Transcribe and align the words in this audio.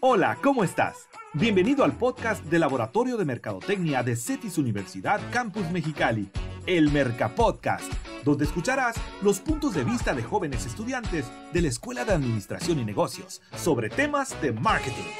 Hola, 0.00 0.38
¿cómo 0.44 0.62
estás? 0.62 1.08
Bienvenido 1.34 1.82
al 1.82 1.98
podcast 1.98 2.44
del 2.44 2.60
Laboratorio 2.60 3.16
de 3.16 3.24
Mercadotecnia 3.24 4.04
de 4.04 4.14
CETIS 4.14 4.56
Universidad 4.56 5.20
Campus 5.32 5.68
Mexicali, 5.72 6.30
el 6.66 6.92
Mercapodcast, 6.92 7.92
donde 8.22 8.44
escucharás 8.44 8.94
los 9.24 9.40
puntos 9.40 9.74
de 9.74 9.82
vista 9.82 10.14
de 10.14 10.22
jóvenes 10.22 10.66
estudiantes 10.66 11.28
de 11.52 11.62
la 11.62 11.66
Escuela 11.66 12.04
de 12.04 12.12
Administración 12.12 12.78
y 12.78 12.84
Negocios 12.84 13.42
sobre 13.56 13.90
temas 13.90 14.40
de 14.40 14.52
marketing. 14.52 15.10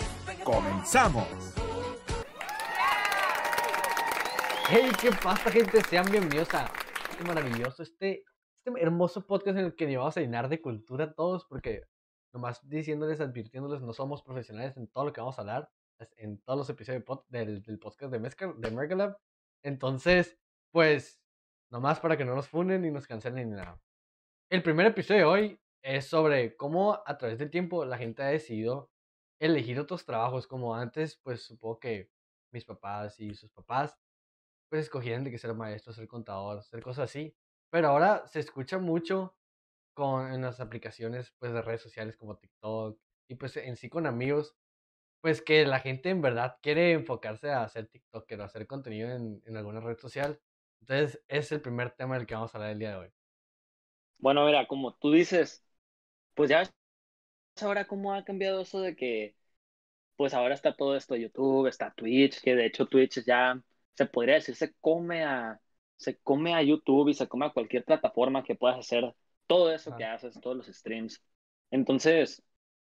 ¡Comenzamos! 0.45 1.27
Hey, 4.69 4.93
¿qué 5.03 5.11
pasa, 5.11 5.51
gente? 5.51 5.83
Sean 5.91 6.09
bienvenidos 6.09 6.55
a 6.55 6.71
este 7.11 7.25
maravilloso, 7.25 7.83
este, 7.83 8.23
este 8.65 8.81
hermoso 8.81 9.27
podcast 9.27 9.59
en 9.59 9.65
el 9.65 9.75
que 9.75 9.87
nos 9.89 9.97
vamos 9.97 10.17
a 10.17 10.21
llenar 10.21 10.49
de 10.49 10.61
cultura 10.61 11.07
a 11.07 11.13
todos, 11.15 11.47
porque 11.47 11.83
nomás 12.39 12.67
diciéndoles, 12.69 13.21
advirtiéndoles, 13.21 13.83
no 13.83 13.93
somos 13.93 14.23
profesionales 14.23 14.77
en 14.77 14.87
todo 14.87 15.07
lo 15.07 15.13
que 15.13 15.21
vamos 15.21 15.39
a 15.39 15.43
hablar, 15.43 15.71
en 16.17 16.39
todos 16.39 16.57
los 16.57 16.71
episodios 16.71 17.05
del, 17.29 17.79
podcast 17.81 18.13
de, 18.13 18.21
Mezcal, 18.21 18.55
de 18.61 18.71
Mergalab. 18.71 19.19
Entonces, 19.65 20.39
pues, 20.71 21.21
nomás 21.69 21.99
para 21.99 22.17
que 22.17 22.25
no 22.25 22.37
nos 22.37 22.49
funen 22.49 22.83
ni 22.83 22.93
nos 22.93 23.09
cancelen 23.09 23.51
ni 23.51 23.57
nada. 23.57 23.81
El 24.51 24.63
primer 24.63 24.87
episodio 24.87 25.21
de 25.21 25.25
hoy 25.27 25.61
es 25.83 26.07
sobre 26.07 26.57
cómo 26.57 27.03
a 27.05 27.19
través 27.19 27.39
del 27.39 27.51
tiempo 27.51 27.85
la 27.85 27.99
gente 27.99 28.23
ha 28.23 28.29
decidido 28.29 28.93
elegir 29.41 29.81
otros 29.81 30.05
trabajos, 30.05 30.47
como 30.47 30.77
antes, 30.77 31.17
pues 31.25 31.43
supongo 31.43 31.81
que 31.81 32.09
mis 32.53 32.65
papás 32.65 33.19
y 33.19 33.35
sus 33.35 33.51
papás, 33.51 33.99
pues 34.71 34.85
escogían 34.85 35.25
de 35.25 35.33
que 35.33 35.39
ser 35.39 35.55
maestro, 35.55 35.93
ser 35.93 36.07
contador, 36.07 36.63
ser 36.63 36.83
cosas 36.83 37.11
así. 37.11 37.35
Pero 37.71 37.89
ahora 37.89 38.29
se 38.29 38.39
escucha 38.39 38.79
mucho 38.79 39.35
con, 39.99 40.33
en 40.33 40.43
las 40.43 40.61
aplicaciones 40.61 41.35
pues, 41.41 41.53
de 41.53 41.61
redes 41.61 41.83
sociales 41.83 42.17
como 42.17 42.37
TikTok 42.37 42.97
y 43.27 43.35
pues 43.35 43.57
en 43.57 43.77
sí 43.77 43.89
con 43.89 44.07
amigos, 44.07 44.57
pues 45.21 45.43
que 45.43 45.67
la 45.67 45.81
gente 45.81 46.11
en 46.11 46.23
verdad 46.23 46.57
quiere 46.63 46.93
enfocarse 46.93 47.51
a 47.51 47.65
hacer 47.65 47.89
TikToker 47.89 48.41
o 48.41 48.45
hacer 48.45 48.69
contenido 48.69 49.11
en, 49.11 49.43
en 49.45 49.57
alguna 49.57 49.81
red 49.81 49.99
social. 49.99 50.41
Entonces, 50.81 51.21
es 51.27 51.51
el 51.51 51.61
primer 51.61 51.91
tema 51.91 52.17
del 52.17 52.27
que 52.27 52.35
vamos 52.35 52.55
a 52.55 52.59
hablar 52.59 52.71
el 52.71 52.79
día 52.79 52.91
de 52.91 52.97
hoy. 52.97 53.09
Bueno, 54.19 54.47
mira, 54.47 54.69
como 54.69 54.95
tú 54.95 55.11
dices, 55.11 55.65
pues 56.35 56.49
ya 56.49 56.63
ahora 57.61 57.87
cómo 57.89 58.15
ha 58.15 58.25
cambiado 58.25 58.61
eso 58.61 58.81
de 58.81 58.95
que, 58.95 59.35
pues 60.17 60.33
ahora 60.35 60.55
está 60.55 60.77
todo 60.77 60.97
esto 60.97 61.17
YouTube, 61.17 61.67
está 61.67 61.93
Twitch, 61.95 62.41
que 62.41 62.55
de 62.55 62.67
hecho 62.67 62.87
Twitch 62.87 63.25
ya 63.25 63.61
se 63.95 64.07
podría 64.07 64.37
decir 64.37 64.55
se 64.55 64.75
come 64.81 65.25
a, 65.25 65.61
se 65.97 66.19
come 66.21 66.55
a 66.55 66.63
YouTube 66.63 67.09
y 67.09 67.15
se 67.15 67.29
come 67.29 67.47
a 67.47 67.53
cualquier 67.53 67.85
plataforma 67.85 68.45
que 68.45 68.55
puedas 68.55 68.79
hacer 68.79 69.13
todo 69.49 69.73
eso 69.73 69.97
que 69.97 70.05
haces, 70.05 70.41
todos 70.41 70.57
los 70.57 70.67
streams. 70.69 71.21
Entonces, 71.73 72.45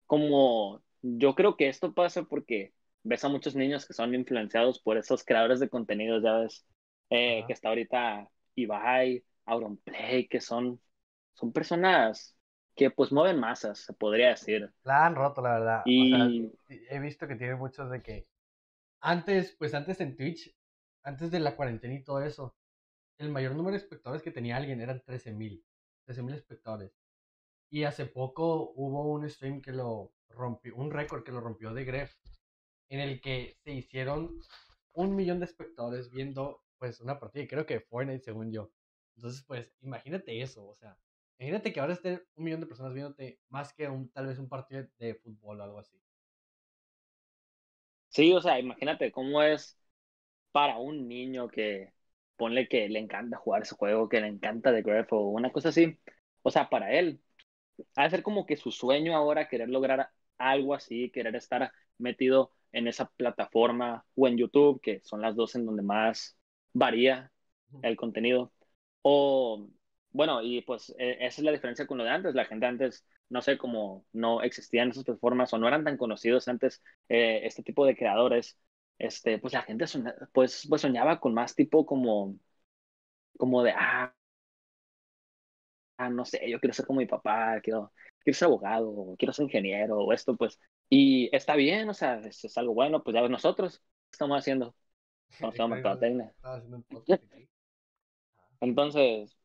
como 0.07 0.81
yo 1.03 1.35
creo 1.35 1.55
que 1.55 1.69
esto 1.69 1.93
pasa 1.93 2.23
porque 2.23 2.73
ves 3.03 3.23
a 3.23 3.29
muchos 3.29 3.55
niños 3.55 3.85
que 3.85 3.93
son 3.93 4.15
influenciados 4.15 4.79
por 4.79 4.97
esos 4.97 5.23
creadores 5.23 5.59
de 5.59 5.69
contenidos, 5.69 6.23
ya 6.23 6.37
ves, 6.37 6.65
eh, 7.11 7.43
que 7.45 7.53
está 7.53 7.69
ahorita 7.69 8.27
Ibai, 8.55 9.23
Auronplay, 9.45 10.27
que 10.27 10.41
son, 10.41 10.81
son 11.35 11.51
personas 11.51 12.35
que 12.75 12.89
pues 12.89 13.11
mueven 13.11 13.39
masas, 13.39 13.79
se 13.79 13.93
podría 13.93 14.29
decir. 14.29 14.71
La 14.83 15.05
han 15.05 15.15
roto, 15.15 15.41
la 15.41 15.53
verdad. 15.53 15.81
Y 15.85 16.51
he 16.89 16.99
visto 16.99 17.27
que 17.27 17.35
tiene 17.35 17.55
muchos 17.55 17.89
de 17.91 18.01
que 18.01 18.27
antes, 19.01 19.55
pues 19.57 19.73
antes 19.73 20.01
en 20.01 20.15
Twitch, 20.15 20.53
antes 21.03 21.29
de 21.29 21.39
la 21.39 21.55
cuarentena 21.55 21.93
y 21.93 22.03
todo 22.03 22.21
eso, 22.23 22.55
el 23.17 23.29
mayor 23.29 23.55
número 23.55 23.71
de 23.71 23.83
espectadores 23.83 24.23
que 24.23 24.31
tenía 24.31 24.57
alguien 24.57 24.81
eran 24.81 25.01
13.000. 25.05 25.63
13.000 26.05 26.35
espectadores. 26.35 26.91
Y 27.69 27.83
hace 27.83 28.05
poco 28.05 28.71
hubo 28.75 29.11
un 29.11 29.29
stream 29.29 29.61
que 29.61 29.71
lo 29.71 30.13
rompió, 30.29 30.75
un 30.75 30.91
récord 30.91 31.23
que 31.23 31.31
lo 31.31 31.41
rompió 31.41 31.73
de 31.73 31.85
Gref, 31.85 32.15
en 32.89 32.99
el 32.99 33.21
que 33.21 33.57
se 33.63 33.73
hicieron 33.73 34.39
un 34.93 35.15
millón 35.15 35.39
de 35.39 35.45
espectadores 35.45 36.09
viendo 36.11 36.61
pues 36.77 37.01
una 37.01 37.19
partida, 37.19 37.47
creo 37.47 37.65
que 37.65 37.79
Fortnite 37.79 38.23
según 38.23 38.51
yo. 38.51 38.71
Entonces, 39.15 39.43
pues, 39.47 39.73
imagínate 39.81 40.41
eso, 40.41 40.67
o 40.67 40.75
sea, 40.75 40.97
imagínate 41.39 41.73
que 41.73 41.79
ahora 41.79 41.93
esté 41.93 42.21
un 42.35 42.43
millón 42.43 42.59
de 42.59 42.67
personas 42.67 42.93
viéndote 42.93 43.39
más 43.49 43.73
que 43.73 43.87
un, 43.87 44.09
tal 44.09 44.27
vez 44.27 44.39
un 44.39 44.49
partido 44.49 44.85
de 44.99 45.15
fútbol 45.15 45.59
o 45.59 45.63
algo 45.63 45.79
así. 45.79 45.97
Sí, 48.09 48.31
o 48.33 48.41
sea, 48.41 48.59
imagínate 48.59 49.11
cómo 49.11 49.41
es 49.43 49.77
para 50.51 50.77
un 50.77 51.07
niño 51.07 51.47
que 51.49 51.94
ponle 52.37 52.67
que 52.67 52.89
le 52.89 52.99
encanta 52.99 53.37
jugar 53.37 53.63
ese 53.63 53.75
juego, 53.75 54.09
que 54.09 54.21
le 54.21 54.27
encanta 54.27 54.73
The 54.73 54.81
Graph 54.81 55.13
o 55.13 55.29
una 55.29 55.51
cosa 55.51 55.69
así. 55.69 55.97
O 56.43 56.51
sea, 56.51 56.69
para 56.69 56.91
él, 56.93 57.21
ha 57.95 58.03
de 58.03 58.09
ser 58.09 58.23
como 58.23 58.45
que 58.45 58.57
su 58.57 58.71
sueño 58.71 59.15
ahora 59.15 59.47
querer 59.47 59.69
lograr 59.69 60.09
algo 60.37 60.73
así, 60.73 61.09
querer 61.11 61.35
estar 61.35 61.71
metido 61.97 62.51
en 62.71 62.87
esa 62.87 63.09
plataforma 63.11 64.05
o 64.15 64.27
en 64.27 64.37
YouTube, 64.37 64.81
que 64.81 65.01
son 65.03 65.21
las 65.21 65.35
dos 65.35 65.55
en 65.55 65.65
donde 65.65 65.81
más 65.83 66.37
varía 66.73 67.31
el 67.81 67.95
contenido. 67.95 68.53
O, 69.01 69.69
bueno, 70.11 70.41
y 70.41 70.61
pues 70.61 70.93
e, 70.97 71.25
esa 71.25 71.41
es 71.41 71.45
la 71.45 71.51
diferencia 71.51 71.87
con 71.87 71.97
lo 71.97 72.03
de 72.03 72.09
antes. 72.11 72.35
La 72.35 72.45
gente 72.45 72.65
antes, 72.65 73.05
no 73.29 73.41
sé, 73.41 73.57
como 73.57 74.05
no 74.13 74.41
existían 74.41 74.89
esas 74.89 75.03
plataformas 75.05 75.53
o 75.53 75.57
no 75.57 75.67
eran 75.67 75.83
tan 75.83 75.97
conocidos 75.97 76.47
antes 76.47 76.81
eh, 77.09 77.41
este 77.43 77.63
tipo 77.63 77.85
de 77.85 77.95
creadores, 77.95 78.57
este, 78.97 79.39
pues 79.39 79.53
la 79.53 79.61
gente 79.63 79.85
pues, 80.33 80.65
pues 80.69 80.81
soñaba 80.81 81.19
con 81.19 81.33
más 81.33 81.55
tipo 81.55 81.85
como, 81.85 82.37
como 83.37 83.63
de, 83.63 83.71
ah, 83.71 84.13
ah, 85.97 86.09
no 86.09 86.25
sé, 86.25 86.49
yo 86.49 86.59
quiero 86.59 86.73
ser 86.73 86.85
como 86.85 86.99
mi 86.99 87.05
papá, 87.05 87.59
quiero, 87.61 87.91
quiero 88.19 88.37
ser 88.37 88.47
abogado, 88.47 89.15
quiero 89.17 89.33
ser 89.33 89.43
ingeniero, 89.45 89.97
o 89.97 90.13
esto, 90.13 90.35
pues, 90.35 90.59
y 90.89 91.33
está 91.35 91.55
bien, 91.55 91.89
o 91.89 91.93
sea, 91.93 92.19
es, 92.19 92.57
algo 92.57 92.73
bueno, 92.73 93.03
pues 93.03 93.13
ya 93.13 93.21
ves 93.21 93.31
nosotros, 93.31 93.79
¿qué 93.79 94.11
estamos 94.13 94.37
haciendo? 94.37 94.75
Estamos 95.29 95.55
Entonces, 98.61 99.35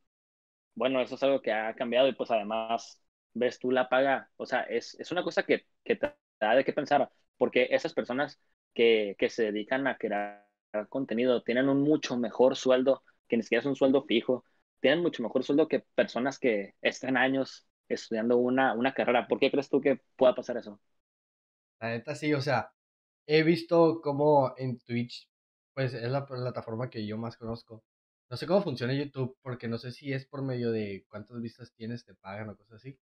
bueno, 0.74 1.00
eso 1.00 1.16
es 1.16 1.22
algo 1.22 1.42
que 1.42 1.52
ha 1.52 1.74
cambiado 1.74 2.08
y 2.08 2.14
pues 2.14 2.30
además, 2.30 3.02
ves 3.34 3.58
tú 3.58 3.70
la 3.70 3.88
paga, 3.88 4.30
o 4.36 4.46
sea, 4.46 4.62
es, 4.62 4.98
es 5.00 5.10
una 5.12 5.22
cosa 5.22 5.42
que, 5.42 5.66
que 5.84 5.96
te 5.96 6.14
da 6.40 6.54
de 6.54 6.64
qué 6.64 6.72
pensar, 6.72 7.10
porque 7.36 7.68
esas 7.70 7.92
personas 7.92 8.40
que, 8.74 9.16
que 9.18 9.28
se 9.30 9.44
dedican 9.44 9.86
a 9.86 9.96
crear 9.98 10.46
contenido 10.88 11.42
tienen 11.42 11.68
un 11.68 11.82
mucho 11.82 12.16
mejor 12.16 12.56
sueldo, 12.56 13.02
que 13.28 13.36
ni 13.36 13.42
siquiera 13.42 13.60
es 13.60 13.66
un 13.66 13.76
sueldo 13.76 14.04
fijo, 14.04 14.44
tienen 14.80 15.02
mucho 15.02 15.22
mejor 15.22 15.44
sueldo 15.44 15.68
que 15.68 15.80
personas 15.94 16.38
que 16.38 16.74
están 16.82 17.16
años 17.16 17.66
estudiando 17.88 18.36
una, 18.38 18.74
una 18.74 18.94
carrera. 18.94 19.26
¿Por 19.28 19.38
qué 19.40 19.50
crees 19.50 19.68
tú 19.68 19.80
que 19.80 20.00
pueda 20.16 20.34
pasar 20.34 20.56
eso? 20.58 20.80
La 21.80 21.88
neta 21.90 22.14
sí, 22.14 22.32
o 22.34 22.40
sea, 22.40 22.72
he 23.26 23.42
visto 23.42 24.00
cómo 24.02 24.54
en 24.58 24.78
Twitch, 24.80 25.28
pues 25.74 25.94
es 25.94 26.10
la 26.10 26.26
plataforma 26.26 26.90
que 26.90 27.06
yo 27.06 27.18
más 27.18 27.36
conozco. 27.36 27.84
No 28.30 28.36
sé 28.36 28.46
cómo 28.46 28.62
funciona 28.62 28.94
YouTube, 28.94 29.36
porque 29.42 29.68
no 29.68 29.78
sé 29.78 29.92
si 29.92 30.12
es 30.12 30.26
por 30.26 30.42
medio 30.42 30.70
de 30.72 31.04
cuántas 31.08 31.40
vistas 31.40 31.72
tienes, 31.74 32.04
te 32.04 32.14
pagan 32.14 32.50
o 32.50 32.56
cosas 32.56 32.74
así. 32.76 32.98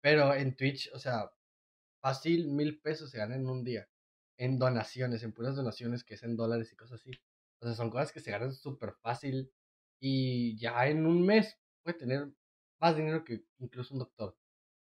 Pero 0.00 0.34
en 0.34 0.56
Twitch, 0.56 0.90
o 0.94 0.98
sea, 1.00 1.30
fácil 2.00 2.48
mil 2.48 2.80
pesos 2.80 3.10
se 3.10 3.18
ganan 3.18 3.40
en 3.42 3.48
un 3.48 3.64
día 3.64 3.88
en 4.40 4.58
donaciones, 4.58 5.22
en 5.22 5.32
puras 5.32 5.54
donaciones 5.54 6.02
que 6.02 6.14
es 6.14 6.22
en 6.22 6.34
dólares 6.34 6.72
y 6.72 6.76
cosas 6.76 7.00
así. 7.00 7.10
O 7.60 7.66
sea, 7.66 7.74
son 7.74 7.90
cosas 7.90 8.10
que 8.10 8.20
se 8.20 8.30
ganan 8.30 8.54
súper 8.54 8.94
fácil 9.02 9.52
y 10.00 10.58
ya 10.58 10.88
en 10.88 11.06
un 11.06 11.26
mes 11.26 11.58
puede 11.82 11.98
tener 11.98 12.32
más 12.80 12.96
dinero 12.96 13.22
que 13.22 13.44
incluso 13.58 13.92
un 13.94 14.00
doctor. 14.00 14.34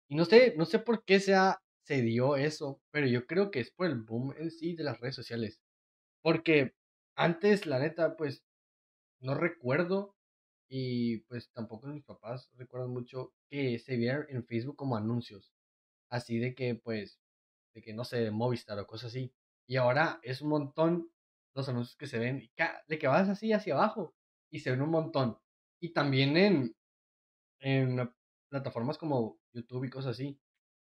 Y 0.08 0.16
no 0.16 0.26
sé, 0.26 0.54
no 0.56 0.66
sé 0.66 0.78
por 0.80 1.04
qué 1.04 1.18
se, 1.18 1.34
se 1.82 2.02
dio 2.02 2.36
eso, 2.36 2.82
pero 2.90 3.06
yo 3.06 3.26
creo 3.26 3.50
que 3.50 3.60
es 3.60 3.70
por 3.70 3.86
el 3.86 3.96
boom 3.96 4.34
en 4.38 4.50
sí 4.50 4.74
de 4.74 4.84
las 4.84 5.00
redes 5.00 5.14
sociales. 5.14 5.62
Porque 6.22 6.74
antes, 7.16 7.66
la 7.66 7.78
neta, 7.78 8.16
pues 8.16 8.44
no 9.20 9.34
recuerdo 9.34 10.14
y 10.68 11.18
pues 11.22 11.50
tampoco 11.52 11.86
mis 11.88 12.04
papás 12.04 12.50
recuerdan 12.54 12.90
mucho 12.90 13.32
que 13.50 13.78
se 13.78 13.96
vieran 13.96 14.26
en 14.28 14.44
Facebook 14.44 14.76
como 14.76 14.96
anuncios. 14.96 15.52
Así 16.10 16.38
de 16.38 16.54
que 16.54 16.74
pues 16.74 17.18
de 17.74 17.82
que 17.82 17.94
no 17.94 18.04
sé, 18.04 18.30
Movistar 18.30 18.78
o 18.78 18.86
cosas 18.86 19.10
así. 19.10 19.32
Y 19.68 19.76
ahora 19.76 20.18
es 20.22 20.40
un 20.40 20.48
montón 20.48 21.10
los 21.54 21.68
anuncios 21.68 21.96
que 21.96 22.06
se 22.06 22.18
ven, 22.18 22.50
de 22.88 22.98
que 22.98 23.06
vas 23.06 23.28
así 23.28 23.52
hacia 23.52 23.74
abajo 23.74 24.14
y 24.50 24.60
se 24.60 24.70
ven 24.70 24.80
un 24.80 24.90
montón. 24.90 25.38
Y 25.80 25.92
también 25.92 26.36
en, 26.36 26.76
en 27.60 28.10
plataformas 28.48 28.96
como 28.96 29.38
YouTube 29.52 29.84
y 29.84 29.90
cosas 29.90 30.12
así. 30.12 30.40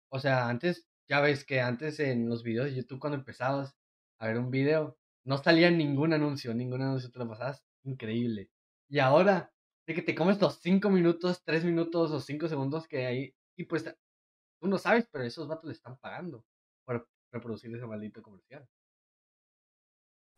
O 0.09 0.19
sea, 0.19 0.49
antes, 0.49 0.89
ya 1.09 1.21
ves 1.21 1.45
que 1.45 1.61
antes 1.61 2.01
en 2.01 2.29
los 2.29 2.43
videos 2.43 2.67
de 2.67 2.77
YouTube 2.77 3.01
cuando 3.01 3.19
empezabas 3.19 3.77
a 4.19 4.29
ver 4.29 4.39
un 4.39 4.51
video, 4.51 4.99
no 5.25 5.39
salía 5.39 5.71
ningún 5.71 6.13
anuncio, 6.15 6.55
ningún 6.55 6.83
anuncio 6.83 7.11
te 7.11 7.19
lo 7.19 7.29
pasabas 7.29 7.63
increíble. 7.85 8.51
Y 8.89 8.99
ahora, 8.99 9.53
de 9.87 9.95
que 9.95 10.03
te 10.03 10.15
comes 10.15 10.41
los 10.41 10.61
5 10.61 10.89
minutos, 10.89 11.43
3 11.45 11.65
minutos 11.65 12.11
o 12.13 12.21
5 12.21 12.49
segundos 12.49 12.89
que 12.89 13.07
hay, 13.07 13.35
y 13.57 13.65
pues 13.65 13.85
tú 14.61 14.69
no 14.69 14.79
sabes, 14.79 15.07
pero 15.13 15.25
esos 15.25 15.49
vatos 15.49 15.67
le 15.67 15.73
están 15.73 15.99
pagando 15.99 16.45
para 16.85 17.05
reproducir 17.33 17.75
ese 17.75 17.87
maldito 17.87 18.23
comercial. 18.23 18.67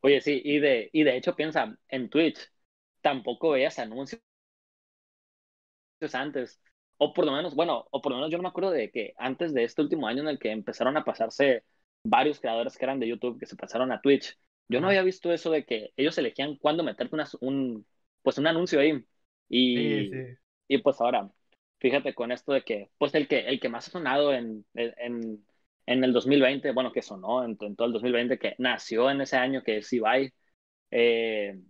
Oye, 0.01 0.21
sí, 0.21 0.41
y 0.45 0.59
de, 0.59 0.91
y 0.93 1.05
de 1.05 1.17
hecho 1.17 1.37
piensa, 1.37 1.77
en 1.89 2.11
Twitch 2.11 2.39
tampoco 3.01 3.51
veías 3.51 3.79
anuncios 3.79 4.21
antes, 6.15 6.61
o 6.99 7.13
por 7.13 7.25
lo 7.27 7.33
menos, 7.33 7.55
bueno, 7.55 7.87
o 7.91 8.01
por 8.03 8.11
lo 8.13 8.19
menos 8.19 8.31
yo 8.31 8.37
no 8.39 8.43
me 8.43 8.49
acuerdo 8.49 8.71
de 8.71 8.91
que 8.91 9.15
antes 9.17 9.55
de 9.55 9.65
este 9.65 9.83
último 9.83 10.07
año 10.09 10.23
en 10.23 10.29
el 10.29 10.39
que 10.39 10.51
empezaron 10.51 10.97
a 10.97 11.05
pasarse 11.05 11.65
varios 12.05 12.41
creadores 12.41 12.77
que 12.77 12.85
eran 12.85 12.99
de 13.01 13.09
YouTube 13.09 13.39
que 13.39 13.47
se 13.47 13.57
pasaron 13.57 13.93
a 13.93 14.01
Twitch. 14.01 14.37
Yo 14.69 14.81
no 14.81 14.89
había 14.89 15.03
visto 15.03 15.33
eso 15.33 15.51
de 15.51 15.65
que 15.65 15.93
ellos 15.97 16.19
elegían 16.19 16.57
cuándo 16.57 16.83
meterte 16.83 17.17
un, 17.41 17.87
pues 18.23 18.39
un 18.39 18.47
anuncio 18.47 18.81
ahí. 18.81 19.05
Y, 19.49 20.19
y 20.69 20.79
pues 20.79 21.01
ahora, 21.01 21.31
fíjate 21.79 22.15
con 22.15 22.33
esto 22.33 22.53
de 22.53 22.63
que, 22.65 22.91
pues 22.99 23.15
el 23.15 23.29
que, 23.29 23.41
el 23.41 23.61
que 23.61 23.69
más 23.69 23.89
ha 23.89 23.91
sonado 23.93 24.33
en, 24.33 24.65
en, 24.75 25.45
en 25.87 26.05
el 26.05 26.13
2020, 26.13 26.73
bueno, 26.73 26.93
que 26.93 27.03
sonó 27.03 27.45
en, 27.45 27.57
todo 27.57 27.87
el 27.87 27.93
2020, 27.93 28.39
que 28.39 28.55
nació 28.59 29.11
en 29.11 29.21
ese 29.21 29.37
año, 29.37 29.63
que 29.63 29.79
es 29.79 29.93
Ibai. 29.93 30.33
Eh, 30.91 31.61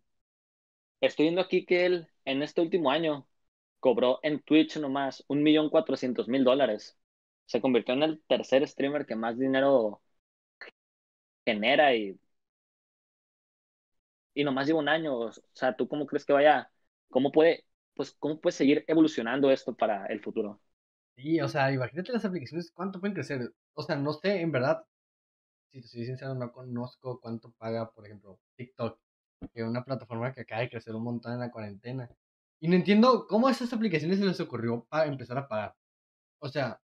estoy 1.00 1.24
viendo 1.26 1.40
aquí 1.42 1.64
que 1.66 1.84
él 1.86 2.08
en 2.24 2.42
este 2.42 2.60
último 2.60 2.90
año 2.90 3.26
cobró 3.80 4.20
en 4.22 4.40
Twitch 4.42 4.78
nomás 4.78 5.24
un 5.28 5.42
millón 5.42 5.70
cuatrocientos 5.70 6.28
mil 6.28 6.44
dólares. 6.44 6.98
Se 7.46 7.60
convirtió 7.60 7.94
en 7.94 8.02
el 8.04 8.22
tercer 8.26 8.66
streamer 8.68 9.06
que 9.06 9.16
más 9.16 9.38
dinero 9.38 10.02
genera 11.46 11.94
y, 11.94 12.18
y 14.34 14.44
nomás 14.44 14.66
lleva 14.66 14.80
un 14.80 14.88
año. 14.88 15.16
O 15.18 15.32
sea, 15.54 15.76
¿tú 15.76 15.88
cómo 15.88 16.06
crees 16.06 16.24
que 16.24 16.32
vaya? 16.32 16.70
¿Cómo 17.10 17.32
puede, 17.32 17.64
pues, 17.94 18.12
cómo 18.18 18.40
puede 18.40 18.56
seguir 18.56 18.84
evolucionando 18.88 19.50
esto 19.50 19.74
para 19.76 20.06
el 20.06 20.20
futuro? 20.20 20.60
Sí, 21.16 21.40
o 21.40 21.48
sea, 21.48 21.70
imagínate 21.72 22.12
las 22.12 22.24
aplicaciones, 22.24 22.70
¿cuánto 22.72 23.00
pueden 23.00 23.14
crecer? 23.14 23.52
O 23.74 23.82
sea, 23.82 23.96
no 23.96 24.12
sé, 24.14 24.40
en 24.40 24.50
verdad, 24.52 24.84
si 25.70 25.80
te 25.82 25.88
soy 25.88 26.06
sincero, 26.06 26.34
no 26.34 26.52
conozco 26.52 27.20
cuánto 27.20 27.52
paga, 27.52 27.90
por 27.92 28.06
ejemplo, 28.06 28.40
TikTok, 28.56 29.00
que 29.52 29.60
es 29.62 29.66
una 29.68 29.84
plataforma 29.84 30.32
que 30.34 30.42
acaba 30.42 30.62
de 30.62 30.70
crecer 30.70 30.94
un 30.94 31.04
montón 31.04 31.34
en 31.34 31.40
la 31.40 31.50
cuarentena. 31.50 32.10
Y 32.60 32.68
no 32.68 32.76
entiendo 32.76 33.26
cómo 33.28 33.48
a 33.48 33.52
esas 33.52 33.72
aplicaciones 33.72 34.18
se 34.18 34.26
les 34.26 34.40
ocurrió 34.40 34.86
para 34.90 35.06
empezar 35.06 35.38
a 35.38 35.48
pagar. 35.48 35.76
O 36.40 36.48
sea, 36.48 36.80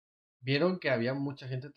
vieron 0.42 0.80
que 0.80 0.90
había 0.92 1.14
mucha 1.16 1.48
gente 1.48 1.70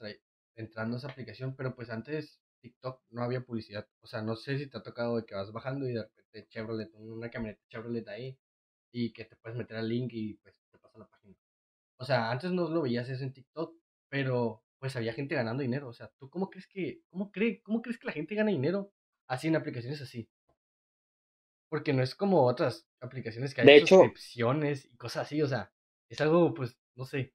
entrando 0.57 0.97
a 0.97 0.99
esa 0.99 1.09
aplicación, 1.11 1.57
pero 1.57 1.75
pues 1.77 1.91
antes 1.91 2.41
TikTok 2.63 3.03
no 3.11 3.23
había 3.23 3.43
publicidad. 3.43 3.89
O 4.03 4.07
sea, 4.09 4.23
no 4.23 4.37
sé 4.37 4.59
si 4.59 4.69
te 4.69 4.79
ha 4.79 4.83
tocado 4.83 5.17
de 5.17 5.27
que 5.27 5.35
vas 5.37 5.53
bajando 5.53 5.89
y 5.89 5.95
de 5.95 6.03
repente 6.05 6.49
Chevrolet, 6.51 6.91
una 6.95 7.31
camioneta 7.31 7.63
Chevrolet 7.69 8.09
ahí, 8.09 8.39
y 8.93 9.13
que 9.13 9.25
te 9.27 9.37
puedes 9.37 9.59
meter 9.59 9.77
al 9.79 9.89
link 9.89 10.11
y 10.15 10.35
pues 10.37 10.57
te 10.73 10.79
pasa 10.79 10.99
la 10.99 11.09
página. 11.09 11.37
O 11.99 12.05
sea, 12.05 12.31
antes 12.31 12.51
no 12.53 12.69
lo 12.69 12.83
veías 12.83 13.09
eso 13.09 13.25
en 13.25 13.33
TikTok, 13.33 13.75
pero 14.09 14.63
pues 14.79 14.97
había 14.97 15.13
gente 15.13 15.35
ganando 15.35 15.63
dinero. 15.63 15.89
O 15.89 15.93
sea, 15.93 16.11
¿tú 16.19 16.29
cómo 16.31 16.51
crees 16.51 16.67
que, 16.69 17.01
cómo, 17.11 17.31
cree, 17.31 17.63
cómo 17.63 17.83
crees 17.83 17.99
que 17.99 18.07
la 18.07 18.13
gente 18.13 18.35
gana 18.35 18.51
dinero 18.51 18.93
así 19.27 19.49
en 19.49 19.57
aplicaciones 19.57 20.01
así? 20.03 20.29
Porque 21.69 21.93
no 21.93 22.03
es 22.03 22.15
como 22.15 22.45
otras 22.45 22.87
aplicaciones 23.01 23.55
que 23.55 23.61
hay 23.63 23.69
de 23.69 23.81
suscripciones 23.81 24.85
y 24.87 24.97
cosas 24.97 25.27
así, 25.27 25.43
o 25.43 25.49
sea, 25.49 25.73
es 26.09 26.21
algo, 26.21 26.55
pues, 26.55 26.77
no 26.95 27.05
sé. 27.05 27.33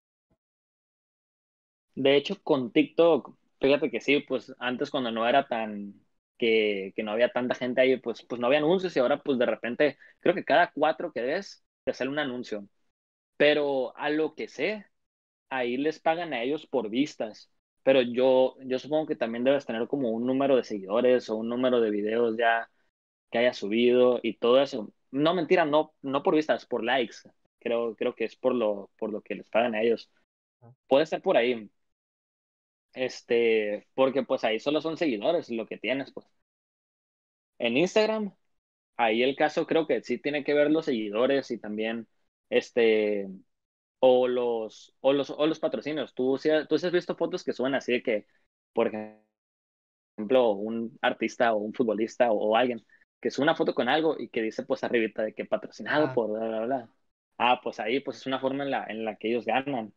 De 1.95 2.15
hecho, 2.15 2.41
con 2.41 2.71
TikTok, 2.71 3.35
fíjate 3.59 3.91
que 3.91 3.99
sí, 4.01 4.19
pues 4.21 4.53
antes 4.59 4.89
cuando 4.89 5.11
no 5.11 5.27
era 5.27 5.47
tan, 5.47 5.93
que, 6.37 6.93
que 6.95 7.03
no 7.03 7.11
había 7.11 7.31
tanta 7.31 7.55
gente 7.55 7.81
ahí, 7.81 7.97
pues, 7.97 8.23
pues 8.23 8.39
no 8.39 8.47
había 8.47 8.59
anuncios 8.59 8.95
y 8.95 8.99
ahora 8.99 9.21
pues 9.21 9.37
de 9.37 9.45
repente, 9.45 9.97
creo 10.19 10.33
que 10.35 10.45
cada 10.45 10.71
cuatro 10.73 11.11
que 11.11 11.21
ves, 11.21 11.63
te 11.83 11.93
sale 11.93 12.09
un 12.09 12.19
anuncio. 12.19 12.67
Pero 13.41 13.95
a 13.97 14.09
lo 14.11 14.35
que 14.35 14.47
sé, 14.47 14.85
ahí 15.49 15.77
les 15.77 15.99
pagan 15.99 16.33
a 16.33 16.43
ellos 16.43 16.67
por 16.67 16.89
vistas. 16.89 17.51
Pero 17.83 18.01
yo, 18.03 18.55
yo 18.65 18.79
supongo 18.79 19.07
que 19.07 19.15
también 19.17 19.43
debes 19.45 19.65
tener 19.65 19.87
como 19.87 20.11
un 20.11 20.25
número 20.27 20.55
de 20.57 20.63
seguidores 20.65 21.29
o 21.29 21.37
un 21.37 21.49
número 21.49 21.81
de 21.81 21.91
videos 21.91 22.37
ya 22.37 22.69
que 23.31 23.39
haya 23.39 23.53
subido 23.53 24.19
y 24.23 24.37
todo 24.37 24.61
eso. 24.61 24.93
No, 25.11 25.33
mentira, 25.35 25.65
no, 25.65 25.93
no 26.03 26.23
por 26.23 26.35
vistas, 26.35 26.65
por 26.67 26.83
likes. 26.83 27.17
Creo, 27.59 27.95
creo 27.95 28.15
que 28.15 28.25
es 28.25 28.35
por 28.37 28.55
lo, 28.55 28.91
por 28.97 29.11
lo 29.11 29.21
que 29.21 29.35
les 29.35 29.47
pagan 29.49 29.75
a 29.75 29.81
ellos. 29.83 30.11
Puede 30.87 31.05
ser 31.07 31.21
por 31.23 31.37
ahí. 31.37 31.69
Este, 32.93 33.87
porque 33.93 34.23
pues 34.23 34.43
ahí 34.43 34.59
solo 34.59 34.81
son 34.81 34.97
seguidores 34.97 35.49
lo 35.49 35.65
que 35.67 35.77
tienes, 35.77 36.11
pues. 36.13 36.27
En 37.59 37.77
Instagram, 37.77 38.33
ahí 38.97 39.23
el 39.23 39.35
caso 39.37 39.67
creo 39.67 39.87
que 39.87 40.01
sí 40.03 40.17
tiene 40.19 40.43
que 40.43 40.53
ver 40.55 40.71
los 40.71 40.85
seguidores 40.85 41.51
y 41.51 41.59
también, 41.59 42.07
este, 42.51 43.27
o 43.99 44.27
los, 44.27 44.95
o 45.01 45.13
los, 45.13 45.29
o 45.31 45.47
los 45.47 45.59
patrocinios. 45.59 46.13
Tú, 46.13 46.39
tú 46.69 46.75
has 46.75 46.91
visto 46.91 47.15
fotos 47.15 47.43
que 47.43 47.53
suben 47.53 47.75
así 47.75 47.93
de 47.93 48.03
que, 48.03 48.27
por 48.73 48.87
ejemplo, 48.87 50.51
un 50.51 50.97
artista 51.01 51.53
o 51.53 51.57
un 51.57 51.73
futbolista 51.73 52.31
o 52.31 52.55
alguien 52.55 52.85
que 53.21 53.27
es 53.29 53.37
una 53.39 53.55
foto 53.55 53.75
con 53.75 53.87
algo 53.87 54.15
y 54.19 54.29
que 54.29 54.41
dice 54.41 54.63
pues 54.63 54.83
arribita 54.83 55.21
de 55.23 55.33
que 55.33 55.45
patrocinado 55.45 56.11
por 56.13 56.31
bla, 56.31 56.47
bla, 56.47 56.65
bla. 56.65 56.89
Ah, 57.37 57.61
pues 57.63 57.79
ahí 57.79 57.99
pues 57.99 58.17
es 58.17 58.25
una 58.25 58.39
forma 58.39 58.63
en 58.63 58.71
la, 58.71 58.85
en 58.85 59.05
la 59.05 59.15
que 59.15 59.29
ellos 59.29 59.45
ganan. 59.45 59.93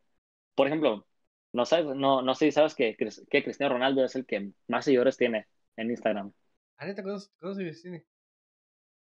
Por 0.54 0.66
ejemplo, 0.66 1.06
no 1.52 1.64
sabes, 1.64 1.86
no, 1.96 2.20
no 2.20 2.34
sé 2.34 2.46
si 2.46 2.52
sabes 2.52 2.74
que, 2.74 2.96
que 2.96 3.42
Cristiano 3.42 3.72
Ronaldo 3.72 4.04
es 4.04 4.14
el 4.14 4.26
que 4.26 4.52
más 4.68 4.84
seguidores 4.84 5.16
tiene 5.16 5.46
en 5.76 5.90
Instagram. 5.90 6.32
Ah, 6.76 6.86
¿cuántos, 6.94 7.32
seguidores 7.40 7.80
tiene? 7.80 8.04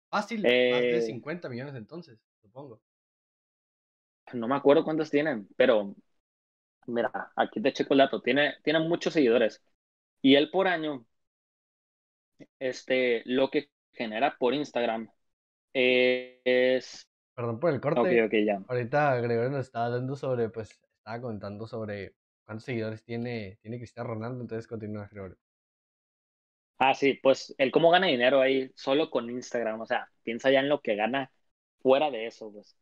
Fácil, 0.09 0.43
más 0.43 0.51
de 0.51 1.03
50 1.03 1.49
eh, 1.49 1.51
millones 1.51 1.75
entonces, 1.75 2.19
supongo. 2.41 2.81
No 4.33 4.49
me 4.49 4.57
acuerdo 4.57 4.85
cuántos 4.85 5.11
tienen, 5.11 5.49
pero 5.57 5.95
mira, 6.87 7.33
aquí 7.37 7.61
te 7.61 7.73
checo 7.73 7.95
el 7.95 7.99
dato. 7.99 8.21
Tiene, 8.21 8.55
tiene 8.63 8.81
muchos 8.81 9.13
seguidores. 9.13 9.63
Y 10.23 10.35
él 10.35 10.51
por 10.51 10.69
año, 10.69 11.07
este, 12.59 13.23
lo 13.27 13.51
que 13.51 13.71
genera 13.93 14.37
por 14.39 14.55
Instagram 14.55 15.09
es... 15.73 17.07
Perdón 17.35 17.61
por 17.61 17.73
el 17.73 17.81
corte. 17.81 18.45
ya. 18.45 18.61
Ahorita 18.67 19.21
Gregorio 19.21 19.51
nos 19.51 19.67
estaba 19.67 19.91
dando 19.91 20.17
sobre, 20.17 20.49
pues, 20.49 20.81
estaba 20.99 21.21
contando 21.21 21.67
sobre 21.67 22.15
cuántos 22.45 22.65
seguidores 22.65 23.05
tiene, 23.05 23.59
tiene 23.63 23.79
Cristiano 23.79 24.11
Ronaldo, 24.11 24.41
entonces 24.41 24.67
continúa 24.67 25.09
Gregorio. 25.11 25.37
Ah, 26.79 26.95
sí, 26.95 27.15
pues 27.15 27.55
el 27.59 27.73
cómo 27.73 27.91
gana 27.91 28.07
dinero 28.07 28.41
ahí 28.41 28.71
solo 28.75 29.11
con 29.11 29.29
Instagram, 29.31 29.81
o 29.81 29.87
sea, 29.87 30.09
piensa 30.23 30.51
ya 30.51 30.61
en 30.61 30.69
lo 30.69 30.81
que 30.81 30.95
gana 30.95 31.31
fuera 31.81 32.11
de 32.11 32.27
eso, 32.27 32.53
pues. 32.53 32.77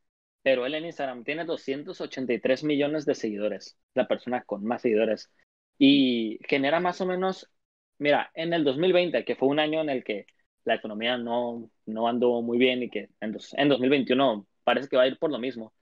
Pero 0.46 0.64
él 0.64 0.76
en 0.76 0.84
Instagram 0.84 1.24
tiene 1.24 1.44
283 1.44 2.62
millones 2.62 3.04
de 3.04 3.16
seguidores, 3.16 3.76
la 3.94 4.06
persona 4.06 4.44
con 4.44 4.64
más 4.64 4.82
seguidores. 4.82 5.28
Y 5.76 6.38
genera 6.48 6.78
más 6.78 7.00
o 7.00 7.06
menos, 7.06 7.50
mira, 7.98 8.30
en 8.32 8.52
el 8.52 8.62
2020, 8.62 9.24
que 9.24 9.34
fue 9.34 9.48
un 9.48 9.58
año 9.58 9.80
en 9.80 9.90
el 9.90 10.04
que 10.04 10.26
la 10.62 10.76
economía 10.76 11.18
no, 11.18 11.68
no 11.86 12.06
andó 12.06 12.42
muy 12.42 12.58
bien 12.58 12.80
y 12.84 12.90
que 12.90 13.10
en, 13.20 13.36
en 13.56 13.68
2021 13.68 14.46
parece 14.62 14.88
que 14.88 14.96
va 14.96 15.02
a 15.02 15.08
ir 15.08 15.18
por 15.18 15.32
lo 15.32 15.40
mismo. 15.40 15.74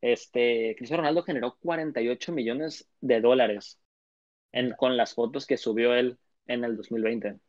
Este, 0.00 0.76
Cristiano 0.76 1.00
Ronaldo 1.00 1.24
generó 1.24 1.56
48 1.58 2.30
millones 2.30 2.88
de 3.00 3.20
dólares 3.20 3.80
en, 4.52 4.70
con 4.74 4.96
las 4.96 5.14
fotos 5.14 5.46
que 5.46 5.56
subió 5.56 5.96
él 5.96 6.16
en 6.46 6.62
el 6.62 6.76
2020. 6.76 7.40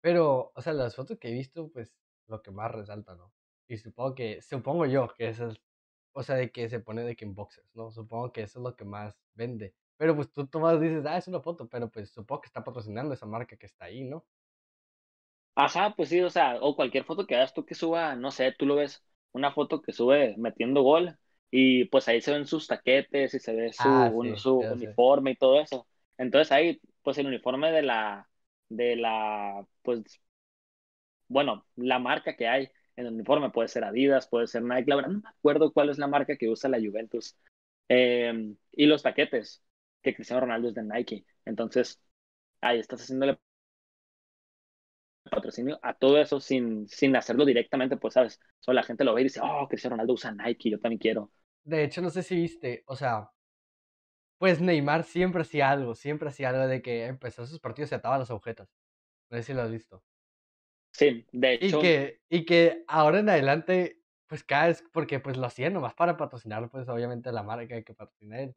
Pero, 0.00 0.52
o 0.54 0.62
sea, 0.62 0.72
las 0.72 0.94
fotos 0.94 1.18
que 1.18 1.30
he 1.30 1.32
visto, 1.32 1.68
pues 1.72 1.92
lo 2.28 2.40
que 2.42 2.52
más 2.52 2.70
resalta, 2.70 3.16
¿no? 3.16 3.32
Y 3.66 3.78
supongo 3.78 4.14
que, 4.14 4.42
supongo 4.42 4.86
yo 4.86 5.08
que 5.16 5.28
eso 5.28 5.48
es, 5.48 5.60
o 6.14 6.22
sea, 6.24 6.36
de 6.36 6.50
que 6.52 6.68
se 6.70 6.80
pone 6.80 7.02
de 7.04 7.16
que 7.16 7.24
en 7.26 7.36
¿no? 7.74 7.90
Supongo 7.92 8.32
que 8.32 8.42
eso 8.42 8.60
es 8.60 8.64
lo 8.64 8.76
que 8.76 8.84
más 8.86 9.16
vende. 9.34 9.74
Pero 9.98 10.16
pues 10.16 10.32
tú, 10.32 10.48
más 10.60 10.80
dices, 10.80 11.04
ah, 11.06 11.18
es 11.18 11.28
una 11.28 11.40
foto, 11.40 11.68
pero 11.68 11.90
pues 11.90 12.10
supongo 12.10 12.42
que 12.42 12.46
está 12.48 12.64
patrocinando 12.64 13.14
esa 13.14 13.26
marca 13.26 13.56
que 13.56 13.66
está 13.66 13.86
ahí, 13.86 14.04
¿no? 14.04 14.24
Ajá, 15.56 15.94
pues 15.96 16.08
sí, 16.08 16.20
o 16.20 16.30
sea, 16.30 16.58
o 16.60 16.74
cualquier 16.74 17.04
foto 17.04 17.26
que 17.26 17.36
hagas 17.36 17.54
tú 17.54 17.64
que 17.64 17.74
suba, 17.76 18.16
no 18.16 18.30
sé, 18.32 18.52
tú 18.58 18.66
lo 18.66 18.74
ves, 18.76 19.04
una 19.32 19.52
foto 19.52 19.80
que 19.82 19.92
sube 19.92 20.34
metiendo 20.36 20.82
gol 20.82 21.16
y 21.50 21.84
pues 21.86 22.08
ahí 22.08 22.20
se 22.20 22.32
ven 22.32 22.46
sus 22.46 22.66
taquetes 22.66 23.34
y 23.34 23.38
se 23.38 23.54
ve 23.54 23.72
su, 23.72 23.88
ah, 23.88 24.34
su 24.36 24.58
uniforme 24.62 25.32
y 25.32 25.36
todo 25.36 25.60
eso. 25.60 25.86
Entonces 26.18 26.50
ahí, 26.50 26.80
pues 27.02 27.18
el 27.18 27.28
uniforme 27.28 27.70
de 27.70 27.82
la, 27.82 28.28
de 28.68 28.96
la, 28.96 29.64
pues, 29.82 30.20
bueno, 31.28 31.66
la 31.76 31.98
marca 31.98 32.36
que 32.36 32.48
hay 32.48 32.68
en 32.96 33.06
el 33.06 33.14
uniforme 33.14 33.50
puede 33.50 33.68
ser 33.68 33.84
Adidas, 33.84 34.28
puede 34.28 34.46
ser 34.46 34.62
Nike, 34.62 34.84
la 34.88 34.96
verdad 34.96 35.10
no 35.10 35.20
me 35.20 35.28
acuerdo 35.28 35.72
cuál 35.72 35.90
es 35.90 35.98
la 35.98 36.06
marca 36.08 36.36
que 36.36 36.48
usa 36.48 36.70
la 36.70 36.78
Juventus. 36.78 37.36
Em, 37.88 38.56
y 38.72 38.86
los 38.86 39.02
taquetes, 39.02 39.62
que 40.02 40.14
Cristiano 40.14 40.40
Ronaldo 40.42 40.68
es 40.68 40.74
de 40.74 40.82
Nike. 40.82 41.26
Entonces, 41.44 42.00
ahí 42.60 42.78
estás 42.80 43.02
haciéndole 43.02 43.38
patrocinio 45.30 45.78
a 45.82 45.94
todo 45.94 46.18
eso 46.20 46.40
sin, 46.40 46.86
sin 46.88 47.16
hacerlo 47.16 47.44
directamente, 47.44 47.96
pues 47.96 48.14
sabes, 48.14 48.40
solo 48.60 48.76
la 48.76 48.82
gente 48.82 49.04
lo 49.04 49.14
ve 49.14 49.22
y 49.22 49.24
dice, 49.24 49.40
oh, 49.42 49.66
Cristiano 49.68 49.94
Ronaldo 49.94 50.14
usa 50.14 50.32
Nike, 50.32 50.70
yo 50.70 50.78
también 50.78 50.98
quiero. 50.98 51.30
De 51.64 51.82
hecho, 51.84 52.02
no 52.02 52.10
sé 52.10 52.22
si 52.22 52.36
viste, 52.36 52.84
o 52.86 52.96
sea, 52.96 53.30
pues 54.38 54.60
Neymar 54.60 55.04
siempre 55.04 55.42
hacía 55.42 55.70
algo, 55.70 55.94
siempre 55.94 56.28
hacía 56.28 56.50
algo 56.50 56.66
de 56.66 56.82
que 56.82 57.06
empezó 57.06 57.46
sus 57.46 57.60
partidos 57.60 57.92
y 57.92 57.94
ataba 57.94 58.18
las 58.18 58.30
agujetas. 58.30 58.68
No 59.30 59.38
sé 59.38 59.42
si 59.44 59.54
lo 59.54 59.62
has 59.62 59.70
visto. 59.70 60.02
Sí, 60.94 61.26
de 61.32 61.54
hecho. 61.54 61.78
Y 61.78 61.82
que, 61.82 62.20
y 62.28 62.44
que 62.44 62.84
ahora 62.86 63.18
en 63.18 63.28
adelante, 63.28 64.00
pues 64.26 64.44
cada 64.44 64.68
vez, 64.68 64.84
porque 64.92 65.20
pues 65.20 65.36
lo 65.36 65.46
hacía 65.46 65.68
nomás 65.70 65.94
para 65.94 66.16
patrocinar, 66.16 66.70
pues 66.70 66.88
obviamente 66.88 67.32
la 67.32 67.42
marca 67.42 67.82
que 67.82 67.94
patrocina 67.94 68.40
él. 68.40 68.54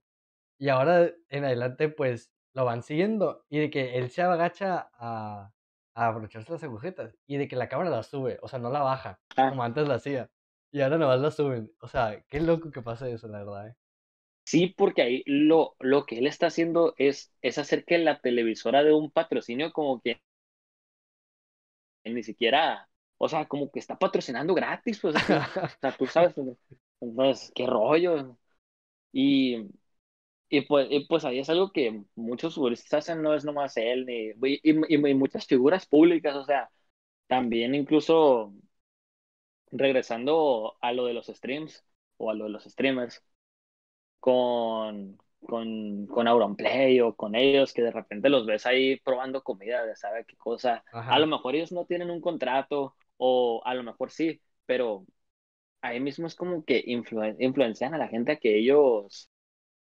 Y 0.60 0.70
ahora 0.70 1.12
en 1.30 1.46
adelante, 1.46 1.90
pues 1.90 2.32
lo 2.54 2.66
van 2.66 2.84
siguiendo. 2.84 3.46
Y 3.50 3.60
de 3.60 3.70
que 3.70 3.98
él 3.98 4.10
se 4.12 4.22
agacha 4.22 4.90
a, 4.94 5.52
a 5.96 6.08
abrocharse 6.08 6.52
las 6.52 6.64
agujetas 6.64 7.16
y 7.28 7.38
de 7.38 7.48
que 7.48 7.56
la 7.56 7.70
cámara 7.70 7.90
la 7.90 8.04
sube, 8.04 8.40
o 8.42 8.48
sea, 8.48 8.60
no 8.60 8.70
la 8.70 8.82
baja, 8.82 9.20
ah. 9.38 9.50
como 9.50 9.64
antes 9.64 9.88
la 9.88 9.96
hacía. 9.96 10.30
Y 10.72 10.82
ahora 10.82 10.98
nomás 10.98 11.20
la 11.20 11.32
suben. 11.32 11.72
O 11.82 11.88
sea, 11.88 12.24
qué 12.30 12.40
loco 12.40 12.72
que 12.72 12.82
pase 12.82 13.12
eso, 13.12 13.28
la 13.28 13.40
verdad, 13.40 13.70
¿eh? 13.70 13.76
Sí, 14.46 14.74
porque 14.78 15.02
ahí 15.02 15.24
lo, 15.26 15.76
lo 15.80 16.06
que 16.06 16.20
él 16.20 16.28
está 16.28 16.48
haciendo 16.48 16.94
es, 16.98 17.34
es 17.42 17.58
hacer 17.58 17.84
que 17.84 17.98
la 17.98 18.22
televisora 18.22 18.84
de 18.84 18.94
un 18.94 19.12
patrocinio 19.12 19.74
como 19.74 20.02
que 20.02 20.22
ni 22.14 22.24
siquiera, 22.24 22.90
o 23.18 23.30
sea, 23.30 23.48
como 23.48 23.72
que 23.72 23.80
está 23.80 23.98
patrocinando 23.98 24.54
gratis, 24.54 25.00
pues, 25.02 25.16
o 25.16 25.20
sea, 25.20 25.50
tú 25.98 26.08
sabes, 26.08 26.36
entonces, 27.02 27.52
qué 27.56 27.66
rollo. 27.68 28.38
Y, 29.12 29.68
y 30.50 30.62
pues, 30.62 30.88
y 30.92 31.06
pues 31.08 31.26
ahí 31.26 31.40
es 31.40 31.50
algo 31.50 31.72
que 31.72 32.04
muchos 32.16 32.56
futbolistas 32.56 32.94
hacen, 33.10 33.22
no 33.22 33.34
es 33.34 33.46
nomás 33.46 33.78
él, 33.78 34.06
ni, 34.06 34.32
y, 34.64 34.96
y, 34.96 35.16
muchas 35.16 35.46
figuras 35.48 35.86
públicas, 35.86 36.36
o 36.36 36.46
sea, 36.46 36.70
también 37.28 37.76
incluso 37.76 38.54
regresando 39.72 40.78
a 40.82 40.92
lo 40.94 41.06
de 41.06 41.14
los 41.14 41.28
streams 41.28 41.84
o 42.18 42.30
a 42.32 42.34
lo 42.34 42.46
de 42.46 42.52
los 42.52 42.64
streamers, 42.66 43.24
con, 44.20 45.18
con, 45.48 46.06
con 46.08 46.28
Auronplay 46.28 47.02
o 47.02 47.16
con 47.16 47.36
ellos, 47.36 47.74
que 47.74 47.82
de 47.82 47.92
repente 47.92 48.30
los 48.30 48.46
ves 48.46 48.66
ahí 48.66 49.00
probando 49.00 49.44
comida 49.44 49.86
de 49.86 49.96
sabe 49.96 50.26
qué 50.26 50.36
cosa. 50.38 50.84
A 50.92 51.18
lo 51.18 51.28
mejor 51.28 51.56
ellos 51.56 51.72
no 51.72 51.86
tienen 51.86 52.12
un 52.12 52.22
contrato 52.22 52.96
o 53.18 53.62
a 53.66 53.74
lo 53.74 53.84
mejor 53.84 54.12
sí, 54.12 54.42
pero 54.66 55.06
ahí 55.82 56.00
mismo 56.00 56.28
es 56.28 56.36
como 56.36 56.64
que 56.66 56.84
influencian 56.86 57.94
a 57.94 57.98
la 57.98 58.08
gente 58.08 58.34
a 58.34 58.38
que 58.38 58.58
ellos 58.58 59.30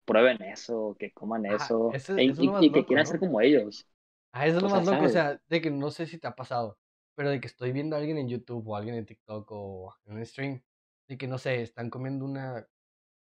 prueben 0.05 0.43
eso, 0.43 0.97
que 0.99 1.13
coman 1.13 1.47
eso, 1.47 1.93
e 2.17 2.25
y, 2.25 2.73
que 2.73 2.85
quieran 2.85 3.07
ser 3.07 3.21
como 3.21 3.41
ellos. 3.41 3.87
Ah, 4.33 4.47
eso 4.47 4.59
es 4.59 4.63
lo 4.63 4.69
más 4.69 4.87
loco, 4.87 5.05
o 5.05 5.09
sea, 5.09 5.41
de 5.49 5.61
que 5.61 5.71
no 5.71 5.91
sé 5.91 6.07
si 6.07 6.19
te 6.19 6.27
ha 6.27 6.35
pasado, 6.35 6.79
pero 7.15 7.31
de 7.31 7.41
que 7.41 7.47
estoy 7.47 7.73
viendo 7.73 7.97
a 7.97 7.99
alguien 7.99 8.19
en 8.19 8.29
YouTube 8.29 8.67
o 8.69 8.77
alguien 8.77 8.95
en 8.95 9.07
TikTok 9.07 9.51
o 9.51 9.95
en 10.07 10.17
un 10.17 10.27
stream, 10.27 10.63
de 11.09 11.19
que 11.19 11.27
no 11.27 11.39
sé, 11.39 11.63
están 11.63 11.91
comiendo 11.91 12.25
una, 12.25 12.67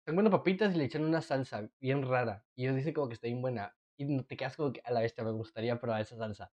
están 0.03 0.15
comiendo 0.15 0.37
papitas 0.37 0.75
y 0.75 0.77
le 0.77 0.83
echan 0.83 1.05
una 1.05 1.21
salsa 1.21 1.69
bien 1.79 2.03
rara, 2.03 2.45
y 2.55 2.63
ellos 2.63 2.75
dicen 2.75 2.93
como 2.93 3.07
que 3.07 3.13
está 3.13 3.27
bien 3.27 3.41
buena, 3.41 3.73
y 3.97 4.21
te 4.23 4.35
quedas 4.35 4.57
como 4.57 4.73
que 4.73 4.81
a 4.83 4.91
la 4.91 4.99
bestia 4.99 5.23
me 5.23 5.31
gustaría 5.31 5.79
probar 5.79 6.01
esa 6.01 6.17
salsa. 6.17 6.51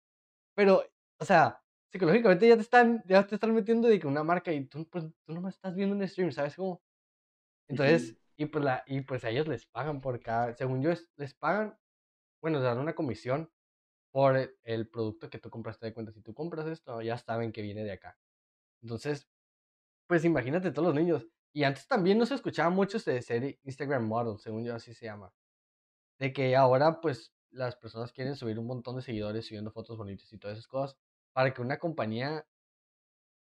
Pero, 0.55 0.83
o 1.19 1.25
sea, 1.25 1.62
psicológicamente 1.91 2.47
ya 2.47 2.55
te 2.55 2.62
están, 2.62 3.03
ya 3.05 3.27
te 3.27 3.35
están 3.35 3.53
metiendo 3.53 3.89
de 3.89 4.00
que 4.00 4.07
una 4.07 4.23
marca 4.23 4.53
y 4.53 4.65
tú, 4.65 4.88
pues, 4.89 5.05
tú 5.25 5.33
nomás 5.33 5.55
estás 5.55 5.75
viendo 5.75 5.95
un 5.95 6.07
stream, 6.07 6.31
¿sabes 6.31 6.55
cómo? 6.55 6.81
Entonces, 7.67 8.17
y 8.38 8.45
pues, 8.45 8.63
la, 8.63 8.83
y 8.88 9.01
pues 9.01 9.25
a 9.25 9.29
ellos 9.29 9.47
les 9.47 9.65
pagan 9.65 10.00
por 10.01 10.19
cada, 10.21 10.53
según 10.55 10.81
yo, 10.81 10.91
les 11.17 11.33
pagan, 11.33 11.77
bueno, 12.41 12.62
dan 12.62 12.79
una 12.79 12.95
comisión 12.95 13.51
por 14.13 14.38
el, 14.63 14.88
producto 14.89 15.29
que 15.29 15.39
tú 15.39 15.50
compraste 15.50 15.88
de 15.88 15.93
cuenta. 15.93 16.13
Si 16.13 16.21
tú 16.21 16.33
compras 16.33 16.67
esto, 16.67 17.01
ya 17.01 17.17
saben 17.17 17.51
que 17.51 17.62
viene 17.62 17.83
de 17.83 17.93
acá. 17.93 18.17
Entonces, 18.81 19.27
pues 20.07 20.23
imagínate 20.23 20.71
todos 20.71 20.88
los 20.89 20.95
niños. 20.95 21.27
Y 21.53 21.63
antes 21.63 21.88
también 21.88 22.17
no 22.17 22.25
se 22.25 22.33
escuchaba 22.36 22.69
mucho 22.72 22.98
de 23.00 23.22
ser 23.22 23.60
Instagram 23.63 24.05
model, 24.07 24.39
según 24.39 24.65
yo 24.65 24.75
así 24.75 24.93
se 24.93 25.05
llama. 25.05 25.31
De 26.19 26.33
que 26.33 26.55
ahora, 26.55 27.00
pues, 27.00 27.33
las 27.51 27.75
personas 27.75 28.12
quieren 28.12 28.36
subir 28.36 28.57
un 28.57 28.65
montón 28.67 28.95
de 28.95 29.03
seguidores 29.03 29.45
subiendo 29.45 29.72
fotos 29.72 29.98
bonitas 29.98 30.31
y 30.33 30.39
todas 30.39 30.57
esas 30.57 30.67
cosas 30.67 30.98
para 31.33 31.53
que 31.53 31.62
una 31.62 31.77
compañía, 31.77 32.48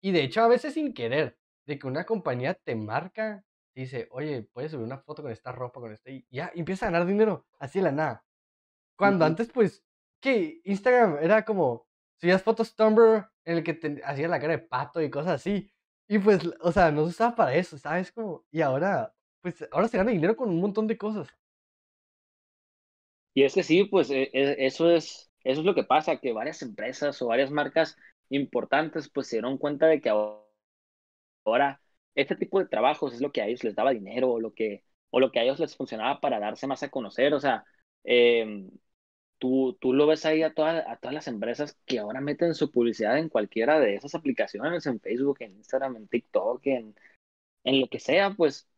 y 0.00 0.12
de 0.12 0.22
hecho 0.22 0.42
a 0.42 0.48
veces 0.48 0.74
sin 0.74 0.94
querer, 0.94 1.38
de 1.66 1.78
que 1.78 1.86
una 1.86 2.04
compañía 2.04 2.54
te 2.54 2.74
marca, 2.74 3.44
dice, 3.74 4.08
oye, 4.10 4.42
puedes 4.42 4.72
subir 4.72 4.84
una 4.84 4.98
foto 4.98 5.22
con 5.22 5.30
esta 5.32 5.52
ropa, 5.52 5.80
con 5.80 5.92
este, 5.92 6.12
y 6.12 6.26
ya 6.30 6.50
empieza 6.54 6.86
a 6.86 6.90
ganar 6.90 7.06
dinero, 7.06 7.46
así 7.58 7.78
de 7.78 7.84
la 7.84 7.92
nada. 7.92 8.24
Cuando 8.96 9.24
antes, 9.24 9.50
pues, 9.52 9.84
que 10.20 10.60
Instagram 10.64 11.18
era 11.20 11.44
como, 11.44 11.86
subías 12.20 12.42
fotos 12.42 12.76
Tumblr 12.76 13.28
en 13.44 13.58
el 13.58 13.64
que 13.64 13.74
te 13.74 14.00
hacía 14.04 14.28
la 14.28 14.40
cara 14.40 14.52
de 14.52 14.58
pato 14.60 15.02
y 15.02 15.10
cosas 15.10 15.34
así. 15.34 15.72
Y 16.12 16.18
pues, 16.18 16.42
o 16.60 16.72
sea, 16.72 16.90
no 16.92 17.04
se 17.04 17.10
usaba 17.10 17.34
para 17.34 17.54
eso, 17.54 17.78
¿sabes? 17.78 18.12
Como, 18.12 18.44
y 18.50 18.60
ahora, 18.60 19.14
pues, 19.40 19.66
ahora 19.72 19.88
se 19.88 19.96
gana 19.96 20.10
dinero 20.10 20.36
con 20.36 20.50
un 20.50 20.60
montón 20.60 20.86
de 20.86 20.98
cosas. 20.98 21.28
Y 23.34 23.44
es 23.44 23.54
que 23.54 23.62
sí, 23.62 23.84
pues, 23.84 24.10
e, 24.10 24.30
e, 24.32 24.66
eso 24.66 24.90
es, 24.90 25.30
eso 25.44 25.60
es 25.60 25.66
lo 25.66 25.74
que 25.74 25.84
pasa, 25.84 26.18
que 26.18 26.32
varias 26.32 26.62
empresas 26.62 27.20
o 27.22 27.28
varias 27.28 27.50
marcas 27.50 27.96
importantes 28.28 29.10
pues 29.10 29.28
se 29.28 29.36
dieron 29.36 29.58
cuenta 29.58 29.86
de 29.86 30.00
que 30.00 30.10
ahora 31.44 31.80
este 32.14 32.36
tipo 32.36 32.58
de 32.58 32.66
trabajos 32.66 33.14
es 33.14 33.20
lo 33.20 33.32
que 33.32 33.42
a 33.42 33.46
ellos 33.46 33.64
les 33.64 33.74
daba 33.74 33.92
dinero 33.92 34.30
o 34.30 34.40
lo 34.40 34.52
que, 34.54 34.84
o 35.10 35.20
lo 35.20 35.30
que 35.32 35.40
a 35.40 35.42
ellos 35.44 35.58
les 35.60 35.76
funcionaba 35.76 36.20
para 36.20 36.40
darse 36.40 36.66
más 36.66 36.82
a 36.82 36.90
conocer. 36.90 37.34
O 37.34 37.40
sea, 37.40 37.64
em, 38.04 38.70
tú, 39.42 39.76
tú 39.80 39.92
lo 39.92 40.06
ves 40.06 40.24
ahí 40.24 40.44
a, 40.44 40.54
todas 40.54 40.86
a 40.86 40.96
todas 40.98 41.14
las 41.14 41.26
empresas 41.26 41.76
que 41.84 41.98
ahora 41.98 42.20
meten 42.20 42.54
su 42.54 42.70
publicidad 42.70 43.18
en 43.18 43.28
cualquiera 43.28 43.80
de 43.80 43.96
esas 43.96 44.14
aplicaciones, 44.14 44.86
en 44.86 45.00
Facebook, 45.00 45.38
en 45.40 45.56
Instagram, 45.56 45.96
en 45.96 46.06
TikTok, 46.08 46.64
en, 46.68 46.94
en 47.64 47.80
lo 47.80 47.88
que 47.88 48.00
sea, 48.00 48.34
pues. 48.34 48.68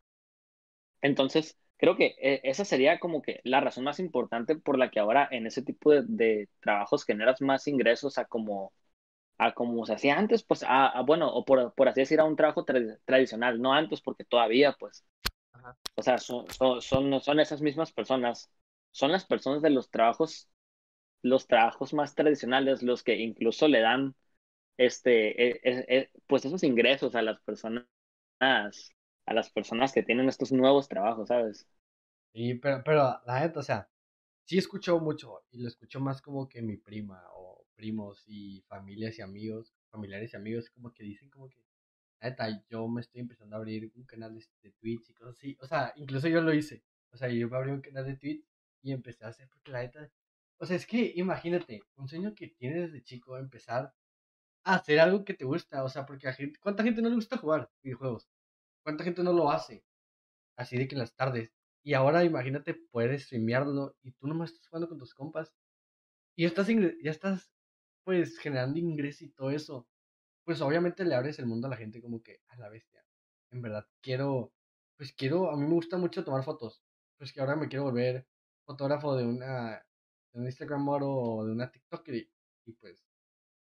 Entonces, 1.02 1.59
creo 1.76 1.97
que 1.97 2.16
eh, 2.18 2.40
esa 2.44 2.64
sería 2.64 2.99
como 2.99 3.21
que 3.23 3.40
la 3.44 3.61
razón 3.61 3.85
más 3.85 4.00
importante 4.00 4.56
por 4.56 4.78
la 4.78 4.90
que 4.90 5.00
ahora 5.00 5.28
en 5.30 5.47
ese 5.47 5.62
tipo 5.62 5.90
de, 5.92 6.49
trabajos 6.61 7.04
generas 7.04 7.42
más 7.42 7.68
ingresos 7.68 8.16
a 8.18 8.25
como 8.26 8.73
a 9.38 9.54
como 9.54 9.85
se 9.87 9.94
hacía 9.94 10.18
antes, 10.18 10.44
pues 10.44 10.64
a, 10.66 11.02
bueno, 11.02 11.28
o 11.35 11.44
por, 11.44 11.75
por, 11.75 11.88
así 11.88 12.00
decir, 12.00 12.21
a 12.21 12.25
un 12.25 12.37
trabajo 12.37 12.64
tradicional, 13.04 13.61
no 13.61 13.73
antes 13.75 14.00
porque 14.00 14.25
todavía, 14.25 14.76
pues, 14.78 15.04
o 15.97 16.02
sea, 16.02 16.18
son, 16.18 16.47
son, 16.80 17.21
son, 17.21 17.40
esas 17.40 17.61
mismas 17.61 17.92
personas, 17.92 18.50
son 18.92 19.12
las 19.12 19.25
personas 19.26 19.62
de 19.62 19.71
los 19.71 19.90
trabajos, 19.90 20.49
los 21.25 21.49
trabajos 21.49 21.95
más 21.95 22.14
tradicionales, 22.16 22.85
los 22.85 23.04
que 23.04 23.16
incluso 23.19 23.69
le 23.69 23.81
dan, 23.83 24.16
este, 24.78 25.49
eh, 25.49 25.61
eh, 25.88 26.11
pues 26.28 26.45
esos 26.47 26.64
ingresos 26.64 27.14
a 27.16 27.23
las 27.23 27.40
personas 27.43 27.87
a 29.26 29.35
las 29.35 29.50
personas 29.50 29.93
que 29.93 30.02
tienen 30.02 30.28
estos 30.31 30.52
nuevos 30.52 30.88
trabajos, 30.88 31.28
¿sabes? 31.28 31.66
Sí, 32.33 32.54
pero, 32.57 32.83
pero 32.85 33.21
la 33.26 33.40
neta, 33.40 33.61
o 33.61 33.62
sea, 33.62 33.88
sí 34.45 34.59
escucho 34.59 34.99
mucho 35.00 35.45
y 35.52 35.61
lo 35.61 35.69
escucho 35.69 36.00
más 36.00 36.23
como 36.23 36.49
que 36.49 36.62
mi 36.62 36.76
prima 36.76 37.23
o 37.35 37.66
primos 37.76 38.25
y 38.26 38.62
familias 38.69 39.19
y 39.19 39.23
amigos, 39.23 39.75
familiares 39.90 40.33
y 40.35 40.37
amigos 40.37 40.71
como 40.71 40.93
que 40.93 41.04
dicen 41.04 41.31
como 41.31 41.49
que, 41.50 41.64
la 42.21 42.31
neta, 42.31 42.64
yo 42.69 42.88
me 42.88 43.00
estoy 43.02 43.21
empezando 43.23 43.57
a 43.57 43.61
abrir 43.61 43.93
un 43.97 44.04
canal 44.04 44.35
de, 44.35 44.45
de 44.62 44.73
Twitch 44.73 45.11
y 45.11 45.14
cosas 45.14 45.37
así, 45.37 45.57
o 45.61 45.66
sea, 45.66 45.93
incluso 45.97 46.28
yo 46.28 46.40
lo 46.43 46.54
hice, 46.54 46.85
o 47.12 47.16
sea, 47.19 47.28
yo 47.31 47.49
me 47.49 47.57
abrí 47.57 47.73
un 47.73 47.81
canal 47.83 48.07
de 48.07 48.16
Twitch 48.16 48.45
y 48.83 48.93
empecé 48.93 49.25
a 49.25 49.28
hacer 49.28 49.49
porque 49.49 49.73
la 49.73 49.83
neta, 49.83 50.11
o 50.64 50.66
sea, 50.66 50.76
es 50.76 50.87
que 50.87 51.12
imagínate, 51.16 51.83
un 51.97 52.09
sueño 52.09 52.35
que 52.35 52.49
tienes 52.49 52.90
desde 52.90 53.04
chico, 53.04 53.37
empezar 53.37 53.92
a 54.64 54.75
hacer 54.76 54.99
algo 54.99 55.23
que 55.23 55.35
te 55.35 55.44
gusta, 55.44 55.85
o 55.85 55.90
sea, 55.90 56.06
porque 56.06 56.26
a 56.26 56.33
gente, 56.33 56.59
¿cuánta 56.59 56.83
gente 56.83 57.02
no 57.02 57.11
le 57.11 57.16
gusta 57.16 57.37
jugar 57.37 57.71
videojuegos? 57.83 58.30
¿Cuánta 58.83 59.04
gente 59.04 59.23
no 59.23 59.35
lo 59.35 59.50
hace? 59.50 59.85
Así 60.56 60.78
de 60.78 60.88
que 60.88 60.94
en 60.94 61.00
las 61.00 61.14
tardes. 61.14 61.52
Y 61.83 61.92
ahora 61.92 62.25
imagínate 62.25 62.73
poder 62.90 63.21
streamearlo 63.21 63.94
y 64.02 64.12
tú 64.12 64.26
nomás 64.26 64.52
estás 64.52 64.68
jugando 64.68 64.88
con 64.88 64.99
tus 64.99 65.14
compas. 65.14 65.52
Y 66.35 66.47
estás, 66.47 66.68
ya 66.68 67.11
estás 67.11 67.52
pues 68.04 68.38
generando 68.38 68.78
ingresos 68.78 69.23
y 69.23 69.30
todo 69.33 69.50
eso. 69.50 69.87
Pues 70.44 70.62
obviamente 70.62 71.04
le 71.04 71.14
abres 71.14 71.38
el 71.38 71.47
mundo 71.47 71.66
a 71.66 71.71
la 71.71 71.76
gente 71.76 72.00
como 72.00 72.23
que 72.23 72.40
a 72.49 72.56
la 72.56 72.71
bestia. 72.71 73.04
En 73.50 73.61
verdad, 73.61 73.87
quiero, 74.00 74.54
pues 74.97 75.12
quiero, 75.12 75.50
a 75.50 75.56
mí 75.59 75.64
me 75.66 75.75
gusta 75.75 75.99
mucho 75.99 76.25
tomar 76.25 76.42
fotos. 76.42 76.83
Pues 77.18 77.35
que 77.35 77.40
ahora 77.40 77.54
me 77.56 77.68
quiero 77.68 77.85
volver 77.85 78.26
fotógrafo 78.64 79.14
de 79.14 79.25
una, 79.26 79.85
de 80.35 80.41
un 80.41 80.47
Instagram 80.47 80.87
o 80.88 81.47
de 81.47 81.53
una 81.53 81.71
TikTok 81.71 82.09
y, 82.09 82.73
pues 82.73 83.03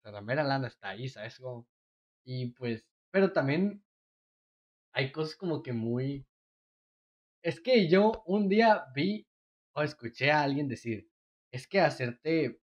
la 0.04 0.22
mera 0.22 0.44
lana 0.44 0.68
está 0.68 0.90
ahí, 0.90 1.10
¿sabes? 1.10 1.42
y 2.24 2.48
pues, 2.52 2.86
pero 3.12 3.34
también 3.34 3.84
hay 4.94 5.12
cosas 5.12 5.36
como 5.36 5.62
que 5.62 5.74
muy... 5.74 6.26
Es 7.44 7.62
que 7.62 7.88
yo 7.88 8.24
un 8.26 8.50
día 8.50 8.86
vi 8.96 9.28
o 9.74 9.84
escuché 9.84 10.32
a 10.32 10.42
alguien 10.42 10.68
decir, 10.68 11.10
es 11.52 11.68
que 11.68 11.80
hacerte 11.80 12.60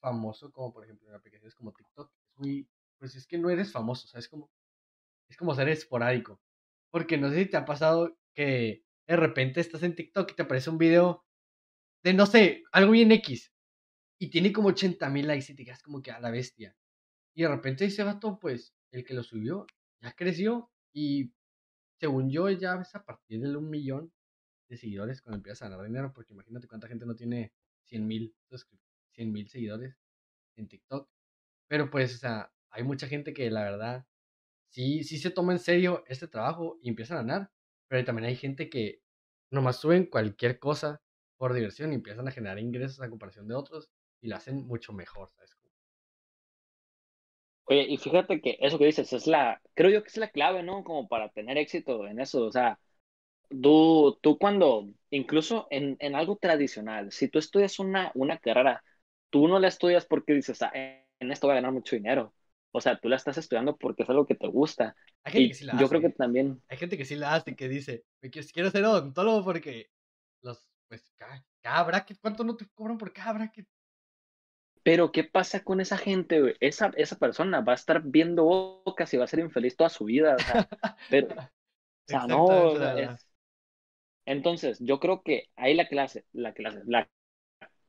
famoso, 0.00 0.52
como 0.52 0.72
por 0.72 0.84
ejemplo 0.84 1.08
en 1.08 1.14
aplicaciones 1.14 1.54
como 1.54 1.72
TikTok, 1.72 2.12
es 2.28 2.38
muy... 2.38 2.68
Pues 2.98 3.16
es 3.16 3.26
que 3.26 3.38
no 3.38 3.50
eres 3.50 3.72
famoso, 3.72 4.06
o 4.06 4.08
sea, 4.08 4.20
es 4.20 4.28
como... 4.28 4.50
Es 5.28 5.36
como 5.36 5.54
ser 5.54 5.68
esporádico. 5.68 6.40
Porque 6.90 7.16
no 7.16 7.30
sé 7.30 7.44
si 7.44 7.50
te 7.50 7.56
ha 7.56 7.64
pasado 7.64 8.18
que 8.34 8.84
de 9.06 9.16
repente 9.16 9.60
estás 9.60 9.82
en 9.82 9.94
TikTok 9.94 10.30
y 10.30 10.34
te 10.34 10.42
aparece 10.42 10.70
un 10.70 10.78
video 10.78 11.24
de, 12.02 12.14
no 12.14 12.26
sé, 12.26 12.64
algo 12.72 12.92
bien 12.92 13.12
X. 13.12 13.52
Y 14.20 14.30
tiene 14.30 14.52
como 14.52 14.68
80 14.68 15.10
mil 15.10 15.26
likes 15.26 15.52
y 15.52 15.56
te 15.56 15.64
quedas 15.64 15.82
como 15.82 16.02
que 16.02 16.10
a 16.12 16.20
la 16.20 16.30
bestia. 16.30 16.76
Y 17.34 17.42
de 17.42 17.48
repente 17.48 17.86
ese 17.86 18.04
vato, 18.04 18.38
pues, 18.40 18.74
el 18.92 19.04
que 19.04 19.14
lo 19.14 19.22
subió, 19.22 19.66
ya 20.00 20.12
creció 20.14 20.70
y 20.92 21.32
según 21.98 22.30
yo, 22.30 22.50
ya 22.50 22.74
es 22.80 22.94
a 22.94 23.04
partir 23.04 23.40
de 23.40 23.56
un 23.56 23.70
millón 23.70 24.12
de 24.68 24.76
seguidores 24.76 25.22
cuando 25.22 25.38
empiezas 25.38 25.62
a 25.62 25.68
ganar 25.70 25.86
dinero, 25.86 26.12
porque 26.14 26.32
imagínate 26.34 26.68
cuánta 26.68 26.88
gente 26.88 27.06
no 27.06 27.16
tiene 27.16 27.52
100 27.84 28.06
mil 28.06 28.34
100 29.12 29.32
mil 29.32 29.48
seguidores 29.48 29.96
en 30.56 30.68
TikTok. 30.68 31.10
Pero 31.68 31.90
pues, 31.90 32.14
o 32.16 32.18
sea, 32.18 32.52
hay 32.70 32.84
mucha 32.84 33.08
gente 33.08 33.34
que 33.34 33.50
la 33.50 33.64
verdad 33.64 34.06
sí, 34.70 35.04
sí 35.04 35.18
se 35.18 35.30
toma 35.30 35.52
en 35.52 35.58
serio 35.60 36.04
este 36.08 36.28
trabajo 36.28 36.78
y 36.82 36.88
empiezan 36.90 37.18
a 37.18 37.22
ganar, 37.22 37.52
pero 37.88 38.04
también 38.04 38.28
hay 38.28 38.36
gente 38.36 38.70
que 38.70 39.02
nomás 39.50 39.78
suben 39.80 40.06
cualquier 40.06 40.58
cosa 40.58 41.01
por 41.42 41.54
diversión 41.54 41.90
y 41.92 41.96
empiezan 41.96 42.28
a 42.28 42.30
generar 42.30 42.60
ingresos 42.60 43.00
a 43.02 43.10
comparación 43.10 43.48
de 43.48 43.56
otros 43.56 43.90
y 44.20 44.28
lo 44.28 44.36
hacen 44.36 44.64
mucho 44.68 44.92
mejor, 44.92 45.28
¿sabes? 45.32 45.56
Oye, 47.64 47.86
y 47.88 47.96
fíjate 47.96 48.40
que 48.40 48.58
eso 48.60 48.78
que 48.78 48.86
dices 48.86 49.12
es 49.12 49.26
la, 49.26 49.60
creo 49.74 49.90
yo 49.90 50.02
que 50.02 50.08
es 50.08 50.16
la 50.16 50.28
clave, 50.30 50.62
¿no? 50.62 50.84
Como 50.84 51.08
para 51.08 51.28
tener 51.30 51.56
éxito 51.58 52.06
en 52.06 52.20
eso, 52.20 52.44
o 52.46 52.50
sea, 52.52 52.78
tú, 53.62 54.18
tú 54.22 54.38
cuando, 54.38 54.88
incluso 55.10 55.68
en, 55.70 55.96
en 56.00 56.14
algo 56.16 56.36
tradicional, 56.36 57.12
si 57.12 57.28
tú 57.28 57.38
estudias 57.38 57.78
una, 57.80 58.12
una 58.14 58.38
carrera, 58.38 58.84
tú 59.30 59.48
no 59.48 59.58
la 59.60 59.68
estudias 59.68 60.06
porque 60.06 60.34
dices, 60.34 60.62
ah, 60.62 60.72
en 60.74 61.32
esto 61.32 61.46
voy 61.48 61.52
a 61.54 61.56
ganar 61.56 61.72
mucho 61.72 61.96
dinero. 61.96 62.34
O 62.72 62.80
sea, 62.80 62.98
tú 63.00 63.08
la 63.08 63.16
estás 63.16 63.38
estudiando 63.38 63.76
porque 63.78 64.04
es 64.04 64.10
algo 64.10 64.26
que 64.26 64.36
te 64.36 64.48
gusta. 64.48 64.96
Hay 65.24 65.32
gente 65.32 65.48
Y 65.48 65.50
que 65.50 65.54
sí 65.54 65.64
la 65.64 65.80
yo 65.80 65.88
creo 65.88 66.00
que 66.02 66.10
hace. 66.10 66.10
también, 66.10 66.62
Hay 66.68 66.78
gente 66.78 66.96
que 66.96 67.04
sí 67.04 67.16
la 67.16 67.34
hace, 67.34 67.56
que 67.56 67.68
dice, 67.68 68.04
"Me 68.22 68.30
quiero, 68.30 68.48
quiero 68.52 68.70
ser 68.70 68.84
odontólogo 68.84 69.44
porque 69.44 69.90
los, 70.42 70.66
pues, 70.92 71.10
cada, 71.16 71.42
cada 71.62 71.84
bracket, 71.84 72.18
¿cuánto 72.20 72.44
no 72.44 72.54
te 72.54 72.66
cobran 72.74 72.98
por 72.98 73.14
cada 73.14 73.32
bracket? 73.32 73.66
pero 74.82 75.12
¿qué 75.12 75.24
pasa 75.24 75.64
con 75.64 75.80
esa 75.80 75.96
gente, 75.96 76.40
güey? 76.40 76.54
Esa, 76.60 76.90
esa 76.96 77.16
persona 77.18 77.60
va 77.60 77.72
a 77.72 77.76
estar 77.76 78.02
viendo 78.02 78.44
bocas 78.44 79.14
y 79.14 79.16
va 79.16 79.24
a 79.24 79.28
ser 79.28 79.38
infeliz 79.40 79.76
toda 79.76 79.88
su 79.88 80.04
vida. 80.04 80.34
O 80.34 80.38
sea, 80.38 80.68
pero, 81.08 81.28
o 81.28 81.48
sea, 82.06 82.26
no, 82.26 82.76
es... 82.98 83.26
Entonces, 84.26 84.78
yo 84.80 85.00
creo 85.00 85.22
que 85.22 85.48
ahí 85.56 85.74
la 85.74 85.88
clase, 85.88 86.26
la 86.32 86.52
clase, 86.52 86.82
la 86.86 87.08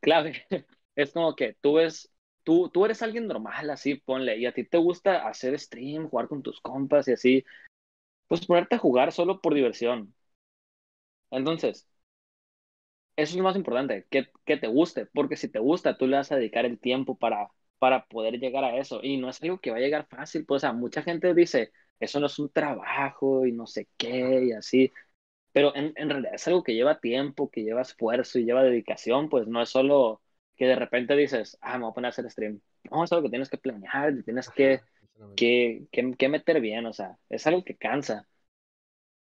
clave 0.02 0.46
es 0.96 1.12
como 1.12 1.36
que 1.36 1.56
tú 1.62 1.74
ves, 1.76 2.12
tú, 2.44 2.70
tú 2.70 2.86
eres 2.86 3.02
alguien 3.02 3.28
normal, 3.28 3.70
así, 3.70 3.96
ponle, 3.96 4.38
y 4.38 4.46
a 4.46 4.54
ti 4.54 4.64
te 4.64 4.78
gusta 4.78 5.28
hacer 5.28 5.60
stream, 5.60 6.10
jugar 6.10 6.28
con 6.28 6.44
tus 6.44 6.62
compas 6.62 7.08
y 7.08 7.14
así, 7.14 7.46
pues 8.28 8.46
ponerte 8.46 8.76
a 8.76 8.80
jugar 8.80 9.12
solo 9.12 9.42
por 9.42 9.54
diversión. 9.56 10.16
Entonces, 11.32 11.88
eso 13.16 13.32
es 13.32 13.36
lo 13.38 13.44
más 13.44 13.56
importante, 13.56 14.08
que, 14.10 14.30
que 14.46 14.58
te 14.58 14.68
guste, 14.68 15.06
porque 15.08 15.36
si 15.38 15.50
te 15.50 15.60
gusta, 15.60 15.98
tú 15.98 16.08
le 16.08 16.18
vas 16.18 16.32
a 16.32 16.36
dedicar 16.38 16.66
el 16.66 16.80
tiempo 16.80 17.18
para, 17.18 17.50
para 17.80 18.06
poder 18.08 18.40
llegar 18.40 18.64
a 18.64 18.78
eso. 18.78 19.00
Y 19.04 19.18
no 19.18 19.30
es 19.30 19.42
algo 19.44 19.60
que 19.60 19.72
va 19.72 19.78
a 19.78 19.80
llegar 19.80 20.08
fácil, 20.08 20.46
pues, 20.46 20.60
o 20.60 20.68
sea, 20.68 20.74
mucha 20.74 21.02
gente 21.04 21.34
dice, 21.34 21.72
eso 22.00 22.20
no 22.20 22.28
es 22.28 22.40
un 22.40 22.52
trabajo 22.52 23.46
y 23.46 23.52
no 23.52 23.68
sé 23.68 23.90
qué 23.98 24.46
y 24.46 24.52
así, 24.54 24.92
pero 25.52 25.76
en, 25.76 25.94
en 25.96 26.10
realidad 26.10 26.36
es 26.36 26.48
algo 26.48 26.64
que 26.64 26.74
lleva 26.74 27.00
tiempo, 27.00 27.50
que 27.52 27.64
lleva 27.64 27.82
esfuerzo 27.82 28.40
y 28.40 28.46
lleva 28.46 28.64
dedicación, 28.64 29.30
pues 29.30 29.48
no 29.48 29.62
es 29.62 29.70
solo 29.70 30.22
que 30.56 30.66
de 30.68 30.76
repente 30.76 31.16
dices, 31.16 31.58
ah, 31.62 31.78
me 31.78 31.84
voy 31.86 31.92
a 31.92 31.94
poner 31.96 32.08
a 32.08 32.10
hacer 32.10 32.30
stream. 32.32 32.62
No, 32.92 33.04
es 33.04 33.12
algo 33.12 33.24
que 33.24 33.30
tienes 33.30 33.50
que 33.50 33.58
planear, 33.58 34.24
tienes 34.26 34.50
que, 34.50 34.82
que, 35.36 35.88
que, 35.92 36.16
que 36.18 36.30
meter 36.30 36.62
bien, 36.62 36.86
o 36.86 36.94
sea, 36.94 37.18
es 37.30 37.46
algo 37.48 37.64
que 37.64 37.78
cansa. 37.78 38.28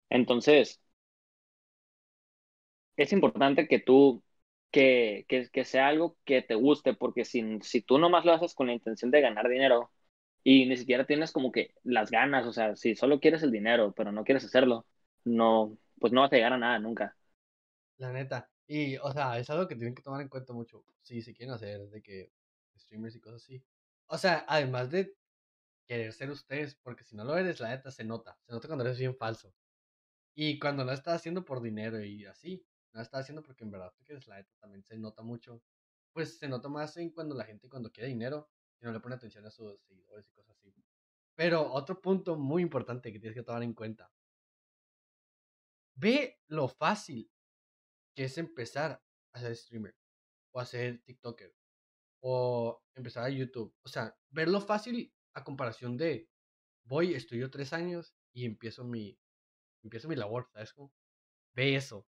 Entonces, 0.10 0.82
es 3.04 3.14
importante 3.14 3.68
que 3.68 3.80
tú, 3.80 4.24
que, 4.72 5.26
que, 5.30 5.50
que 5.52 5.66
sea 5.66 5.88
algo 5.88 6.18
que 6.26 6.42
te 6.42 6.56
guste, 6.56 6.94
porque 6.94 7.26
si, 7.26 7.60
si 7.62 7.82
tú 7.82 7.98
nomás 8.00 8.26
lo 8.26 8.34
haces 8.34 8.54
con 8.56 8.68
la 8.68 8.74
intención 8.74 9.12
de 9.12 9.22
ganar 9.22 9.50
dinero 9.50 9.92
y 10.44 10.66
ni 10.68 10.78
siquiera 10.78 11.06
tienes 11.06 11.32
como 11.32 11.52
que 11.52 11.74
las 11.84 12.12
ganas, 12.12 12.46
o 12.48 12.54
sea, 12.54 12.76
si 12.76 12.96
solo 12.96 13.20
quieres 13.20 13.44
el 13.44 13.52
dinero, 13.52 13.94
pero 13.96 14.12
no 14.12 14.24
quieres 14.24 14.46
hacerlo, 14.46 14.88
no, 15.26 15.78
pues 16.00 16.14
no 16.14 16.22
vas 16.22 16.32
a 16.34 16.36
llegar 16.36 16.54
a 16.54 16.58
nada 16.58 16.80
nunca. 16.80 17.18
La 17.98 18.12
neta. 18.12 18.50
Y, 18.68 18.98
o 18.98 19.12
sea, 19.12 19.38
es 19.40 19.50
algo 19.50 19.68
que 19.68 19.76
tienen 19.76 19.96
que 19.96 20.02
tomar 20.02 20.22
en 20.22 20.30
cuenta 20.30 20.54
mucho. 20.54 20.86
Si 21.02 21.22
se 21.22 21.34
quieren 21.34 21.54
hacer 21.56 21.90
de 21.90 22.02
que 22.02 22.32
streamers 22.78 23.16
y 23.16 23.20
cosas 23.20 23.44
así. 23.44 23.64
O 24.08 24.18
sea, 24.18 24.46
además 24.48 24.90
de 24.92 25.16
querer 25.88 26.14
ser 26.14 26.32
ustedes, 26.32 26.76
porque 26.76 27.04
si 27.04 27.16
no 27.16 27.24
lo 27.26 27.38
eres, 27.38 27.60
la 27.60 27.70
neta 27.70 27.92
se 27.92 28.04
nota. 28.06 28.38
Se 28.46 28.54
nota 28.54 28.68
cuando 28.68 28.86
eres 28.86 29.00
bien 29.00 29.16
falso. 29.18 29.54
Y 30.36 30.60
cuando 30.60 30.86
lo 30.86 30.94
estás 30.94 31.16
haciendo 31.16 31.46
por 31.46 31.62
dinero 31.62 32.04
y 32.04 32.26
así, 32.26 32.66
no 32.94 33.00
lo 33.00 33.02
estás 33.04 33.22
haciendo 33.22 33.44
porque 33.44 33.64
en 33.64 33.72
verdad 33.72 33.94
quieres 34.04 34.28
la 34.28 34.38
neta, 34.38 34.52
también 34.60 34.84
se 34.84 34.98
nota 34.98 35.22
mucho. 35.22 35.62
Pues 36.12 36.38
se 36.38 36.48
nota 36.48 36.70
más 36.70 36.98
en 36.98 37.12
cuando 37.12 37.36
la 37.36 37.46
gente 37.46 37.70
cuando 37.70 37.92
quiere 37.92 38.10
dinero 38.10 38.50
y 38.82 38.86
no 38.86 38.92
le 38.92 39.00
pone 39.00 39.16
atención 39.16 39.46
a 39.46 39.52
sus 39.52 39.80
seguidores 39.84 40.28
y 40.28 40.32
cosas 40.32 40.58
así. 40.58 40.74
Pero 41.36 41.72
otro 41.72 42.02
punto 42.02 42.36
muy 42.36 42.62
importante 42.62 43.12
que 43.14 43.20
tienes 43.20 43.36
que 43.36 43.44
tomar 43.44 43.64
en 43.64 43.74
cuenta. 43.74 44.12
Ve 45.96 46.40
lo 46.48 46.68
fácil 46.68 47.32
que 48.16 48.26
es 48.26 48.38
empezar 48.38 49.04
a 49.34 49.40
ser 49.40 49.56
streamer 49.56 49.96
o 50.52 50.60
a 50.60 50.66
ser 50.66 51.02
TikToker 51.04 51.54
o 52.22 52.84
empezar 52.96 53.24
a 53.24 53.30
YouTube. 53.30 53.74
O 53.84 53.88
sea, 53.88 54.18
verlo 54.30 54.62
fácil 54.62 55.14
a 55.34 55.44
comparación 55.44 55.98
de 55.98 56.30
voy, 56.84 57.14
estudio 57.14 57.50
tres 57.50 57.72
años 57.72 58.16
y 58.34 58.46
empiezo 58.46 58.84
mi, 58.84 59.18
empiezo 59.84 60.08
mi 60.08 60.16
labor, 60.16 60.50
¿sabes 60.52 60.74
cómo? 60.74 60.92
Ve 61.54 61.76
eso. 61.76 62.08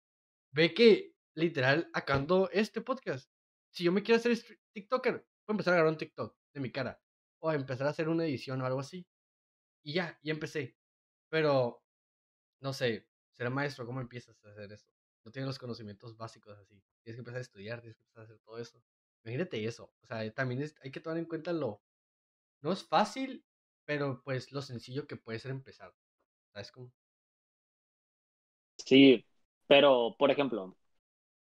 Ve 0.51 0.73
que 0.73 1.15
literal 1.35 1.89
acabando 1.93 2.49
este 2.51 2.81
podcast, 2.81 3.31
si 3.69 3.85
yo 3.85 3.91
me 3.91 4.03
quiero 4.03 4.19
hacer 4.19 4.37
TikToker, 4.73 5.13
voy 5.13 5.23
a 5.47 5.51
empezar 5.51 5.73
a 5.73 5.77
grabar 5.77 5.93
un 5.93 5.97
TikTok 5.97 6.35
de 6.53 6.59
mi 6.59 6.71
cara 6.71 7.01
o 7.39 7.49
a 7.49 7.55
empezar 7.55 7.87
a 7.87 7.91
hacer 7.91 8.09
una 8.09 8.25
edición 8.25 8.61
o 8.61 8.65
algo 8.65 8.81
así. 8.81 9.07
Y 9.83 9.93
ya, 9.93 10.19
ya 10.21 10.33
empecé. 10.33 10.75
Pero, 11.29 11.81
no 12.59 12.73
sé, 12.73 13.07
ser 13.31 13.49
maestro, 13.49 13.85
¿cómo 13.85 14.01
empiezas 14.01 14.43
a 14.43 14.49
hacer 14.49 14.71
eso? 14.71 14.91
No 15.23 15.31
tienes 15.31 15.47
los 15.47 15.59
conocimientos 15.59 16.17
básicos 16.17 16.57
así. 16.57 16.83
Tienes 17.03 17.15
que 17.15 17.21
empezar 17.21 17.37
a 17.37 17.41
estudiar, 17.41 17.79
tienes 17.79 17.97
que 17.97 18.03
empezar 18.03 18.21
a 18.21 18.25
hacer 18.25 18.39
todo 18.39 18.57
eso. 18.57 18.83
Imagínate 19.23 19.63
eso. 19.65 19.93
O 20.01 20.05
sea, 20.05 20.29
también 20.33 20.69
hay 20.81 20.91
que 20.91 20.99
tomar 20.99 21.17
en 21.17 21.25
cuenta 21.25 21.53
lo... 21.53 21.81
No 22.61 22.71
es 22.73 22.83
fácil, 22.83 23.45
pero 23.85 24.21
pues 24.23 24.51
lo 24.51 24.61
sencillo 24.61 25.07
que 25.07 25.15
puede 25.15 25.39
ser 25.39 25.51
empezar. 25.51 25.95
¿Sabes 26.53 26.71
cómo? 26.71 26.91
Sí, 28.77 29.25
pero, 29.71 30.15
por 30.19 30.31
ejemplo, 30.31 30.77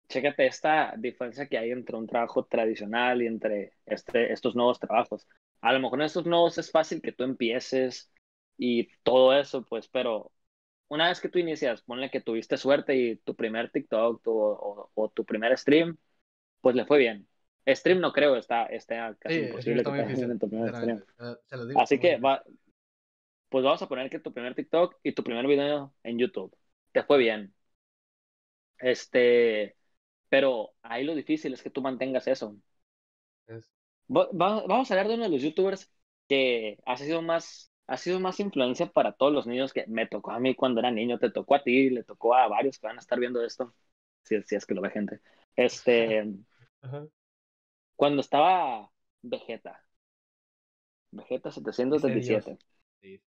chécate 0.08 0.46
esta 0.46 0.94
diferencia 0.98 1.48
que 1.48 1.58
hay 1.58 1.70
entre 1.72 1.96
un 1.96 2.06
trabajo 2.06 2.44
tradicional 2.46 3.22
y 3.22 3.26
entre 3.26 3.74
este, 3.86 4.32
estos 4.32 4.56
nuevos 4.56 4.80
trabajos. 4.80 5.26
A 5.62 5.72
lo 5.72 5.80
mejor 5.80 6.00
en 6.00 6.06
estos 6.06 6.26
nuevos 6.26 6.58
es 6.58 6.70
fácil 6.70 7.02
que 7.02 7.12
tú 7.12 7.24
empieces 7.24 8.12
y 8.58 8.88
todo 9.02 9.34
eso, 9.38 9.64
pues, 9.66 9.88
pero 9.88 10.32
una 10.88 11.08
vez 11.08 11.20
que 11.20 11.28
tú 11.30 11.38
inicias, 11.40 11.82
ponle 11.82 12.10
que 12.10 12.20
tuviste 12.22 12.56
suerte 12.58 12.96
y 12.96 13.16
tu 13.18 13.36
primer 13.36 13.70
TikTok 13.72 14.22
tu- 14.22 14.32
o, 14.38 14.90
o 14.94 15.10
tu 15.10 15.24
primer 15.26 15.56
stream, 15.58 15.98
pues 16.62 16.76
le 16.76 16.86
fue 16.86 16.98
bien. 16.98 17.28
Stream 17.68 18.00
no 18.00 18.12
creo, 18.12 18.36
está, 18.36 18.66
está 18.66 19.16
casi 19.16 19.40
Sí, 19.40 19.42
imposible 19.42 19.84
que 19.84 19.92
te 19.92 20.02
difícil. 20.04 20.30
en 20.30 20.38
tu 20.38 20.48
primer 20.48 20.74
stream. 20.74 21.02
Se 21.46 21.56
lo 21.56 21.66
digo. 21.66 21.80
Así 21.80 21.98
que 22.00 22.18
va, 22.18 22.44
pues 23.48 23.64
vamos 23.64 23.82
a 23.82 23.88
poner 23.88 24.10
que 24.10 24.18
tu 24.18 24.32
primer 24.32 24.54
TikTok 24.54 24.96
y 25.02 25.12
tu 25.12 25.22
primer 25.24 25.46
video 25.46 25.94
en 26.02 26.18
YouTube 26.18 26.56
te 26.92 27.02
fue 27.04 27.18
bien. 27.18 27.54
Este, 28.82 29.76
pero 30.28 30.74
ahí 30.82 31.04
lo 31.04 31.14
difícil 31.14 31.54
es 31.54 31.62
que 31.62 31.70
tú 31.70 31.82
mantengas 31.82 32.26
eso. 32.28 32.56
Es- 33.46 33.70
Va- 34.14 34.28
va- 34.32 34.64
vamos 34.66 34.90
a 34.90 34.94
hablar 34.94 35.08
de 35.08 35.14
uno 35.14 35.24
de 35.24 35.30
los 35.30 35.42
youtubers 35.42 35.90
que 36.28 36.78
ha 36.86 36.96
sido 36.96 37.22
más, 37.22 37.72
ha 37.86 37.96
sido 37.96 38.20
más 38.20 38.40
influencia 38.40 38.86
para 38.86 39.12
todos 39.12 39.32
los 39.32 39.46
niños 39.46 39.72
que 39.72 39.86
me 39.88 40.06
tocó 40.06 40.32
a 40.32 40.40
mí 40.40 40.54
cuando 40.54 40.80
era 40.80 40.90
niño, 40.90 41.18
te 41.18 41.30
tocó 41.30 41.54
a 41.54 41.62
ti, 41.62 41.90
le 41.90 42.04
tocó 42.04 42.34
a 42.34 42.48
varios 42.48 42.78
que 42.78 42.86
van 42.86 42.96
a 42.98 43.00
estar 43.00 43.18
viendo 43.18 43.44
esto, 43.44 43.74
si, 44.24 44.42
si 44.42 44.56
es 44.56 44.66
que 44.66 44.74
lo 44.74 44.82
ve 44.82 44.90
gente. 44.90 45.20
Este, 45.56 46.28
Ajá. 46.82 47.06
cuando 47.96 48.20
estaba 48.20 48.90
Vegeta, 49.22 49.84
Vegeta 51.12 51.48
Ese 51.50 51.60
777. 51.60 52.58
Sí. 53.00 53.20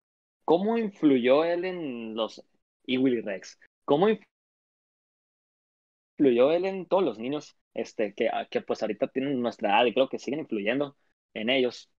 ¿Cómo 0.44 0.76
influyó 0.78 1.44
él 1.44 1.64
en 1.64 2.14
los... 2.14 2.44
y 2.86 2.98
Willy 2.98 3.20
Rex? 3.20 3.58
¿Cómo 3.84 4.08
influyó 6.18 6.52
él 6.52 6.64
en 6.64 6.86
todos 6.86 7.02
los 7.04 7.18
niños 7.18 7.56
este, 7.74 8.14
que, 8.14 8.30
que 8.50 8.60
pues 8.60 8.82
ahorita 8.82 9.08
tienen 9.08 9.40
nuestra 9.40 9.70
edad 9.70 9.86
y 9.86 9.94
creo 9.94 10.08
que 10.08 10.18
siguen 10.18 10.40
influyendo 10.40 10.96
en 11.34 11.50
ellos? 11.50 11.90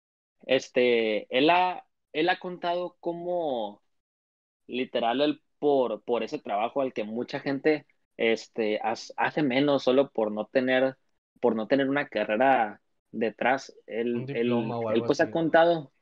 Este, 0.47 1.27
él 1.37 1.51
ha, 1.51 1.85
él 2.13 2.29
ha 2.29 2.39
contado 2.39 2.97
cómo 3.01 3.83
literal 4.67 5.21
él 5.21 5.43
por, 5.59 6.03
por 6.03 6.23
ese 6.23 6.39
trabajo 6.39 6.81
al 6.81 6.93
que 6.93 7.05
mucha 7.05 7.41
gente 7.41 7.87
este, 8.17 8.81
hace 8.83 9.43
menos 9.43 9.83
solo 9.83 10.11
por 10.11 10.31
no 10.33 10.47
tener, 10.47 10.97
por 11.41 11.57
no 11.57 11.67
tener 11.67 11.89
una 11.89 12.09
carrera 12.09 12.81
detrás. 13.11 13.75
Él, 13.87 14.27
él, 14.29 15.03
pues 15.07 15.21
ha 15.21 15.31
contado 15.31 15.93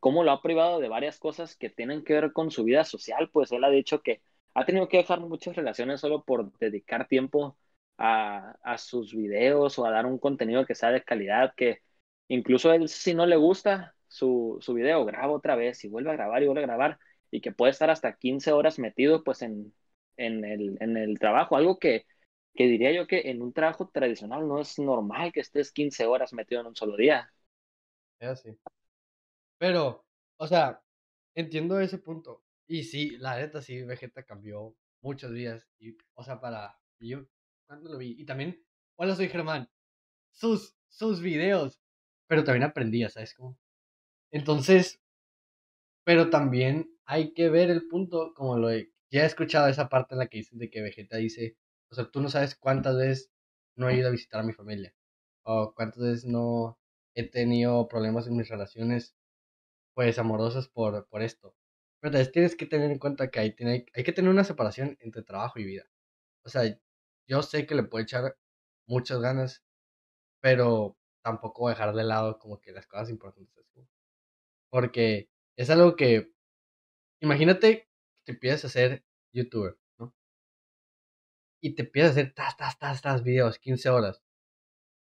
cómo 0.00 0.24
lo 0.24 0.32
ha 0.32 0.42
privado 0.42 0.80
de 0.80 0.88
varias 0.88 1.18
cosas 1.18 1.56
que 1.56 1.70
tienen 1.70 2.02
que 2.04 2.14
ver 2.14 2.32
con 2.32 2.50
su 2.50 2.64
vida 2.64 2.84
social, 2.84 3.30
pues 3.30 3.52
él 3.52 3.64
ha 3.64 3.70
dicho 3.70 4.02
que 4.02 4.22
ha 4.54 4.64
tenido 4.66 4.88
que 4.88 4.98
dejar 4.98 5.20
muchas 5.20 5.56
relaciones 5.56 6.00
solo 6.00 6.24
por 6.24 6.52
dedicar 6.58 7.06
tiempo 7.08 7.56
a, 7.98 8.56
a 8.62 8.78
sus 8.78 9.14
videos 9.14 9.78
o 9.78 9.86
a 9.86 9.90
dar 9.90 10.06
un 10.06 10.18
contenido 10.18 10.66
que 10.66 10.74
sea 10.74 10.90
de 10.90 11.02
calidad, 11.04 11.54
que 11.56 11.82
incluso 12.28 12.72
él 12.72 12.88
si 12.88 13.14
no 13.14 13.26
le 13.26 13.36
gusta 13.36 13.94
su, 14.08 14.58
su 14.60 14.74
video, 14.74 15.04
graba 15.04 15.32
otra 15.32 15.54
vez 15.56 15.84
y 15.84 15.88
vuelve 15.88 16.10
a 16.10 16.14
grabar 16.14 16.42
y 16.42 16.46
vuelve 16.46 16.62
a 16.64 16.66
grabar 16.66 16.98
y 17.30 17.40
que 17.40 17.52
puede 17.52 17.70
estar 17.72 17.90
hasta 17.90 18.16
15 18.16 18.52
horas 18.52 18.78
metido 18.78 19.22
pues 19.24 19.42
en, 19.42 19.72
en, 20.16 20.44
el, 20.44 20.76
en 20.80 20.96
el 20.96 21.18
trabajo, 21.18 21.56
algo 21.56 21.78
que, 21.78 22.06
que 22.54 22.66
diría 22.66 22.92
yo 22.92 23.06
que 23.06 23.30
en 23.30 23.42
un 23.42 23.52
trabajo 23.52 23.88
tradicional 23.88 24.46
no 24.48 24.60
es 24.60 24.78
normal 24.78 25.32
que 25.32 25.40
estés 25.40 25.72
15 25.72 26.06
horas 26.06 26.32
metido 26.32 26.60
en 26.60 26.68
un 26.68 26.76
solo 26.76 26.96
día. 26.96 27.32
Es 28.18 28.28
así. 28.28 28.58
Pero, 29.58 30.04
o 30.38 30.46
sea, 30.48 30.82
entiendo 31.34 31.80
ese 31.80 31.98
punto. 31.98 32.42
Y 32.70 32.84
sí, 32.84 33.16
la 33.18 33.36
neta, 33.36 33.60
sí, 33.60 33.82
Vegeta 33.82 34.22
cambió 34.22 34.76
muchos 35.02 35.32
días. 35.32 35.66
Y, 35.80 35.96
o 36.14 36.22
sea, 36.22 36.40
para. 36.40 36.78
y 37.00 37.08
yo, 37.08 37.26
¿cuándo 37.66 37.90
lo 37.90 37.98
vi? 37.98 38.14
Y 38.16 38.24
también, 38.24 38.64
hola, 38.94 39.16
soy 39.16 39.28
Germán. 39.28 39.68
Sus, 40.30 40.76
sus 40.88 41.20
videos. 41.20 41.80
Pero 42.28 42.44
también 42.44 42.62
aprendía, 42.62 43.08
¿sabes 43.10 43.34
cómo? 43.34 43.58
Entonces, 44.30 45.00
pero 46.04 46.30
también 46.30 46.96
hay 47.06 47.32
que 47.34 47.48
ver 47.48 47.70
el 47.70 47.88
punto 47.88 48.32
como 48.34 48.56
lo 48.56 48.68
de 48.68 48.92
ya 49.10 49.24
he 49.24 49.26
escuchado 49.26 49.66
esa 49.66 49.88
parte 49.88 50.14
en 50.14 50.20
la 50.20 50.28
que 50.28 50.38
dicen 50.38 50.60
de 50.60 50.70
que 50.70 50.80
Vegeta 50.80 51.16
dice, 51.16 51.56
o 51.90 51.96
sea, 51.96 52.08
tú 52.08 52.20
no 52.20 52.28
sabes 52.28 52.54
cuántas 52.54 52.96
veces 52.96 53.32
no 53.74 53.88
he 53.88 53.96
ido 53.96 54.06
a 54.06 54.12
visitar 54.12 54.42
a 54.42 54.44
mi 54.44 54.52
familia, 54.52 54.94
o 55.42 55.74
cuántas 55.74 56.02
veces 56.04 56.24
no 56.24 56.78
he 57.14 57.28
tenido 57.28 57.88
problemas 57.88 58.28
en 58.28 58.36
mis 58.36 58.48
relaciones, 58.48 59.16
pues, 59.94 60.18
amorosas 60.20 60.68
por, 60.68 61.08
por 61.08 61.22
esto. 61.22 61.56
Pero 62.00 62.30
tienes 62.30 62.56
que 62.56 62.66
tener 62.66 62.90
en 62.90 62.98
cuenta 62.98 63.30
que 63.30 63.40
hay, 63.40 63.54
tiene, 63.54 63.86
hay 63.94 64.04
que 64.04 64.12
tener 64.12 64.30
una 64.30 64.44
separación 64.44 64.96
entre 65.00 65.22
trabajo 65.22 65.58
y 65.58 65.64
vida. 65.64 65.84
O 66.44 66.48
sea, 66.48 66.62
yo 67.28 67.42
sé 67.42 67.66
que 67.66 67.74
le 67.74 67.84
puedo 67.84 68.02
echar 68.02 68.36
muchas 68.86 69.20
ganas, 69.20 69.64
pero 70.40 70.98
tampoco 71.22 71.68
dejar 71.68 71.94
de 71.94 72.04
lado 72.04 72.38
como 72.38 72.60
que 72.60 72.72
las 72.72 72.86
cosas 72.86 73.10
importantes. 73.10 73.64
Porque 74.70 75.30
es 75.56 75.70
algo 75.70 75.96
que, 75.96 76.32
imagínate 77.20 77.88
que 78.16 78.22
te 78.24 78.32
empiezas 78.32 78.66
a 78.66 78.68
ser 78.70 79.04
youtuber, 79.32 79.78
¿no? 79.98 80.14
Y 81.62 81.74
te 81.74 81.82
empiezas 81.82 82.10
a 82.10 82.12
hacer 82.12 82.34
tas, 82.34 82.56
tas, 82.56 82.78
tas, 82.78 83.00
tas 83.02 83.22
videos, 83.22 83.58
15 83.58 83.88
horas. 83.88 84.22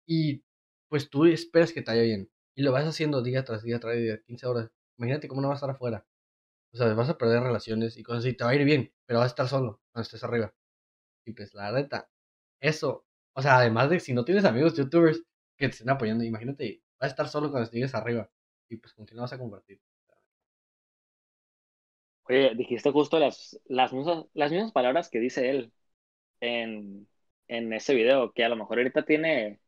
Y 0.07 0.43
pues 0.89 1.09
tú 1.09 1.25
esperas 1.25 1.73
que 1.73 1.81
te 1.81 1.91
vaya 1.91 2.03
bien. 2.03 2.31
Y 2.55 2.63
lo 2.63 2.71
vas 2.71 2.85
haciendo 2.85 3.21
día 3.21 3.43
tras 3.43 3.63
día 3.63 3.79
tras 3.79 3.97
día, 3.97 4.21
15 4.23 4.47
horas. 4.47 4.71
Imagínate 4.97 5.27
cómo 5.27 5.41
no 5.41 5.49
vas 5.49 5.57
a 5.57 5.59
estar 5.65 5.69
afuera. 5.71 6.05
O 6.75 6.77
sea, 6.77 6.93
vas 6.93 7.09
a 7.09 7.17
perder 7.17 7.41
relaciones 7.41 7.97
y 7.97 8.03
cosas 8.03 8.25
así. 8.25 8.35
Te 8.35 8.43
va 8.43 8.51
a 8.51 8.55
ir 8.55 8.65
bien, 8.65 8.93
pero 9.05 9.19
vas 9.19 9.27
a 9.27 9.29
estar 9.29 9.47
solo 9.47 9.81
cuando 9.91 10.03
estés 10.03 10.23
arriba. 10.25 10.53
Y 11.25 11.33
pues 11.33 11.53
la 11.55 11.71
neta, 11.71 12.09
eso. 12.59 13.05
O 13.33 13.41
sea, 13.41 13.57
además 13.59 13.89
de 13.89 13.99
si 14.01 14.13
no 14.13 14.25
tienes 14.25 14.45
amigos 14.45 14.75
youtubers 14.77 15.19
que 15.57 15.67
te 15.67 15.73
estén 15.73 15.89
apoyando, 15.89 16.23
imagínate, 16.25 16.83
vas 16.99 17.09
a 17.09 17.11
estar 17.11 17.29
solo 17.29 17.51
cuando 17.51 17.65
estés 17.65 17.95
arriba. 17.95 18.29
Y 18.69 18.77
pues 18.77 18.93
con 18.93 19.05
quién 19.05 19.21
vas 19.21 19.33
a 19.33 19.39
compartir. 19.39 19.81
Oye, 22.27 22.55
dijiste 22.55 22.91
justo 22.91 23.19
las, 23.19 23.59
las, 23.65 23.93
mismas, 23.93 24.25
las 24.33 24.51
mismas 24.51 24.71
palabras 24.71 25.09
que 25.09 25.19
dice 25.19 25.49
él 25.49 25.73
en, 26.41 27.07
en 27.47 27.73
ese 27.73 27.95
video, 27.95 28.33
que 28.33 28.45
a 28.45 28.49
lo 28.49 28.57
mejor 28.57 28.79
ahorita 28.79 29.05
tiene 29.05 29.59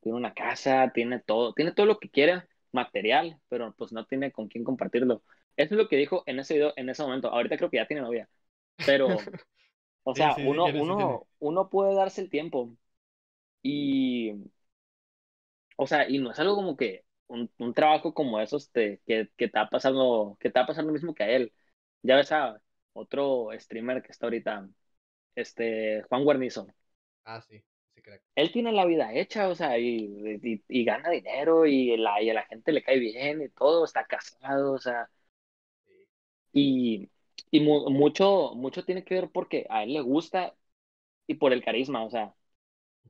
tiene 0.00 0.18
una 0.18 0.34
casa, 0.34 0.92
tiene 0.94 1.20
todo, 1.20 1.54
tiene 1.54 1.72
todo 1.72 1.86
lo 1.86 1.98
que 1.98 2.10
quiera, 2.10 2.48
material, 2.72 3.40
pero 3.48 3.74
pues 3.76 3.92
no 3.92 4.06
tiene 4.06 4.32
con 4.32 4.48
quién 4.48 4.64
compartirlo. 4.64 5.22
Eso 5.56 5.74
es 5.74 5.78
lo 5.78 5.88
que 5.88 5.96
dijo 5.96 6.22
en 6.26 6.38
ese 6.38 6.54
video, 6.54 6.72
en 6.76 6.88
ese 6.88 7.02
momento. 7.02 7.28
Ahorita 7.28 7.56
creo 7.56 7.70
que 7.70 7.78
ya 7.78 7.86
tiene 7.86 8.02
novia. 8.02 8.28
Pero, 8.86 9.08
o 10.04 10.14
sea, 10.14 10.36
uno, 10.44 10.66
uno, 10.66 11.26
uno 11.38 11.70
puede 11.70 11.94
darse 11.94 12.20
el 12.22 12.30
tiempo. 12.30 12.76
Y, 13.62 14.32
o 15.76 15.86
sea, 15.86 16.08
y 16.08 16.18
no 16.18 16.30
es 16.30 16.38
algo 16.38 16.54
como 16.56 16.76
que 16.76 17.04
un, 17.26 17.50
un 17.58 17.74
trabajo 17.74 18.14
como 18.14 18.40
esos 18.40 18.70
te, 18.70 19.00
que, 19.06 19.30
que 19.36 19.46
está 19.46 19.68
pasando, 19.68 20.36
que 20.40 20.48
está 20.48 20.66
pasando 20.66 20.92
mismo 20.92 21.14
que 21.14 21.24
a 21.24 21.30
él. 21.30 21.52
Ya 22.02 22.16
ves 22.16 22.32
a 22.32 22.60
otro 22.92 23.48
streamer 23.58 24.02
que 24.02 24.12
está 24.12 24.26
ahorita, 24.26 24.68
este, 25.34 26.02
Juan 26.08 26.24
Guarnizo. 26.24 26.66
Ah, 27.24 27.40
sí 27.40 27.64
él 28.34 28.52
tiene 28.52 28.72
la 28.72 28.84
vida 28.84 29.12
hecha, 29.12 29.48
o 29.48 29.54
sea, 29.54 29.78
y, 29.78 30.60
y, 30.68 30.84
gana 30.84 31.10
dinero 31.10 31.66
y, 31.66 31.96
la, 31.96 32.20
y 32.22 32.30
a 32.30 32.34
la 32.34 32.46
gente 32.46 32.72
le 32.72 32.82
cae 32.82 32.98
bien 32.98 33.42
y 33.42 33.48
todo, 33.48 33.84
está 33.84 34.04
casado, 34.06 34.72
o 34.72 34.78
sea. 34.78 35.08
Y, 36.54 37.10
y 37.52 37.60
mucho, 37.60 38.52
mucho 38.56 38.84
tiene 38.86 39.04
que 39.04 39.14
ver 39.16 39.30
porque 39.30 39.66
a 39.70 39.84
él 39.84 39.94
le 39.94 40.02
gusta 40.02 40.54
y 41.26 41.34
por 41.34 41.52
el 41.52 41.64
carisma, 41.64 42.04
o 42.04 42.10
sea, 42.10 42.34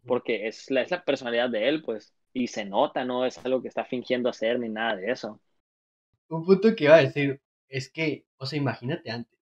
porque 0.06 0.48
es 0.48 0.70
la, 0.70 0.82
es 0.82 0.90
la 0.90 1.04
personalidad 1.04 1.50
de 1.50 1.68
él, 1.68 1.82
pues, 1.82 2.14
y 2.32 2.48
se 2.48 2.64
nota, 2.66 3.04
no 3.04 3.26
es 3.26 3.38
algo 3.38 3.62
que 3.62 3.68
está 3.68 3.84
fingiendo 3.84 4.28
hacer 4.30 4.58
ni 4.60 4.68
nada 4.70 4.96
de 4.96 5.12
eso. 5.12 5.40
Un 6.28 6.44
punto 6.44 6.74
que 6.76 6.84
iba 6.84 6.96
a 6.96 7.02
decir 7.02 7.40
es 7.68 7.90
que, 7.90 8.26
o 8.36 8.46
sea, 8.46 8.58
imagínate 8.58 9.10
antes, 9.10 9.38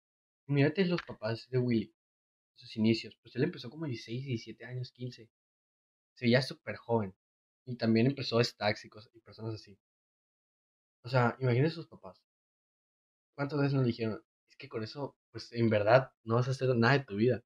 imagínate 0.48 0.86
los 0.86 1.02
papás 1.04 1.48
de 1.50 1.60
Willy, 1.60 1.94
sus 2.56 2.76
inicios, 2.78 3.18
pues 3.22 3.36
él 3.36 3.44
empezó 3.44 3.70
como 3.70 3.86
16, 3.86 4.26
17 4.26 4.66
años, 4.66 4.92
15 4.92 5.30
se 6.16 6.26
veía 6.26 6.42
súper 6.42 6.76
joven. 6.78 7.16
Y 7.66 7.76
también 7.78 8.08
empezó 8.08 8.44
stacks 8.44 8.86
y, 8.86 8.90
cosas, 8.90 9.16
y 9.16 9.22
personas 9.22 9.56
así. 9.56 9.78
O 11.04 11.10
sea, 11.10 11.36
imagínese 11.42 11.76
sus 11.76 11.88
papás. 11.88 12.22
¿Cuántas 13.39 13.58
veces 13.58 13.73
nos 13.73 13.86
dijeron? 13.86 14.21
Es 14.49 14.58
que 14.58 14.67
con 14.67 14.84
eso, 14.84 15.15
pues 15.32 15.49
en 15.54 15.69
verdad, 15.69 16.12
no 16.25 16.36
vas 16.36 16.49
a 16.49 16.52
hacer 16.52 16.75
nada 16.75 16.97
de 16.97 17.06
tu 17.06 17.15
vida. 17.15 17.41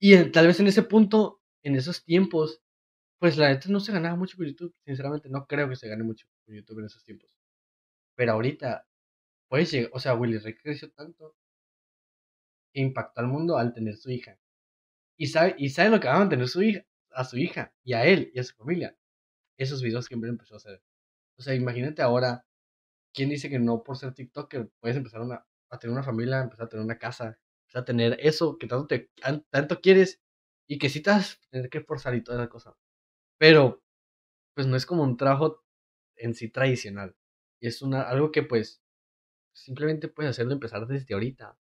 Y 0.00 0.32
tal 0.32 0.46
vez 0.46 0.58
en 0.58 0.68
ese 0.68 0.82
punto, 0.82 1.42
en 1.62 1.76
esos 1.76 2.02
tiempos, 2.02 2.62
pues 3.18 3.36
la 3.36 3.50
neta 3.50 3.68
no 3.68 3.78
se 3.78 3.92
ganaba 3.92 4.16
mucho 4.16 4.38
con 4.38 4.46
YouTube. 4.46 4.74
Sinceramente, 4.86 5.28
no 5.28 5.46
creo 5.46 5.68
que 5.68 5.76
se 5.76 5.86
gane 5.86 6.02
mucho 6.02 6.26
con 6.46 6.54
YouTube 6.54 6.78
en 6.78 6.86
esos 6.86 7.04
tiempos. 7.04 7.30
Pero 8.14 8.32
ahorita, 8.32 8.88
pues, 9.48 9.76
o 9.92 10.00
sea, 10.00 10.14
Willy 10.14 10.38
Rick 10.38 10.62
creció 10.62 10.90
tanto 10.92 11.36
que 12.72 12.80
impactó 12.80 13.20
al 13.20 13.26
mundo 13.26 13.58
al 13.58 13.74
tener 13.74 13.98
su 13.98 14.10
hija. 14.10 14.38
Y 15.18 15.26
sabe, 15.26 15.56
y 15.58 15.68
sabe 15.68 15.90
lo 15.90 16.00
que 16.00 16.08
va 16.08 16.14
a 16.14 16.20
mantener 16.20 16.48
su 16.48 16.62
hija 16.62 16.86
a 17.12 17.24
su 17.24 17.36
hija 17.36 17.74
y 17.84 17.92
a 17.92 18.06
él 18.06 18.30
y 18.32 18.38
a 18.38 18.44
su 18.44 18.56
familia. 18.56 18.96
Esos 19.58 19.82
videos 19.82 20.06
que 20.06 20.14
siempre 20.14 20.30
empezó 20.30 20.54
a 20.54 20.56
hacer. 20.56 20.82
O 21.36 21.42
sea, 21.42 21.54
imagínate 21.54 22.00
ahora, 22.00 22.46
¿quién 23.18 23.30
dice 23.30 23.50
que 23.50 23.58
no 23.58 23.82
por 23.82 23.96
ser 23.96 24.14
TikToker 24.14 24.70
puedes 24.78 24.96
empezar 24.96 25.20
a 25.22 25.78
tener 25.80 25.92
una 25.92 26.04
familia, 26.04 26.40
empezar 26.40 26.66
a 26.66 26.68
tener 26.68 26.84
una 26.84 26.98
casa, 26.98 27.36
empezar 27.62 27.82
a 27.82 27.84
tener 27.84 28.16
eso 28.20 28.56
que 28.58 28.68
tanto, 28.68 28.86
te, 28.86 29.10
tanto 29.50 29.80
quieres 29.80 30.22
y 30.68 30.78
que 30.78 30.88
sí 30.88 31.02
te 31.02 31.10
tener 31.50 31.68
que 31.68 31.80
forzar 31.80 32.14
y 32.14 32.22
toda 32.22 32.38
esa 32.40 32.48
cosa? 32.48 32.76
Pero, 33.36 33.82
pues 34.54 34.68
no 34.68 34.76
es 34.76 34.86
como 34.86 35.02
un 35.02 35.16
trabajo 35.16 35.64
en 36.14 36.32
sí 36.34 36.48
tradicional. 36.48 37.16
Y 37.60 37.66
es 37.66 37.82
una, 37.82 38.02
algo 38.02 38.30
que 38.30 38.44
pues 38.44 38.84
simplemente 39.52 40.06
puedes 40.06 40.30
hacerlo 40.30 40.52
empezar 40.52 40.86
desde 40.86 41.12
ahorita. 41.14 41.58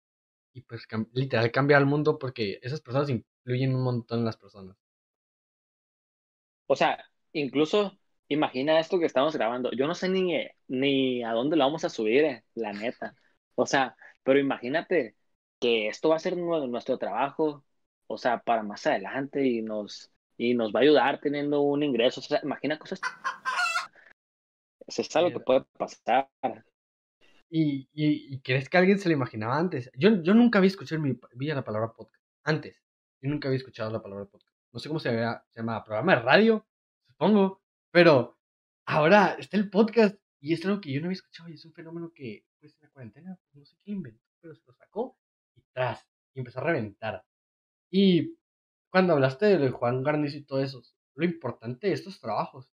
Y 0.54 0.62
pues 0.62 0.88
literal 1.14 1.52
cambia 1.52 1.80
el 1.80 1.88
mundo 1.88 2.20
porque 2.20 2.60
esas 2.62 2.82
personas 2.82 3.10
influyen 3.10 3.74
un 3.74 3.82
montón 3.82 4.20
en 4.20 4.26
las 4.26 4.38
personas. 4.38 4.78
O 6.68 6.76
sea, 6.76 7.04
incluso 7.34 7.98
imagina 8.28 8.80
esto 8.80 9.00
que 9.00 9.06
estamos 9.06 9.36
grabando. 9.36 9.72
Yo 9.72 9.88
no 9.88 9.96
sé 9.96 10.10
ni, 10.10 10.48
ni 10.68 11.24
a 11.24 11.32
dónde 11.32 11.56
lo 11.56 11.66
vamos 11.66 11.84
a 11.84 11.90
subir, 11.90 12.24
eh, 12.24 12.44
la 12.56 12.74
neta. 12.74 13.16
O 13.56 13.66
sea, 13.66 13.96
pero 14.24 14.40
imagínate 14.40 15.16
que 15.60 15.88
esto 15.88 16.10
va 16.10 16.18
a 16.18 16.20
ser 16.20 16.38
nuestro 16.38 16.98
trabajo, 16.98 17.64
o 18.08 18.18
sea, 18.18 18.40
para 18.40 18.64
más 18.64 18.86
adelante 18.88 19.46
y 19.46 19.62
nos, 19.62 20.12
y 20.38 20.54
nos 20.54 20.74
va 20.74 20.80
a 20.80 20.84
ayudar 20.84 21.20
teniendo 21.20 21.62
un 21.62 21.84
ingreso. 21.84 22.20
O 22.20 22.24
sea, 22.24 22.40
imagina 22.44 22.78
cosas. 22.80 23.02
Eso 24.86 25.02
es 25.02 25.16
algo 25.16 25.32
que 25.32 25.40
puede 25.40 25.66
pasar. 25.78 26.30
¿Y, 27.50 27.90
y, 27.94 28.40
crees 28.42 28.70
que 28.70 28.78
alguien 28.78 29.00
se 29.00 29.10
lo 29.10 29.16
imaginaba 29.16 29.58
antes? 29.58 29.90
Yo, 29.96 30.22
yo 30.22 30.34
nunca 30.34 30.60
había 30.60 30.68
escuchado 30.70 31.02
mi 31.02 31.18
vida 31.34 31.56
la 31.56 31.64
palabra 31.64 31.94
podcast. 31.94 32.24
Antes. 32.44 32.82
Yo 33.22 33.30
nunca 33.30 33.48
había 33.48 33.58
escuchado 33.58 33.90
la 33.90 34.02
palabra 34.02 34.26
podcast 34.26 34.58
no 34.78 34.80
sé 34.80 34.90
cómo 34.90 35.00
se, 35.00 35.10
se 35.10 35.40
llama, 35.56 35.84
programa 35.84 36.16
de 36.16 36.22
radio, 36.22 36.68
supongo, 37.08 37.62
pero 37.92 38.38
ahora 38.86 39.36
está 39.40 39.58
el 39.58 39.70
podcast 39.70 40.16
y 40.40 40.54
es 40.54 40.66
algo 40.66 40.82
que 40.82 40.92
yo 40.92 41.02
no 41.02 41.08
había 41.08 41.16
escuchado 41.16 41.50
y 41.50 41.54
es 41.54 41.66
un 41.66 41.74
fenómeno 41.74 42.12
que, 42.14 42.46
pues 42.60 42.74
en 42.74 42.82
la 42.82 42.90
cuarentena, 42.90 43.40
pues, 43.52 43.56
no 43.56 43.66
sé 43.66 43.78
quién 43.84 43.98
inventó, 43.98 44.24
pero 44.40 44.56
se 44.56 44.64
lo 44.66 44.74
sacó 44.74 45.18
y 45.56 45.62
tras, 45.74 46.08
y 46.34 46.40
empezó 46.40 46.60
a 46.60 46.64
reventar. 46.64 47.24
Y 47.90 48.38
cuando 48.90 49.14
hablaste 49.14 49.58
de 49.58 49.70
Juan 49.72 50.04
Garnizo 50.04 50.38
y 50.38 50.44
todo 50.44 50.62
eso, 50.62 50.82
lo 51.16 51.26
importante 51.26 51.88
de 51.88 51.94
estos 51.94 52.20
trabajos 52.20 52.70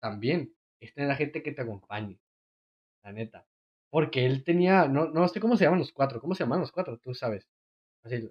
también 0.00 0.54
es 0.80 0.92
tener 0.94 1.10
a 1.10 1.16
gente 1.16 1.42
que 1.42 1.52
te 1.52 1.62
acompañe, 1.62 2.18
la 3.02 3.12
neta. 3.12 3.46
Porque 3.90 4.26
él 4.26 4.44
tenía, 4.44 4.86
no, 4.88 5.06
no 5.06 5.28
sé 5.28 5.40
cómo 5.40 5.56
se 5.56 5.64
llaman 5.64 5.78
los 5.78 5.92
cuatro, 5.92 6.20
¿cómo 6.20 6.34
se 6.34 6.44
llaman 6.44 6.60
los 6.60 6.72
cuatro? 6.72 6.98
Tú 6.98 7.14
sabes. 7.14 7.48
Así. 8.02 8.28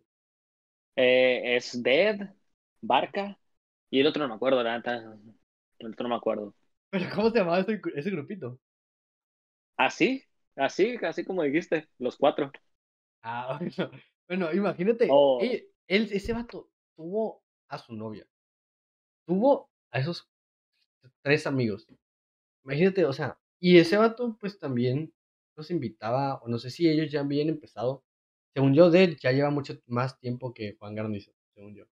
Eh, 0.96 1.56
es 1.56 1.82
Dead, 1.82 2.30
Barca, 2.82 3.40
y 3.90 4.00
el 4.00 4.08
otro 4.08 4.24
no 4.24 4.30
me 4.30 4.36
acuerdo, 4.36 4.62
la 4.62 4.82
El 5.88 5.94
otro 5.94 6.04
no 6.04 6.10
me 6.10 6.16
acuerdo. 6.16 6.56
¿Pero 6.90 7.06
cómo 7.14 7.30
se 7.30 7.40
llamaba 7.40 7.60
ese, 7.60 7.82
ese 7.96 8.10
grupito? 8.12 8.60
Así, 9.78 10.24
así, 10.56 10.98
así 11.02 11.26
como 11.26 11.44
dijiste, 11.44 11.88
los 11.98 12.18
cuatro. 12.18 12.52
Ah, 13.24 13.60
bueno, 14.28 14.54
imagínate, 14.54 15.08
oh. 15.10 15.40
él, 15.42 15.68
ese 15.88 16.34
vato 16.34 16.70
tuvo 16.96 17.42
a 17.68 17.78
su 17.78 17.94
novia, 17.94 18.28
tuvo 19.26 19.70
a 19.92 20.00
esos 20.00 20.30
tres 21.22 21.48
amigos. 21.48 21.88
Imagínate, 22.64 23.06
o 23.06 23.14
sea, 23.14 23.40
y 23.60 23.78
ese 23.78 23.98
vato 23.98 24.38
pues 24.40 24.60
también 24.60 25.14
los 25.56 25.72
invitaba, 25.72 26.36
o 26.36 26.48
no 26.48 26.58
sé 26.60 26.70
si 26.70 26.88
ellos 26.88 27.12
ya 27.12 27.22
habían 27.22 27.50
empezado. 27.50 28.04
Según 28.54 28.74
yo, 28.74 28.92
de 28.92 29.04
él 29.04 29.18
ya 29.20 29.32
lleva 29.32 29.50
mucho 29.50 29.80
más 29.88 30.20
tiempo 30.20 30.54
que 30.54 30.76
Juan 30.78 30.96
Garnizo, 30.96 31.32
según 31.56 31.76
yo. 31.76 31.86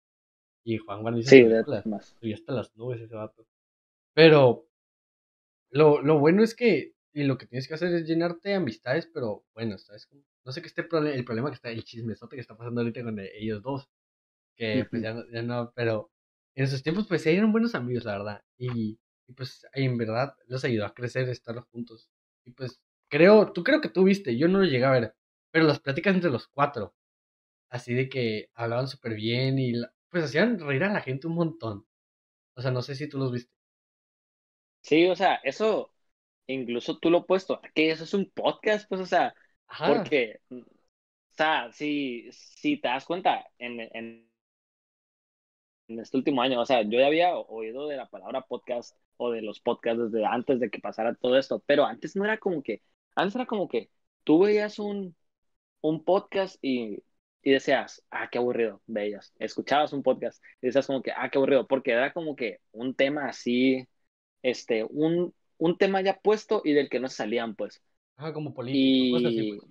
Y 0.64 0.76
Juan 0.78 1.00
Juan 1.00 1.22
sí, 1.22 1.42
de 1.42 1.62
las, 1.66 1.86
más. 1.86 2.16
Y 2.20 2.32
hasta 2.34 2.52
las 2.52 2.76
nubes 2.76 3.00
ese 3.00 3.14
vato. 3.14 3.46
Pero 4.14 4.66
lo, 5.70 6.00
lo 6.02 6.18
bueno 6.18 6.42
es 6.42 6.54
que 6.54 6.94
y 7.12 7.24
lo 7.24 7.38
que 7.38 7.46
tienes 7.46 7.66
que 7.66 7.74
hacer 7.74 7.92
es 7.92 8.06
llenarte 8.06 8.50
de 8.50 8.54
amistades, 8.56 9.08
pero 9.12 9.44
bueno, 9.54 9.76
¿sabes? 9.78 10.08
No 10.44 10.52
sé 10.52 10.60
qué 10.62 10.68
esté 10.68 10.82
el 10.82 11.24
problema 11.24 11.50
que 11.50 11.56
está, 11.56 11.70
el 11.70 11.82
chismesote 11.84 12.36
que 12.36 12.40
está 12.40 12.56
pasando 12.56 12.80
ahorita 12.80 13.02
con 13.02 13.18
ellos 13.18 13.62
dos. 13.62 13.88
Que 14.56 14.86
pues 14.90 15.02
ya 15.02 15.14
no, 15.14 15.24
ya 15.32 15.42
no, 15.42 15.72
pero 15.74 16.10
en 16.56 16.64
esos 16.64 16.82
tiempos 16.82 17.06
pues 17.08 17.26
eran 17.26 17.52
buenos 17.52 17.74
amigos, 17.76 18.04
la 18.04 18.12
verdad. 18.18 18.44
Y, 18.58 19.00
y 19.28 19.34
pues 19.34 19.66
en 19.74 19.98
verdad 19.98 20.34
los 20.48 20.64
ayudó 20.64 20.86
a 20.86 20.94
crecer, 20.94 21.28
estar 21.30 21.56
juntos. 21.72 22.10
Y 22.46 22.52
pues 22.52 22.80
creo, 23.10 23.52
tú 23.52 23.64
creo 23.64 23.80
que 23.82 23.90
tú 23.90 24.04
viste, 24.04 24.36
yo 24.38 24.48
no 24.48 24.60
lo 24.60 24.66
llegué 24.66 24.84
a 24.86 24.92
ver, 24.92 25.16
pero 25.52 25.66
las 25.66 25.80
pláticas 25.80 26.14
entre 26.16 26.30
los 26.30 26.48
cuatro 26.48 26.94
así 27.70 27.94
de 27.94 28.08
que 28.08 28.50
hablaban 28.54 28.88
súper 28.88 29.14
bien 29.14 29.58
y 29.58 29.72
la- 29.74 29.92
pues 30.10 30.24
hacían 30.24 30.58
reír 30.60 30.84
a 30.84 30.92
la 30.92 31.00
gente 31.02 31.26
un 31.28 31.34
montón. 31.36 31.86
O 32.56 32.62
sea, 32.62 32.70
no 32.72 32.82
sé 32.82 32.94
si 32.96 33.08
tú 33.08 33.18
los 33.18 33.32
viste. 33.32 33.52
Sí, 34.82 35.06
o 35.08 35.16
sea, 35.16 35.36
eso 35.44 35.92
incluso 36.46 36.98
tú 36.98 37.10
lo 37.10 37.18
has 37.20 37.26
puesto, 37.26 37.60
que 37.74 37.90
eso 37.90 38.04
es 38.04 38.14
un 38.14 38.30
podcast, 38.30 38.88
pues, 38.88 39.00
o 39.00 39.06
sea, 39.06 39.34
Ajá. 39.68 39.90
porque, 39.90 40.40
o 40.50 40.56
sea, 41.36 41.72
si, 41.72 42.30
si 42.32 42.78
te 42.80 42.88
das 42.88 43.04
cuenta, 43.06 43.46
en, 43.58 43.80
en, 43.80 44.30
en 45.88 45.98
este 46.00 46.16
último 46.16 46.42
año, 46.42 46.60
o 46.60 46.66
sea, 46.66 46.82
yo 46.82 46.98
ya 47.00 47.06
había 47.06 47.36
oído 47.36 47.88
de 47.88 47.96
la 47.96 48.08
palabra 48.08 48.42
podcast 48.42 48.96
o 49.16 49.30
de 49.30 49.42
los 49.42 49.60
podcasts 49.60 50.10
desde 50.10 50.24
antes 50.26 50.60
de 50.60 50.70
que 50.70 50.78
pasara 50.80 51.14
todo 51.14 51.36
esto, 51.38 51.62
pero 51.66 51.84
antes 51.84 52.16
no 52.16 52.24
era 52.24 52.38
como 52.38 52.62
que, 52.62 52.82
antes 53.16 53.34
era 53.34 53.46
como 53.46 53.68
que 53.68 53.90
tú 54.24 54.40
veías 54.40 54.78
un, 54.78 55.16
un 55.82 56.04
podcast 56.04 56.58
y, 56.62 57.04
y 57.42 57.52
decías, 57.52 58.04
ah, 58.10 58.28
qué 58.30 58.38
aburrido, 58.38 58.82
veías, 58.86 59.34
escuchabas 59.38 59.92
un 59.92 60.02
podcast 60.02 60.42
y 60.62 60.68
decías 60.68 60.86
como 60.86 61.02
que, 61.02 61.12
ah, 61.12 61.30
qué 61.30 61.38
aburrido, 61.38 61.66
porque 61.68 61.92
era 61.92 62.12
como 62.12 62.36
que 62.36 62.60
un 62.72 62.94
tema 62.94 63.28
así, 63.28 63.86
este, 64.42 64.84
un, 64.84 65.34
un 65.58 65.78
tema 65.78 66.00
ya 66.02 66.20
puesto 66.20 66.62
y 66.64 66.72
del 66.74 66.88
que 66.90 67.00
no 67.00 67.08
salían, 67.08 67.54
pues. 67.56 67.82
Ajá, 68.16 68.32
como 68.32 68.54
político, 68.54 69.08
cosas 69.08 69.32
así, 69.32 69.42
Y, 69.42 69.44
pues. 69.44 69.64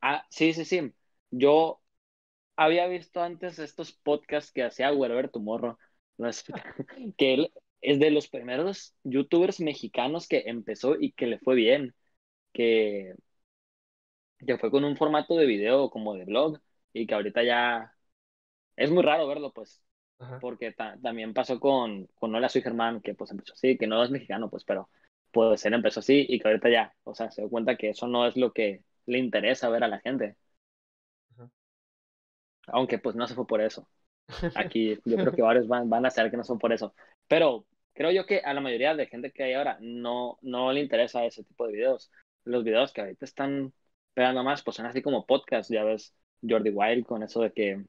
ah, 0.00 0.24
sí, 0.30 0.52
sí, 0.54 0.64
sí, 0.64 0.92
yo 1.30 1.80
había 2.56 2.86
visto 2.88 3.22
antes 3.22 3.58
estos 3.58 3.92
podcasts 3.92 4.52
que 4.52 4.64
hacía 4.64 4.88
no 6.18 6.28
es- 6.28 6.44
que 7.18 7.34
él 7.34 7.52
es 7.80 8.00
de 8.00 8.10
los 8.10 8.28
primeros 8.28 8.94
youtubers 9.04 9.60
mexicanos 9.60 10.28
que 10.28 10.44
empezó 10.46 10.96
y 11.00 11.12
que 11.12 11.26
le 11.26 11.38
fue 11.40 11.54
bien, 11.56 11.94
que, 12.52 13.14
que 14.46 14.58
fue 14.58 14.70
con 14.70 14.84
un 14.84 14.96
formato 14.96 15.36
de 15.36 15.46
video 15.46 15.90
como 15.90 16.14
de 16.14 16.24
blog 16.24 16.60
y 16.92 17.06
que 17.06 17.14
ahorita 17.14 17.42
ya 17.44 17.94
es 18.76 18.90
muy 18.90 19.02
raro 19.02 19.28
verlo, 19.28 19.52
pues, 19.54 19.82
Ajá. 20.22 20.38
porque 20.40 20.72
ta- 20.72 20.96
también 21.02 21.34
pasó 21.34 21.58
con, 21.60 22.06
con 22.14 22.34
Hola, 22.34 22.48
soy 22.48 22.62
Germán, 22.62 23.00
que 23.00 23.14
pues 23.14 23.30
empezó 23.30 23.52
así, 23.54 23.76
que 23.78 23.86
no 23.86 24.02
es 24.02 24.10
mexicano, 24.10 24.48
pues, 24.50 24.64
pero 24.64 24.88
pues 25.32 25.64
él 25.66 25.74
empezó 25.74 26.00
así 26.00 26.26
y 26.28 26.38
que 26.38 26.48
ahorita 26.48 26.68
ya, 26.70 26.94
o 27.04 27.14
sea, 27.14 27.30
se 27.30 27.42
dio 27.42 27.50
cuenta 27.50 27.76
que 27.76 27.90
eso 27.90 28.06
no 28.06 28.26
es 28.26 28.36
lo 28.36 28.52
que 28.52 28.82
le 29.06 29.18
interesa 29.18 29.68
ver 29.68 29.84
a 29.84 29.88
la 29.88 30.00
gente. 30.00 30.36
Ajá. 31.36 31.50
Aunque 32.68 32.98
pues 32.98 33.16
no 33.16 33.26
se 33.26 33.34
fue 33.34 33.46
por 33.46 33.60
eso. 33.60 33.88
Aquí 34.56 34.98
yo 35.04 35.16
creo 35.16 35.32
que 35.32 35.42
varios 35.42 35.66
van, 35.68 35.88
van 35.90 36.06
a 36.06 36.10
saber 36.10 36.30
que 36.30 36.36
no 36.36 36.44
son 36.44 36.58
por 36.58 36.72
eso. 36.72 36.94
Pero 37.28 37.66
creo 37.92 38.10
yo 38.10 38.26
que 38.26 38.40
a 38.40 38.54
la 38.54 38.60
mayoría 38.60 38.94
de 38.94 39.06
gente 39.06 39.32
que 39.32 39.42
hay 39.44 39.54
ahora 39.54 39.78
no, 39.80 40.38
no 40.42 40.72
le 40.72 40.80
interesa 40.80 41.24
ese 41.24 41.44
tipo 41.44 41.66
de 41.66 41.72
videos. 41.72 42.10
Los 42.44 42.64
videos 42.64 42.92
que 42.92 43.00
ahorita 43.00 43.24
están 43.24 43.72
pegando 44.14 44.44
más, 44.44 44.62
pues 44.62 44.76
son 44.76 44.86
así 44.86 45.02
como 45.02 45.26
podcast, 45.26 45.70
ya 45.70 45.84
ves 45.84 46.14
Jordi 46.46 46.70
Wild 46.70 47.06
con 47.06 47.22
eso 47.22 47.40
de 47.40 47.52
que, 47.52 47.84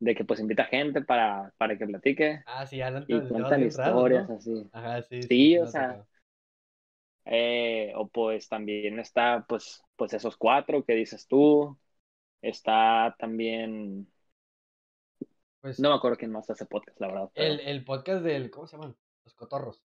de 0.00 0.14
que 0.14 0.24
pues 0.24 0.40
invita 0.40 0.64
gente 0.64 1.02
para, 1.02 1.52
para 1.58 1.76
que 1.76 1.86
platique 1.86 2.42
Ah, 2.46 2.66
sí, 2.66 2.80
y 3.08 3.20
cuentan 3.28 3.62
historias 3.64 4.28
¿no? 4.28 4.36
así. 4.36 4.68
Ajá, 4.72 5.02
sí, 5.02 5.22
Sí, 5.22 5.58
o 5.58 5.66
sea. 5.66 6.04
Eh, 7.24 7.92
o 7.96 8.08
pues 8.08 8.48
también 8.48 8.98
está 8.98 9.44
pues, 9.48 9.82
pues 9.96 10.12
esos 10.14 10.36
cuatro 10.36 10.84
que 10.84 10.94
dices 10.94 11.26
tú. 11.26 11.78
Está 12.40 13.16
también, 13.18 14.08
Pues 15.60 15.80
no 15.80 15.90
me 15.90 15.96
acuerdo 15.96 16.16
quién 16.16 16.30
más 16.30 16.48
hace 16.48 16.66
podcast, 16.66 17.00
la 17.00 17.08
verdad. 17.08 17.30
pero- 17.34 17.52
el, 17.54 17.60
el 17.60 17.84
podcast 17.84 18.22
del, 18.22 18.50
¿cómo 18.50 18.66
se 18.66 18.76
llaman? 18.76 18.96
Los 19.24 19.34
cotorros. 19.34 19.82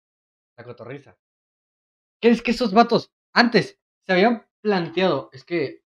La 0.57 0.64
cotorriza. 0.64 1.16
¿Qué 2.20 2.29
es 2.29 2.42
que 2.42 2.51
esos 2.53 2.72
vatos 2.75 3.11
antes 3.33 3.81
se 4.07 4.12
habían 4.12 4.46
planteado? 4.61 5.31
Es 5.33 5.44
que 5.44 5.83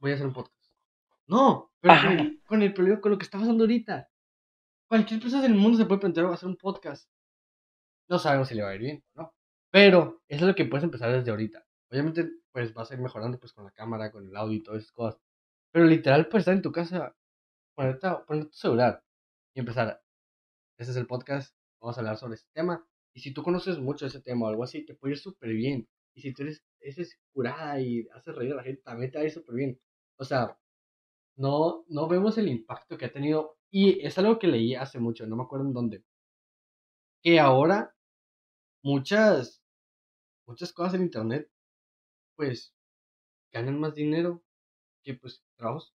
voy 0.00 0.10
a 0.10 0.14
hacer 0.14 0.26
un 0.26 0.32
podcast. 0.32 0.53
No, 1.26 1.72
pero 1.80 1.94
con 2.02 2.18
el, 2.18 2.42
con 2.44 2.62
el 2.62 2.74
problema, 2.74 3.00
con 3.00 3.12
lo 3.12 3.18
que 3.18 3.24
está 3.24 3.38
pasando 3.38 3.64
ahorita. 3.64 4.08
Cualquier 4.88 5.20
persona 5.20 5.42
del 5.42 5.54
mundo 5.54 5.78
se 5.78 5.86
puede 5.86 6.00
plantear 6.00 6.26
hacer 6.26 6.48
un 6.48 6.56
podcast. 6.56 7.08
No 8.08 8.18
sabemos 8.18 8.48
si 8.48 8.54
le 8.54 8.62
va 8.62 8.70
a 8.70 8.74
ir 8.74 8.80
bien 8.80 9.04
o 9.14 9.22
no. 9.22 9.34
Pero 9.70 10.22
eso 10.28 10.44
es 10.44 10.48
lo 10.48 10.54
que 10.54 10.66
puedes 10.66 10.84
empezar 10.84 11.10
desde 11.10 11.30
ahorita. 11.30 11.64
Obviamente, 11.90 12.30
pues 12.52 12.72
vas 12.74 12.90
a 12.90 12.94
ir 12.94 13.00
mejorando 13.00 13.38
pues 13.38 13.52
con 13.52 13.64
la 13.64 13.72
cámara, 13.72 14.12
con 14.12 14.28
el 14.28 14.36
audio 14.36 14.56
y 14.56 14.62
todas 14.62 14.82
esas 14.82 14.92
cosas. 14.92 15.20
Pero 15.72 15.86
literal, 15.86 16.28
pues 16.28 16.42
estar 16.42 16.54
en 16.54 16.62
tu 16.62 16.70
casa, 16.70 17.16
ponerte, 17.74 18.08
ponerte 18.26 18.50
tu 18.50 18.56
celular 18.56 19.02
y 19.54 19.60
empezar. 19.60 20.00
Este 20.78 20.92
es 20.92 20.96
el 20.96 21.06
podcast, 21.06 21.56
vamos 21.80 21.96
a 21.96 22.00
hablar 22.00 22.16
sobre 22.18 22.34
este 22.34 22.50
tema. 22.52 22.86
Y 23.14 23.20
si 23.20 23.32
tú 23.32 23.42
conoces 23.42 23.78
mucho 23.78 24.04
de 24.04 24.10
ese 24.10 24.20
tema 24.20 24.46
o 24.46 24.48
algo 24.48 24.64
así, 24.64 24.84
te 24.84 24.94
puede 24.94 25.14
ir 25.14 25.18
súper 25.18 25.50
bien. 25.50 25.88
Y 26.14 26.20
si 26.20 26.32
tú 26.32 26.42
eres, 26.42 26.62
eres 26.80 27.18
curada 27.32 27.80
y 27.80 28.06
haces 28.14 28.34
reír 28.34 28.52
a 28.52 28.56
la 28.56 28.62
gente, 28.62 28.82
también 28.82 29.10
te 29.10 29.18
va 29.18 29.22
a 29.22 29.26
ir 29.26 29.32
súper 29.32 29.54
bien. 29.56 29.80
O 30.16 30.24
sea, 30.24 30.56
no, 31.36 31.84
no 31.88 32.08
vemos 32.08 32.38
el 32.38 32.48
impacto 32.48 32.96
que 32.96 33.06
ha 33.06 33.12
tenido. 33.12 33.58
Y 33.70 34.04
es 34.06 34.16
algo 34.18 34.38
que 34.38 34.46
leí 34.46 34.74
hace 34.74 34.98
mucho, 35.00 35.26
no 35.26 35.36
me 35.36 35.42
acuerdo 35.44 35.66
en 35.66 35.72
dónde. 35.72 36.04
Que 37.22 37.40
ahora 37.40 37.94
muchas, 38.82 39.62
muchas 40.46 40.72
cosas 40.72 40.94
en 40.94 41.02
internet, 41.02 41.50
pues, 42.36 42.74
ganan 43.52 43.80
más 43.80 43.94
dinero 43.94 44.42
que 45.04 45.14
pues 45.14 45.44
trabajos 45.56 45.94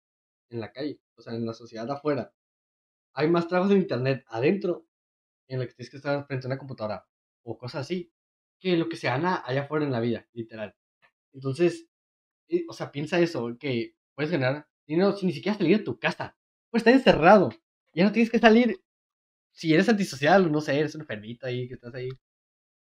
en 0.50 0.60
la 0.60 0.72
calle, 0.72 1.00
o 1.16 1.22
sea, 1.22 1.34
en 1.34 1.46
la 1.46 1.54
sociedad 1.54 1.90
afuera. 1.90 2.34
Hay 3.14 3.28
más 3.28 3.48
trabajos 3.48 3.72
en 3.72 3.82
internet 3.82 4.24
adentro, 4.28 4.86
en 5.48 5.60
lo 5.60 5.66
que 5.66 5.74
tienes 5.74 5.90
que 5.90 5.98
estar 5.98 6.26
frente 6.26 6.46
a 6.46 6.48
una 6.48 6.58
computadora 6.58 7.06
o 7.44 7.58
cosas 7.58 7.82
así, 7.82 8.12
que 8.60 8.76
lo 8.76 8.88
que 8.88 8.96
se 8.96 9.08
gana 9.08 9.42
allá 9.44 9.62
afuera 9.62 9.84
en 9.84 9.92
la 9.92 10.00
vida, 10.00 10.28
literal. 10.32 10.76
Entonces, 11.32 11.88
o 12.68 12.72
sea, 12.72 12.92
piensa 12.92 13.20
eso, 13.20 13.56
que 13.58 13.96
puedes 14.14 14.30
ganar 14.32 14.68
dinero 14.94 15.16
sin 15.16 15.28
ni 15.28 15.32
siquiera 15.32 15.56
salir 15.58 15.78
de 15.78 15.84
tu 15.84 15.98
casa. 15.98 16.36
Puedes 16.70 16.82
estar 16.86 16.94
encerrado. 16.94 17.50
Ya 17.92 18.04
no 18.04 18.12
tienes 18.12 18.30
que 18.30 18.38
salir. 18.38 18.80
Si 19.52 19.72
eres 19.74 19.88
antisocial, 19.88 20.50
no 20.50 20.60
sé, 20.60 20.78
eres 20.78 20.94
un 20.94 21.02
enfermito 21.02 21.46
ahí, 21.46 21.68
que 21.68 21.74
estás 21.74 21.94
ahí 21.94 22.08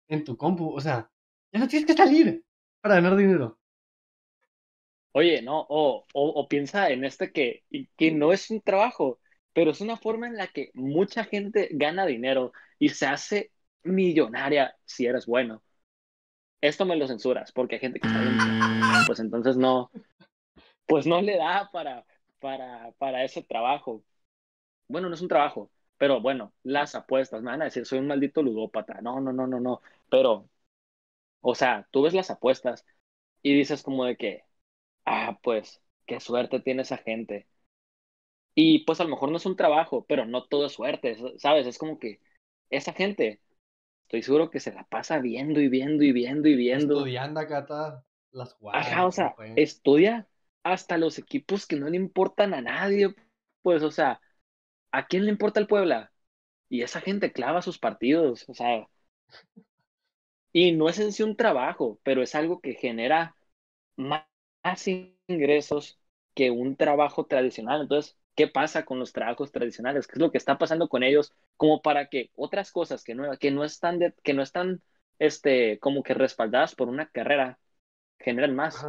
en 0.08 0.24
tu 0.24 0.38
compu, 0.38 0.74
o 0.74 0.82
sea, 0.82 1.10
ya 1.52 1.60
no 1.60 1.68
tienes 1.68 1.88
que 1.88 1.94
salir 1.94 2.44
para 2.82 2.96
ganar 2.96 3.16
dinero. 3.16 3.60
Oye, 5.12 5.42
no, 5.42 5.62
o, 5.70 6.06
o, 6.14 6.28
o 6.30 6.48
piensa 6.48 6.90
en 6.90 7.06
este 7.06 7.32
que, 7.32 7.64
que 7.98 8.12
no 8.12 8.34
es 8.34 8.50
un 8.50 8.62
trabajo, 8.62 9.20
pero 9.54 9.72
es 9.72 9.82
una 9.82 9.98
forma 9.98 10.28
en 10.28 10.38
la 10.38 10.48
que 10.48 10.72
mucha 10.74 11.24
gente 11.26 11.70
gana 11.72 12.06
dinero 12.06 12.52
y 12.80 12.90
se 12.90 13.06
hace 13.06 13.52
millonaria 13.84 14.76
si 14.86 15.06
eres 15.06 15.26
bueno. 15.28 15.64
Esto 16.62 16.86
me 16.86 16.96
lo 16.96 17.08
censuras, 17.08 17.52
porque 17.52 17.76
hay 17.76 17.82
gente 17.82 18.00
que 18.00 18.08
está 18.08 18.22
bien, 18.22 18.38
pues 19.06 19.20
entonces 19.20 19.58
no, 19.58 19.92
pues 20.86 21.08
no 21.08 21.22
le 21.22 21.38
da 21.38 21.70
para, 21.72 22.06
para, 22.40 22.92
para 22.98 23.24
ese 23.24 23.42
trabajo. 23.44 24.04
Bueno, 24.88 25.10
no 25.10 25.16
es 25.16 25.22
un 25.22 25.28
trabajo, 25.28 25.72
pero 25.98 26.22
bueno, 26.22 26.54
las 26.64 26.96
apuestas, 26.96 27.42
me 27.42 27.52
van 27.52 27.62
a 27.62 27.66
decir, 27.66 27.86
soy 27.86 28.00
un 28.00 28.08
maldito 28.08 28.42
ludópata. 28.44 29.02
No, 29.02 29.20
no, 29.22 29.34
no, 29.34 29.48
no, 29.48 29.60
no. 29.60 29.82
Pero, 30.10 30.50
o 31.42 31.56
sea, 31.56 31.88
tú 31.92 32.04
ves 32.04 32.14
las 32.14 32.32
apuestas 32.32 32.86
y 33.42 33.56
dices 33.56 33.84
como 33.84 34.06
de 34.06 34.18
que, 34.18 34.44
ah, 35.06 35.40
pues, 35.44 35.82
qué 36.06 36.20
suerte 36.20 36.60
tiene 36.60 36.84
esa 36.84 36.98
gente. 36.98 37.48
Y 38.56 38.80
pues 38.86 39.00
a 39.00 39.04
lo 39.04 39.10
mejor 39.10 39.32
no 39.32 39.38
es 39.38 39.46
un 39.46 39.56
trabajo, 39.56 40.06
pero 40.08 40.26
no 40.26 40.46
todo 40.46 40.68
es 40.68 40.74
suerte, 40.74 41.18
¿sabes? 41.38 41.66
Es 41.66 41.78
como 41.78 41.98
que 41.98 42.22
esa 42.70 42.94
gente, 42.94 43.42
estoy 44.04 44.22
seguro 44.22 44.50
que 44.52 44.60
se 44.60 44.74
la 44.74 44.84
pasa 44.84 45.20
viendo 45.20 45.60
y 45.60 45.70
viendo 45.70 46.04
y 46.04 46.12
viendo 46.12 46.48
y 46.48 46.56
viendo. 46.56 46.98
Estudiando 46.98 47.40
acá 47.40 47.66
todas 47.66 48.04
las 48.32 48.54
jugadas. 48.54 48.88
Ajá, 48.88 49.06
o 49.08 49.12
sea, 49.12 49.36
estudia 49.56 50.28
hasta 50.64 50.98
los 50.98 51.20
equipos 51.20 51.66
que 51.68 51.76
no 51.78 51.90
le 51.90 51.98
importan 51.98 52.54
a 52.54 52.62
nadie. 52.62 53.16
Pues, 53.62 53.84
o 53.84 53.92
sea, 53.92 54.22
¿a 54.92 55.08
quién 55.08 55.26
le 55.26 55.32
importa 55.32 55.60
el 55.60 55.68
Puebla? 55.68 56.14
Y 56.70 56.84
esa 56.84 57.02
gente 57.02 57.32
clava 57.34 57.62
sus 57.62 57.80
partidos, 57.80 58.46
o 58.50 58.54
sea. 58.56 58.88
Y 60.52 60.72
no 60.72 60.90
es 60.90 61.00
en 61.00 61.12
sí 61.12 61.24
un 61.24 61.36
trabajo, 61.36 62.00
pero 62.04 62.22
es 62.22 62.36
algo 62.36 62.62
que 62.62 62.76
genera 62.76 63.36
más 63.98 64.26
ingresos 65.28 66.00
que 66.36 66.52
un 66.52 66.76
trabajo 66.78 67.26
tradicional. 67.26 67.82
Entonces, 67.82 68.18
¿qué 68.36 68.48
pasa 68.48 68.86
con 68.86 69.00
los 69.00 69.14
trabajos 69.14 69.52
tradicionales? 69.52 70.08
¿Qué 70.08 70.14
es 70.16 70.20
lo 70.22 70.32
que 70.32 70.38
está 70.38 70.58
pasando 70.58 70.90
con 70.90 71.04
ellos? 71.04 71.34
Como 71.58 71.82
para 71.82 72.08
que 72.10 72.32
otras 72.36 72.72
cosas 72.72 73.04
que 73.04 73.16
no, 73.16 73.38
que 73.40 73.52
no 73.52 73.64
están, 73.64 74.00
de, 74.00 74.14
que 74.24 74.34
no 74.34 74.44
están 74.44 74.82
este, 75.20 75.80
como 75.80 76.04
que 76.04 76.14
respaldadas 76.14 76.76
por 76.76 76.90
una 76.90 77.10
carrera 77.10 77.60
generen 78.20 78.56
más. 78.56 78.86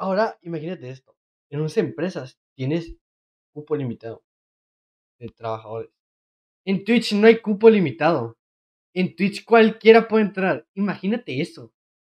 Ahora, 0.00 0.38
imagínate 0.40 0.88
esto. 0.88 1.14
En 1.50 1.60
unas 1.60 1.76
empresas 1.76 2.40
tienes 2.54 2.96
cupo 3.52 3.76
limitado 3.76 4.24
de 5.18 5.28
trabajadores. 5.28 5.90
En 6.64 6.84
Twitch 6.86 7.12
no 7.12 7.26
hay 7.26 7.42
cupo 7.42 7.68
limitado. 7.68 8.38
En 8.94 9.14
Twitch 9.14 9.44
cualquiera 9.44 10.08
puede 10.08 10.24
entrar. 10.24 10.66
Imagínate 10.72 11.42
eso. 11.42 11.74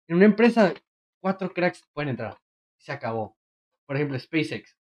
En 0.07 0.17
una 0.17 0.25
empresa, 0.25 0.75
cuatro 1.21 1.51
cracks 1.55 1.81
pueden 1.91 2.09
entrar. 2.09 2.37
Se 2.77 2.91
acabó. 2.91 3.35
Por 3.87 3.95
ejemplo, 3.95 4.19
SpaceX. 4.19 4.77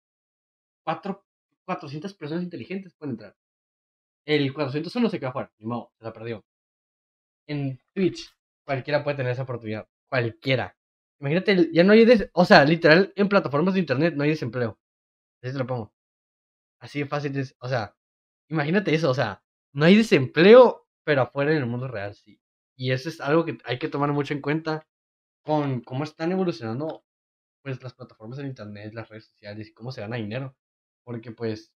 Cuatro, 0.85 1.27
400 1.65 2.15
personas 2.15 2.45
inteligentes 2.45 2.95
pueden 2.95 3.15
entrar. 3.15 3.37
El 4.25 4.55
401 4.55 5.11
se 5.11 5.19
quedó 5.19 5.33
fuera. 5.33 5.53
Ni 5.59 5.67
modo, 5.67 5.91
se 5.99 6.05
la 6.05 6.13
perdió. 6.13 6.45
En 7.49 7.81
Twitch, 7.93 8.33
cualquiera 8.65 9.03
puede 9.03 9.17
tener 9.17 9.33
esa 9.33 9.43
oportunidad. 9.43 9.89
Cualquiera. 10.09 10.77
Imagínate, 11.25 11.71
ya 11.73 11.85
no 11.85 11.93
hay, 11.95 12.05
des 12.05 12.29
o 12.35 12.45
sea, 12.45 12.67
literal, 12.67 13.11
en 13.17 13.31
plataformas 13.31 13.73
de 13.73 13.81
internet 13.81 14.15
no 14.15 14.25
hay 14.25 14.31
desempleo. 14.31 14.79
Así 15.43 15.53
te 15.55 15.59
lo 15.59 15.67
pongo. 15.67 15.95
Así 16.81 17.01
de 17.01 17.07
fácil 17.07 17.37
es, 17.39 17.57
o 17.61 17.69
sea, 17.69 17.97
imagínate 18.51 18.95
eso, 18.95 19.11
o 19.11 19.15
sea, 19.15 19.43
no 19.73 19.87
hay 19.87 19.97
desempleo, 19.97 20.87
pero 21.05 21.23
afuera 21.23 21.53
en 21.53 21.59
el 21.59 21.67
mundo 21.67 21.89
real 21.89 22.15
sí. 22.15 22.41
Y 22.77 22.93
eso 22.93 23.09
es 23.09 23.23
algo 23.23 23.47
que 23.47 23.59
hay 23.65 23.79
que 23.79 23.89
tomar 23.89 24.13
mucho 24.13 24.35
en 24.35 24.43
cuenta 24.43 24.87
con 25.45 25.81
cómo 25.83 26.05
están 26.05 26.33
evolucionando 26.33 27.05
pues 27.63 27.83
las 27.83 27.95
plataformas 27.95 28.39
en 28.41 28.49
internet, 28.49 28.95
las 28.95 29.09
redes 29.09 29.27
sociales 29.27 29.69
y 29.69 29.75
cómo 29.75 29.93
se 29.93 30.03
gana 30.03 30.17
dinero. 30.17 30.57
Porque 31.05 31.33
pues, 31.33 31.73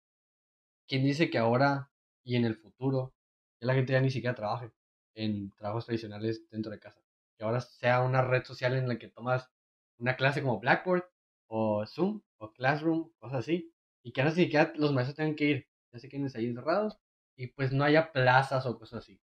¿quién 0.88 1.04
dice 1.04 1.30
que 1.30 1.38
ahora 1.38 1.92
y 2.24 2.36
en 2.36 2.44
el 2.46 2.56
futuro 2.56 3.14
la 3.60 3.74
gente 3.74 3.92
ya 3.94 4.00
ni 4.00 4.10
siquiera 4.10 4.34
trabaje 4.34 4.72
en 5.14 5.52
trabajos 5.52 5.86
tradicionales 5.86 6.48
dentro 6.50 6.72
de 6.72 6.80
casa? 6.80 7.05
Que 7.38 7.44
ahora 7.44 7.60
sea 7.60 8.02
una 8.02 8.22
red 8.22 8.44
social 8.44 8.74
en 8.74 8.88
la 8.88 8.98
que 8.98 9.08
tomas 9.08 9.50
una 9.98 10.16
clase 10.16 10.42
como 10.42 10.60
Blackboard 10.60 11.04
o 11.48 11.86
Zoom 11.86 12.22
o 12.38 12.52
Classroom, 12.52 13.10
cosas 13.18 13.40
así, 13.40 13.72
y 14.02 14.12
que 14.12 14.20
ahora 14.20 14.34
ni 14.34 14.44
siquiera 14.44 14.72
los 14.76 14.92
maestros 14.92 15.16
tengan 15.16 15.34
que 15.36 15.44
ir, 15.44 15.68
ya 15.92 15.98
se 15.98 16.08
queden 16.08 16.28
ahí 16.34 16.46
encerrados 16.46 16.98
y 17.36 17.48
pues 17.48 17.72
no 17.72 17.84
haya 17.84 18.12
plazas 18.12 18.66
o 18.66 18.78
cosas 18.78 19.04
así. 19.04 19.20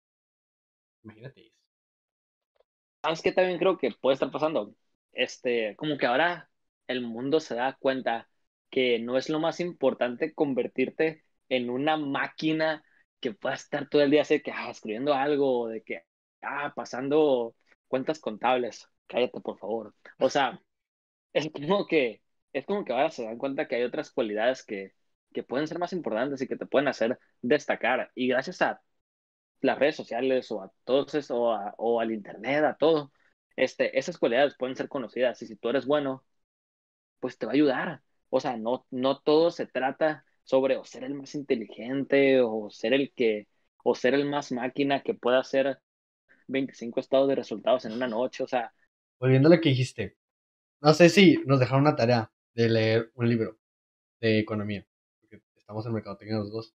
Imagínate 1.03 1.47
eso. 1.47 1.57
¿Sabes 3.03 3.23
qué 3.23 3.33
también 3.33 3.59
creo 3.59 3.79
que 3.79 3.91
puede 3.93 4.15
estar 4.15 4.31
pasando? 4.31 4.75
Este, 5.13 5.75
como 5.77 5.97
que 5.99 6.07
ahora 6.07 6.51
el 6.87 7.01
mundo 7.03 7.41
se 7.41 7.55
da 7.55 7.77
cuenta 7.79 8.29
que 8.71 8.99
no 8.99 9.17
es 9.17 9.29
lo 9.29 9.41
más 9.41 9.61
importante 9.61 10.35
convertirte 10.35 11.25
en 11.49 11.71
una 11.71 11.97
máquina 11.97 12.85
que 13.21 13.33
pueda 13.35 13.55
estar 13.55 13.89
todo 13.89 14.03
el 14.03 14.11
día 14.11 14.23
así 14.23 14.41
que 14.43 14.53
ah, 14.53 14.71
escribiendo 14.71 15.15
algo, 15.15 15.69
de 15.69 15.83
que 15.83 16.03
ah, 16.43 16.73
pasando 16.75 17.57
cuentas 17.91 18.21
contables. 18.21 18.89
Cállate, 19.09 19.43
por 19.43 19.59
favor. 19.59 19.95
O 20.21 20.31
sea, 20.31 20.63
es 21.33 21.51
como 21.53 21.87
que 21.87 22.23
es 22.53 22.67
como 22.67 22.85
que 22.85 22.93
ahora 22.93 23.11
se 23.11 23.25
dan 23.25 23.39
cuenta 23.39 23.69
que 23.69 23.77
hay 23.77 23.85
otras 23.85 24.11
cualidades 24.13 24.65
que, 24.65 24.95
que 25.33 25.43
pueden 25.45 25.69
ser 25.69 25.79
más 25.79 25.93
importantes 25.93 26.43
y 26.43 26.49
que 26.49 26.57
te 26.57 26.67
pueden 26.67 26.89
hacer 26.89 27.19
destacar. 27.43 28.11
Y 28.17 28.29
gracias 28.29 28.63
a 28.63 28.83
las 29.61 29.79
redes 29.79 29.97
sociales 29.97 30.51
o 30.53 30.63
a 30.63 30.73
todos 30.85 31.15
eso, 31.15 31.41
o, 31.43 31.55
o 31.79 32.01
al 32.01 32.13
internet, 32.13 32.65
a 32.65 32.77
todo, 32.77 33.13
este, 33.57 33.99
esas 33.99 34.19
cualidades 34.19 34.57
pueden 34.59 34.77
ser 34.77 34.89
conocidas. 34.89 35.41
Y 35.43 35.47
si 35.49 35.57
tú 35.57 35.69
eres 35.71 35.87
bueno, 35.87 36.25
pues 37.21 37.39
te 37.39 37.47
va 37.47 37.53
a 37.53 37.55
ayudar. 37.55 38.03
O 38.29 38.41
sea, 38.41 38.57
no, 38.57 38.87
no 38.91 39.19
todo 39.21 39.51
se 39.51 39.67
trata 39.67 40.25
sobre 40.45 40.77
o 40.77 40.85
ser 40.85 41.05
el 41.05 41.15
más 41.15 41.35
inteligente 41.35 42.41
o 42.43 42.71
ser 42.71 42.93
el 42.95 43.13
que, 43.15 43.49
o 43.85 43.95
ser 43.95 44.15
el 44.15 44.25
más 44.29 44.53
máquina 44.53 45.03
que 45.03 45.15
pueda 45.15 45.41
hacer 45.41 45.81
25 46.51 47.01
estados 47.01 47.29
de 47.29 47.35
resultados 47.35 47.85
en 47.85 47.93
una 47.93 48.09
noche. 48.09 48.43
O 48.43 48.47
sea. 48.47 48.73
Volviendo 49.19 49.49
a 49.49 49.57
lo 49.57 49.61
que 49.61 49.71
dijiste, 49.71 50.17
no 50.81 50.95
sé 50.95 51.09
si 51.09 51.39
nos 51.47 51.61
dejaron 51.61 51.83
una 51.83 51.97
tarea 51.97 52.33
de 52.55 52.69
leer 52.69 53.13
un 53.15 53.29
libro 53.29 53.59
de 54.21 54.39
economía, 54.39 54.87
porque 55.21 55.43
estamos 55.57 55.87
en 55.87 55.93
mercadotecnia 55.93 56.39
los 56.39 56.51
dos, 56.51 56.75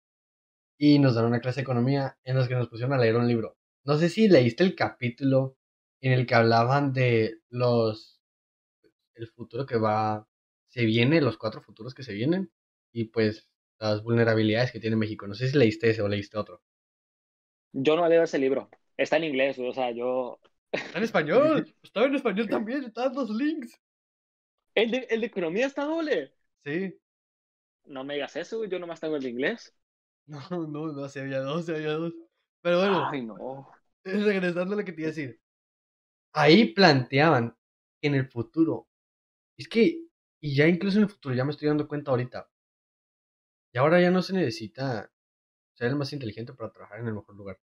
y 0.78 0.98
nos 0.98 1.14
dan 1.14 1.26
una 1.26 1.40
clase 1.40 1.60
de 1.60 1.62
economía 1.62 2.18
en 2.24 2.38
la 2.38 2.48
que 2.48 2.54
nos 2.54 2.68
pusieron 2.68 2.92
a 2.92 2.98
leer 2.98 3.16
un 3.16 3.28
libro. 3.28 3.56
No 3.84 3.96
sé 3.96 4.08
si 4.08 4.28
leíste 4.28 4.64
el 4.64 4.74
capítulo 4.74 5.56
en 6.00 6.12
el 6.12 6.26
que 6.26 6.34
hablaban 6.34 6.92
de 6.92 7.40
los 7.48 8.20
el 9.14 9.28
futuro 9.28 9.66
que 9.66 9.76
va 9.76 10.26
se 10.68 10.84
viene, 10.84 11.20
los 11.20 11.36
cuatro 11.36 11.60
futuros 11.60 11.94
que 11.94 12.02
se 12.02 12.14
vienen 12.14 12.50
y 12.92 13.04
pues 13.04 13.48
las 13.78 14.02
vulnerabilidades 14.02 14.72
que 14.72 14.80
tiene 14.80 14.96
México. 14.96 15.26
No 15.26 15.34
sé 15.34 15.48
si 15.48 15.58
leíste 15.58 15.90
ese 15.90 16.02
o 16.02 16.08
leíste 16.08 16.38
otro. 16.38 16.62
Yo 17.72 17.96
no 17.96 18.08
leo 18.08 18.22
ese 18.22 18.38
libro. 18.38 18.70
Está 18.96 19.16
en 19.16 19.24
inglés, 19.24 19.58
o 19.58 19.72
sea, 19.72 19.90
yo. 19.90 20.38
Está 20.70 20.98
en 20.98 21.04
español. 21.04 21.74
Estaba 21.82 22.06
en 22.06 22.14
español 22.14 22.48
también. 22.48 22.84
Están 22.84 23.14
los 23.14 23.30
links. 23.30 23.78
¿El 24.74 24.90
de, 24.90 25.06
¿El 25.10 25.20
de 25.20 25.26
economía 25.26 25.66
está 25.66 25.84
doble? 25.84 26.32
Sí. 26.64 26.98
No 27.84 28.04
me 28.04 28.14
digas 28.14 28.36
eso, 28.36 28.64
yo 28.64 28.78
nomás 28.78 29.00
tengo 29.00 29.16
el 29.16 29.22
de 29.22 29.30
inglés. 29.30 29.74
No, 30.24 30.38
no, 30.68 30.92
no, 30.92 31.08
se 31.08 31.20
había 31.20 31.40
dos, 31.40 31.66
se 31.66 31.74
había 31.74 31.94
dos. 31.94 32.14
Pero 32.62 32.78
bueno. 32.78 33.08
Ay, 33.10 33.22
no. 33.22 33.68
Regresando 34.04 34.74
a 34.74 34.76
lo 34.76 34.84
que 34.84 34.92
te 34.92 35.00
iba 35.00 35.08
a 35.08 35.10
decir. 35.10 35.40
Ahí 36.32 36.72
planteaban 36.72 37.56
que 38.00 38.06
en 38.06 38.14
el 38.14 38.28
futuro. 38.28 38.86
Es 39.58 39.68
que 39.68 40.02
y 40.44 40.56
ya 40.56 40.66
incluso 40.66 40.98
en 40.98 41.04
el 41.04 41.08
futuro, 41.10 41.34
ya 41.36 41.44
me 41.44 41.52
estoy 41.52 41.68
dando 41.68 41.86
cuenta 41.86 42.10
ahorita. 42.10 42.50
Y 43.72 43.78
ahora 43.78 44.00
ya 44.00 44.10
no 44.10 44.22
se 44.22 44.32
necesita 44.32 45.10
ser 45.74 45.88
el 45.88 45.96
más 45.96 46.12
inteligente 46.12 46.52
para 46.52 46.72
trabajar 46.72 47.00
en 47.00 47.08
el 47.08 47.14
mejor 47.14 47.36
lugar. 47.36 47.60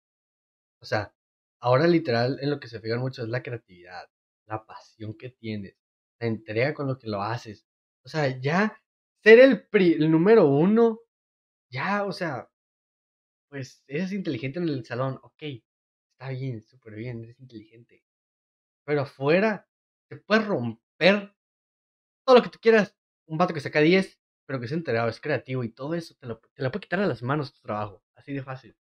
O 0.82 0.86
sea, 0.86 1.14
ahora 1.60 1.88
literal 1.88 2.40
en 2.42 2.50
lo 2.50 2.60
que 2.60 2.68
se 2.68 2.80
fijan 2.80 3.00
mucho 3.00 3.24
es 3.24 3.30
la 3.30 3.44
creatividad, 3.44 4.10
la 4.48 4.66
pasión 4.66 5.16
que 5.18 5.30
tienes, 5.32 5.78
la 6.20 6.28
entrega 6.28 6.74
con 6.74 6.88
lo 6.88 6.98
que 6.98 7.08
lo 7.10 7.22
haces. 7.22 7.66
O 8.04 8.10
sea, 8.10 8.40
ya 8.40 8.82
ser 9.24 9.40
el, 9.40 9.68
el 9.72 10.12
número 10.12 10.48
uno, 10.48 11.00
ya, 11.70 12.06
o 12.06 12.12
sea, 12.12 12.50
pues 13.50 13.84
eres 13.88 14.12
inteligente 14.12 14.60
en 14.60 14.70
el 14.70 14.86
salón, 14.86 15.20
ok, 15.24 15.44
está 16.14 16.30
bien, 16.30 16.62
súper 16.64 16.96
bien, 16.96 17.24
eres 17.24 17.40
inteligente. 17.40 18.04
Pero 18.86 19.02
afuera, 19.02 19.68
te 20.10 20.18
puedes 20.18 20.46
romper 20.46 21.36
todo 22.26 22.38
lo 22.38 22.44
que 22.44 22.50
tú 22.50 22.60
quieras. 22.62 22.96
Un 23.28 23.38
vato 23.38 23.54
que 23.54 23.60
saca 23.62 23.82
10, 23.82 24.20
pero 24.46 24.60
que 24.60 24.66
es 24.68 24.72
enterado, 24.72 25.10
es 25.10 25.20
creativo 25.22 25.64
y 25.64 25.70
todo 25.70 25.96
eso 25.96 26.16
te 26.20 26.28
lo, 26.28 26.40
te 26.40 26.64
lo 26.64 26.72
puede 26.72 26.84
quitar 26.84 27.00
a 27.02 27.08
las 27.08 27.24
manos 27.24 27.54
tu 27.54 27.62
trabajo. 27.62 28.04
Así 28.16 28.34
de 28.34 28.44
fácil. 28.44 28.76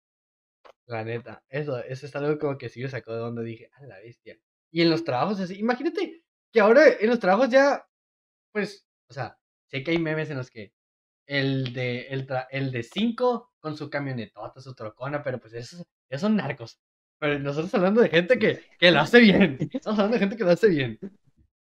La 0.88 1.04
neta. 1.04 1.44
Eso, 1.50 1.78
eso 1.84 2.06
es 2.06 2.16
algo 2.16 2.38
como 2.40 2.58
que 2.58 2.70
sí 2.70 2.82
me 2.82 2.90
sacó 2.90 3.14
de 3.14 3.20
donde 3.20 3.44
dije, 3.44 3.70
a 3.74 3.86
la 3.86 4.00
bestia. 4.00 4.38
Y 4.72 4.82
en 4.82 4.90
los 4.90 5.04
trabajos 5.04 5.40
así, 5.40 5.58
imagínate 5.60 6.24
que 6.52 6.60
ahora 6.60 6.84
en 7.00 7.10
los 7.10 7.20
trabajos 7.20 7.50
ya, 7.50 7.86
pues, 8.54 8.88
o 9.10 9.14
sea, 9.14 9.38
sé 9.68 9.84
que 9.84 9.92
hay 9.92 10.00
memes 10.00 10.30
en 10.30 10.38
los 10.38 10.50
que 10.50 10.74
el 11.28 11.74
de 11.74 12.08
el, 12.08 12.28
el 12.52 12.72
de 12.72 12.84
5 12.84 13.54
con 13.60 13.78
su 13.78 13.90
camionetota, 13.90 14.62
su 14.62 14.74
trocona, 14.74 15.22
pero 15.24 15.40
pues 15.40 15.54
esos, 15.54 15.84
esos 16.10 16.22
son 16.22 16.38
narcos. 16.38 16.80
Pero 17.20 17.40
nosotros 17.40 17.74
hablando 17.74 18.02
de 18.02 18.10
gente 18.10 18.40
que, 18.40 18.62
que 18.80 18.92
lo 18.92 19.00
hace 19.00 19.20
bien. 19.20 19.58
Estamos 19.74 20.00
hablando 20.00 20.16
de 20.16 20.20
gente 20.20 20.38
que 20.38 20.44
lo 20.44 20.52
hace 20.52 20.70
bien. 20.70 21.00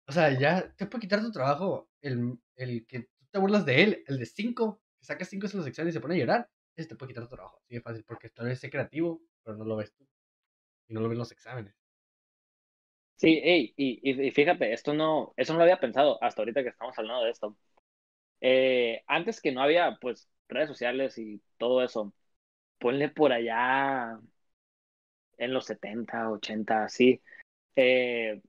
O 0.08 0.12
sea, 0.12 0.38
ya 0.38 0.72
te 0.76 0.86
puede 0.86 1.02
quitar 1.02 1.22
tu 1.22 1.32
trabajo 1.32 1.90
el, 2.02 2.38
el 2.56 2.86
que 2.86 3.02
tú 3.02 3.26
te 3.32 3.40
burlas 3.40 3.66
de 3.66 3.84
él, 3.84 4.04
el 4.08 4.20
de 4.20 4.26
5, 4.26 4.82
que 5.00 5.06
saca 5.06 5.26
5 5.26 5.48
en 5.48 5.58
los 5.58 5.68
exámenes 5.68 5.96
y 5.96 5.98
se 5.98 6.02
pone 6.02 6.16
a 6.16 6.18
llorar, 6.20 6.50
ese 6.76 6.90
te 6.90 6.96
puede 6.96 7.10
quitar 7.14 7.28
tu 7.28 7.36
trabajo. 7.36 7.60
Así 7.64 7.76
de 7.76 7.82
fácil, 7.82 8.04
porque 8.06 8.30
tal 8.30 8.48
vez 8.48 8.60
creativo, 8.70 9.22
pero 9.44 9.58
no 9.58 9.66
lo 9.66 9.76
ves 9.78 9.94
tú. 9.94 10.08
Y 10.88 10.94
no 10.96 11.02
lo 11.02 11.10
ves 11.10 11.18
los 11.20 11.32
exámenes. 11.34 11.76
Sí, 13.18 13.40
y, 13.44 13.74
y, 14.28 14.32
fíjate, 14.32 14.74
esto 14.74 14.94
no, 14.94 15.34
eso 15.38 15.54
no 15.54 15.60
lo 15.60 15.64
había 15.64 15.80
pensado 15.80 16.22
hasta 16.22 16.42
ahorita 16.42 16.64
que 16.64 16.70
estamos 16.70 16.98
hablando 17.00 17.24
de 17.24 17.32
esto. 17.32 17.58
Eh, 18.42 19.04
antes 19.08 19.42
que 19.42 19.52
no 19.52 19.62
había, 19.64 19.98
pues, 20.02 20.30
redes 20.50 20.70
sociales 20.70 21.18
y 21.18 21.42
todo 21.58 21.84
eso, 21.84 22.14
ponle 22.80 23.10
por 23.10 23.34
allá 23.34 24.20
en 25.38 25.54
los 25.54 25.66
70, 25.66 26.30
80, 26.32 26.88
sí. 26.90 27.22
Eh, 27.76 28.42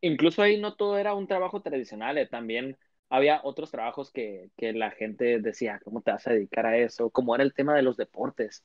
incluso 0.00 0.42
ahí 0.42 0.60
no 0.60 0.74
todo 0.76 0.98
era 0.98 1.14
un 1.14 1.26
trabajo 1.26 1.62
tradicional, 1.62 2.18
eh, 2.18 2.26
también 2.26 2.78
había 3.14 3.40
otros 3.44 3.70
trabajos 3.70 4.10
que, 4.10 4.50
que, 4.56 4.72
la 4.72 4.90
gente 4.90 5.40
decía, 5.40 5.80
¿cómo 5.84 6.02
te 6.02 6.10
vas 6.10 6.26
a 6.26 6.32
dedicar 6.32 6.66
a 6.66 6.76
eso? 6.76 7.10
Como 7.10 7.34
era 7.34 7.44
el 7.44 7.54
tema 7.54 7.74
de 7.74 7.82
los 7.82 7.96
deportes. 7.96 8.64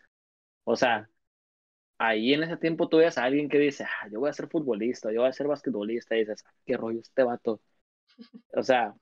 O 0.63 0.75
sea, 0.75 1.09
ahí 1.99 2.33
en 2.33 2.43
ese 2.43 2.57
tiempo 2.57 2.89
tú 2.89 2.97
ves 2.97 3.17
a 3.17 3.25
alguien 3.25 3.49
que 3.49 3.59
dice, 3.59 3.83
ah, 3.85 4.07
yo 4.11 4.19
voy 4.19 4.29
a 4.29 4.33
ser 4.33 4.47
futbolista, 4.49 5.11
yo 5.11 5.21
voy 5.21 5.29
a 5.29 5.33
ser 5.33 5.47
basquetbolista, 5.47 6.15
y 6.15 6.19
dices, 6.19 6.43
ah, 6.47 6.53
qué 6.65 6.77
rollo 6.77 7.01
este 7.01 7.23
vato. 7.23 7.61
O 8.53 8.63
sea, 8.63 8.95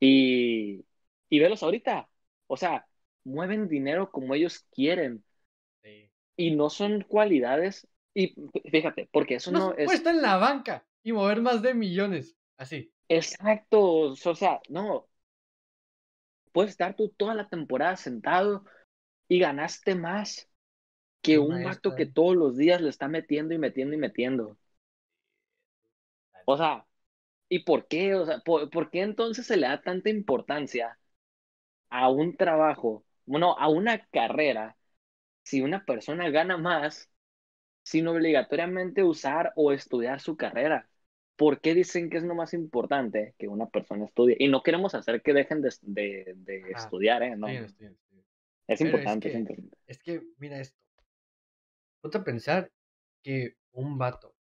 y, 0.00 0.84
y 1.28 1.38
velos 1.38 1.62
ahorita. 1.62 2.08
O 2.46 2.56
sea, 2.56 2.86
mueven 3.24 3.68
dinero 3.68 4.10
como 4.10 4.34
ellos 4.34 4.66
quieren. 4.72 5.22
Y 6.36 6.52
no 6.56 6.70
son 6.70 7.02
cualidades. 7.02 7.86
Y 8.14 8.34
fíjate, 8.70 9.08
porque 9.12 9.34
eso 9.34 9.52
no, 9.52 9.70
no 9.70 9.74
es. 9.76 10.04
En 10.04 10.22
la 10.22 10.38
banca 10.38 10.86
y 11.02 11.12
mover 11.12 11.42
más 11.42 11.60
de 11.62 11.74
millones, 11.74 12.36
así. 12.56 12.90
Exacto, 13.10 13.80
o 13.80 14.16
sea, 14.16 14.60
no. 14.68 15.08
Puedes 16.52 16.70
estar 16.70 16.94
tú 16.94 17.08
toda 17.08 17.34
la 17.34 17.48
temporada 17.48 17.96
sentado 17.96 18.64
y 19.26 19.40
ganaste 19.40 19.96
más 19.96 20.48
que 21.20 21.38
un 21.40 21.66
acto 21.66 21.96
que 21.96 22.06
todos 22.06 22.36
los 22.36 22.56
días 22.56 22.80
le 22.80 22.88
está 22.88 23.08
metiendo 23.08 23.52
y 23.52 23.58
metiendo 23.58 23.96
y 23.96 23.98
metiendo. 23.98 24.56
O 26.46 26.56
sea, 26.56 26.86
¿y 27.48 27.60
por 27.60 27.88
qué? 27.88 28.14
O 28.14 28.26
sea, 28.26 28.40
¿por, 28.40 28.70
¿por, 28.70 28.90
qué 28.90 29.02
entonces 29.02 29.46
se 29.46 29.56
le 29.56 29.66
da 29.66 29.80
tanta 29.82 30.08
importancia 30.08 30.98
a 31.90 32.10
un 32.10 32.36
trabajo, 32.36 33.04
bueno, 33.26 33.56
a 33.58 33.68
una 33.68 34.06
carrera, 34.08 34.76
si 35.42 35.62
una 35.62 35.84
persona 35.84 36.30
gana 36.30 36.56
más 36.58 37.10
sin 37.82 38.08
obligatoriamente 38.08 39.02
usar 39.02 39.52
o 39.56 39.72
estudiar 39.72 40.20
su 40.20 40.36
carrera? 40.36 40.90
¿Por 41.40 41.62
qué 41.62 41.74
dicen 41.74 42.10
que 42.10 42.18
es 42.18 42.22
lo 42.22 42.34
más 42.34 42.52
importante 42.52 43.34
que 43.38 43.48
una 43.48 43.70
persona 43.70 44.04
estudie? 44.04 44.36
Y 44.38 44.48
no 44.48 44.62
queremos 44.62 44.94
hacer 44.94 45.22
que 45.22 45.32
dejen 45.32 45.62
de, 45.62 45.72
de, 46.36 46.70
estudiar, 46.76 47.22
¿eh? 47.22 47.34
No. 47.34 47.48
Es 48.68 48.80
importante, 48.82 49.28
es, 49.32 49.46
que, 49.48 49.70
es 49.86 49.98
que, 50.02 50.22
mira 50.36 50.60
esto. 50.60 50.78
Ponte 52.02 52.18
a 52.18 52.24
pensar 52.24 52.70
que 53.22 53.56
un 53.72 53.96
vato, 53.96 54.36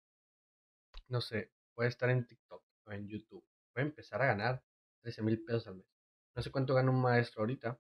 no 1.09 1.20
sé, 1.20 1.51
puede 1.74 1.88
estar 1.88 2.11
en 2.11 2.28
TikTok 2.28 2.62
o 2.84 2.92
en 2.92 3.09
YouTube, 3.09 3.45
puede 3.72 3.88
empezar 3.88 4.22
a 4.22 4.26
ganar 4.26 4.62
13 5.03 5.22
mil 5.22 5.42
pesos 5.42 5.66
al 5.66 5.74
mes. 5.74 5.86
No 6.36 6.42
sé 6.42 6.53
cuánto 6.53 6.74
gana 6.74 6.92
un 6.92 7.03
maestro 7.03 7.40
ahorita, 7.40 7.76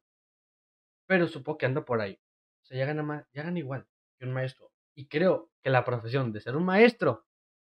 pero 1.06 1.28
supongo 1.28 1.58
que 1.58 1.66
anda 1.66 1.84
por 1.84 2.00
ahí. 2.00 2.18
O 2.62 2.64
sea, 2.64 2.78
ya 2.78 2.86
gana, 2.86 3.04
más, 3.04 3.24
ya 3.32 3.44
gana 3.44 3.60
igual 3.60 3.86
que 4.18 4.24
un 4.24 4.32
maestro. 4.32 4.72
Y 4.92 5.06
creo 5.06 5.52
que 5.62 5.70
la 5.70 5.84
profesión 5.84 6.32
de 6.32 6.40
ser 6.40 6.56
un 6.56 6.64
maestro 6.64 7.24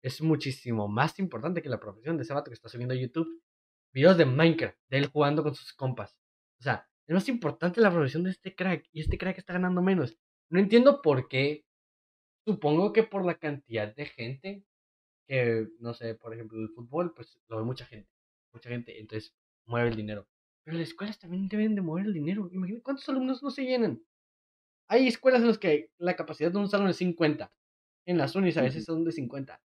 es 0.04 0.22
muchísimo 0.22 0.88
más 0.88 1.18
importante 1.18 1.62
que 1.62 1.70
la 1.70 1.80
profesión 1.80 2.18
de 2.18 2.24
ese 2.24 2.34
vato 2.34 2.52
que 2.52 2.56
está 2.56 2.70
subiendo 2.70 2.94
a 2.94 2.98
YouTube 2.98 3.42
videos 3.94 4.18
de 4.18 4.26
Minecraft, 4.26 4.78
de 4.90 4.98
él 4.98 5.08
jugando 5.08 5.44
con 5.44 5.56
sus 5.56 5.72
compas. 5.74 6.18
O 6.60 6.64
sea, 6.64 6.88
es 7.08 7.14
más 7.14 7.30
importante 7.30 7.80
la 7.80 7.92
profesión 7.92 8.24
de 8.24 8.32
este 8.32 8.56
crack 8.56 8.88
y 8.92 9.02
este 9.02 9.18
crack 9.18 9.38
está 9.38 9.54
ganando 9.54 9.82
menos. 9.82 10.18
No 10.50 10.60
entiendo 10.60 11.02
por 11.02 11.28
qué. 11.28 11.66
Supongo 12.46 12.92
que 12.92 13.04
por 13.04 13.26
la 13.26 13.36
cantidad 13.36 13.96
de 13.96 14.06
gente 14.06 14.66
que, 15.28 15.70
no 15.80 15.94
sé, 15.94 16.16
por 16.16 16.34
ejemplo, 16.34 16.60
el 16.60 16.70
fútbol, 16.70 17.14
pues 17.14 17.40
lo 17.48 17.58
ve 17.58 17.64
mucha 17.64 17.86
gente. 17.86 18.10
Mucha 18.52 18.70
gente, 18.70 19.00
entonces 19.00 19.34
mueve 19.66 19.90
el 19.90 19.96
dinero. 19.96 20.28
Pero 20.66 20.78
las 20.78 20.90
escuelas 20.90 21.20
también 21.20 21.48
deben 21.48 21.76
de 21.76 21.82
mover 21.82 22.06
el 22.06 22.14
dinero. 22.14 22.50
Imagínate 22.52 22.84
cuántos 22.84 23.08
alumnos 23.08 23.42
no 23.42 23.52
se 23.52 23.64
llenan. 23.64 24.04
Hay 24.90 25.08
escuelas 25.08 25.42
en 25.42 25.48
las 25.48 25.58
que 25.58 25.92
la 25.98 26.16
capacidad 26.16 26.52
de 26.52 26.58
un 26.58 26.68
salón 26.68 26.90
es 26.90 26.98
50. 26.98 27.52
En 28.06 28.18
las 28.18 28.36
unis 28.36 28.58
a 28.58 28.62
veces 28.62 28.84
son 28.84 29.06
de 29.06 29.14
50. 29.14 29.62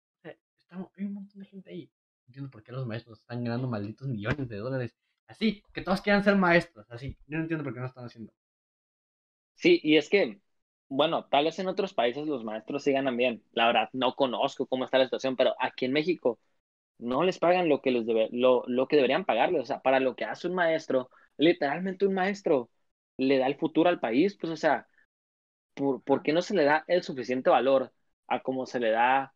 Estamos, 0.77 0.93
hay 0.99 1.05
un 1.07 1.15
montón 1.15 1.41
de 1.41 1.47
gente 1.47 1.71
ahí. 1.71 1.85
No 1.87 2.27
entiendo 2.29 2.51
por 2.51 2.63
qué 2.63 2.73
los 2.73 2.87
maestros 2.87 3.19
están 3.19 3.43
ganando 3.43 3.67
malditos 3.67 4.09
millones 4.09 4.47
de 4.47 4.57
dólares. 4.59 4.95
Así, 5.27 5.63
que 5.73 5.81
todos 5.81 6.03
quieran 6.03 6.23
ser 6.23 6.37
maestros. 6.37 6.85
Así, 6.91 7.17
yo 7.27 7.39
no 7.39 7.45
entiendo 7.45 7.65
por 7.65 7.73
qué 7.73 7.81
no 7.81 7.87
están 7.87 8.05
haciendo. 8.05 8.31
Sí, 9.55 9.81
y 9.83 9.97
es 9.97 10.11
que, 10.11 10.39
bueno, 10.89 11.25
tal 11.25 11.47
vez 11.47 11.59
en 11.59 11.69
otros 11.69 11.95
países 11.95 12.27
los 12.27 12.45
maestros 12.45 12.83
sí 12.83 12.93
ganan 12.93 13.17
bien. 13.17 13.43
La 13.53 13.67
verdad, 13.69 13.89
no 13.95 14.15
conozco 14.15 14.67
cómo 14.67 14.85
está 14.85 14.99
la 14.99 15.05
situación, 15.05 15.35
pero 15.35 15.55
aquí 15.59 15.87
en 15.87 15.93
México 15.93 16.39
no 16.99 17.23
les 17.25 17.39
pagan 17.39 17.71
lo 17.71 17.81
que, 17.81 17.91
les 17.91 18.05
debe, 18.05 18.29
lo, 18.33 18.63
lo 18.67 18.87
que 18.87 18.97
deberían 18.97 19.25
pagarles. 19.25 19.63
O 19.63 19.65
sea, 19.65 19.81
para 19.81 19.99
lo 19.99 20.15
que 20.15 20.27
hace 20.27 20.47
un 20.47 20.55
maestro, 20.55 21.11
literalmente 21.39 22.07
un 22.07 22.13
maestro 22.13 22.71
le 23.17 23.39
da 23.39 23.47
el 23.47 23.57
futuro 23.57 23.89
al 23.89 23.99
país, 23.99 24.37
pues, 24.39 24.53
o 24.53 24.57
sea, 24.57 24.87
¿por, 25.75 26.03
¿por 26.03 26.23
qué 26.23 26.35
no 26.35 26.43
se 26.43 26.55
le 26.55 26.65
da 26.65 26.85
el 26.89 27.03
suficiente 27.03 27.51
valor 27.51 27.93
a 28.27 28.41
como 28.43 28.67
se 28.67 28.81
le 28.81 28.91
da 28.91 29.36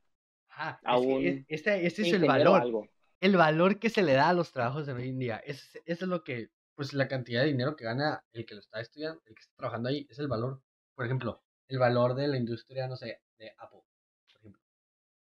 Ajá, 0.60 0.78
a 0.84 0.96
es 0.96 1.00
que 1.00 1.06
un 1.14 1.24
es- 1.26 1.44
este, 1.48 1.86
este 1.86 2.02
es 2.02 2.12
el 2.12 2.24
valor. 2.26 2.60
algo? 2.60 2.88
El 3.20 3.36
valor 3.36 3.78
que 3.78 3.88
se 3.88 4.02
le 4.02 4.12
da 4.12 4.28
a 4.28 4.34
los 4.34 4.52
trabajos 4.52 4.86
de 4.86 4.92
hoy 4.92 5.08
en 5.08 5.18
día. 5.18 5.36
Es, 5.38 5.74
eso 5.86 6.04
es 6.04 6.08
lo 6.08 6.22
que, 6.22 6.50
pues 6.74 6.92
la 6.92 7.08
cantidad 7.08 7.40
de 7.42 7.48
dinero 7.48 7.76
que 7.76 7.84
gana 7.84 8.22
el 8.32 8.44
que 8.44 8.54
lo 8.54 8.60
está 8.60 8.80
estudiando, 8.80 9.22
el 9.26 9.34
que 9.34 9.40
está 9.40 9.54
trabajando 9.56 9.88
ahí, 9.88 10.06
es 10.10 10.18
el 10.18 10.28
valor. 10.28 10.62
Por 10.94 11.06
ejemplo, 11.06 11.42
el 11.68 11.78
valor 11.78 12.14
de 12.14 12.28
la 12.28 12.36
industria, 12.36 12.86
no 12.88 12.96
sé, 12.96 13.20
de 13.38 13.52
Apple, 13.56 13.80
por 14.26 14.36
ejemplo. 14.38 14.60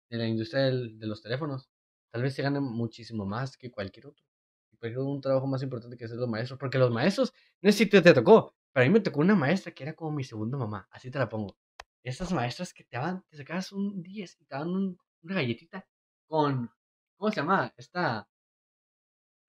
De 0.09 0.19
la 0.19 0.27
industria 0.27 0.63
del- 0.65 0.99
de 0.99 1.07
los 1.07 1.23
teléfonos. 1.23 1.71
Tal 2.11 2.23
vez 2.23 2.35
se 2.35 2.43
gana 2.43 2.61
muchísimo 2.61 3.25
más 3.25 3.57
que 3.57 3.71
cualquier 3.71 4.07
otro. 4.07 4.25
Ejemplo, 4.83 5.05
un 5.07 5.21
trabajo 5.21 5.47
más 5.47 5.63
importante 5.63 5.97
que 5.97 6.07
hacer 6.07 6.17
los 6.17 6.29
maestros. 6.29 6.59
Porque 6.59 6.79
los 6.79 6.91
maestros, 6.91 7.33
no 7.61 7.71
sé 7.71 7.79
si 7.79 7.87
te, 7.87 8.01
te 8.03 8.15
tocó, 8.15 8.55
pero 8.73 8.85
a 8.85 8.89
mí 8.89 8.93
me 8.93 9.01
tocó 9.01 9.21
una 9.21 9.35
maestra 9.37 9.73
que 9.73 9.83
era 9.85 9.95
como 9.95 10.11
mi 10.11 10.25
segunda 10.25 10.57
mamá. 10.59 10.89
Así 10.91 11.11
te 11.11 11.19
la 11.19 11.29
pongo. 11.29 11.57
Esas 12.03 12.33
maestras 12.33 12.73
que 12.73 12.83
te 12.85 12.97
daban, 12.97 13.23
te 13.29 13.37
sacabas 13.37 13.71
un 13.73 14.03
10 14.03 14.37
y 14.41 14.45
te 14.47 14.55
daban 14.55 14.71
un- 14.71 14.99
una 15.23 15.35
galletita 15.37 15.87
con, 16.29 16.71
¿cómo 17.17 17.31
se 17.31 17.37
llama? 17.41 17.73
Esta, 17.77 18.29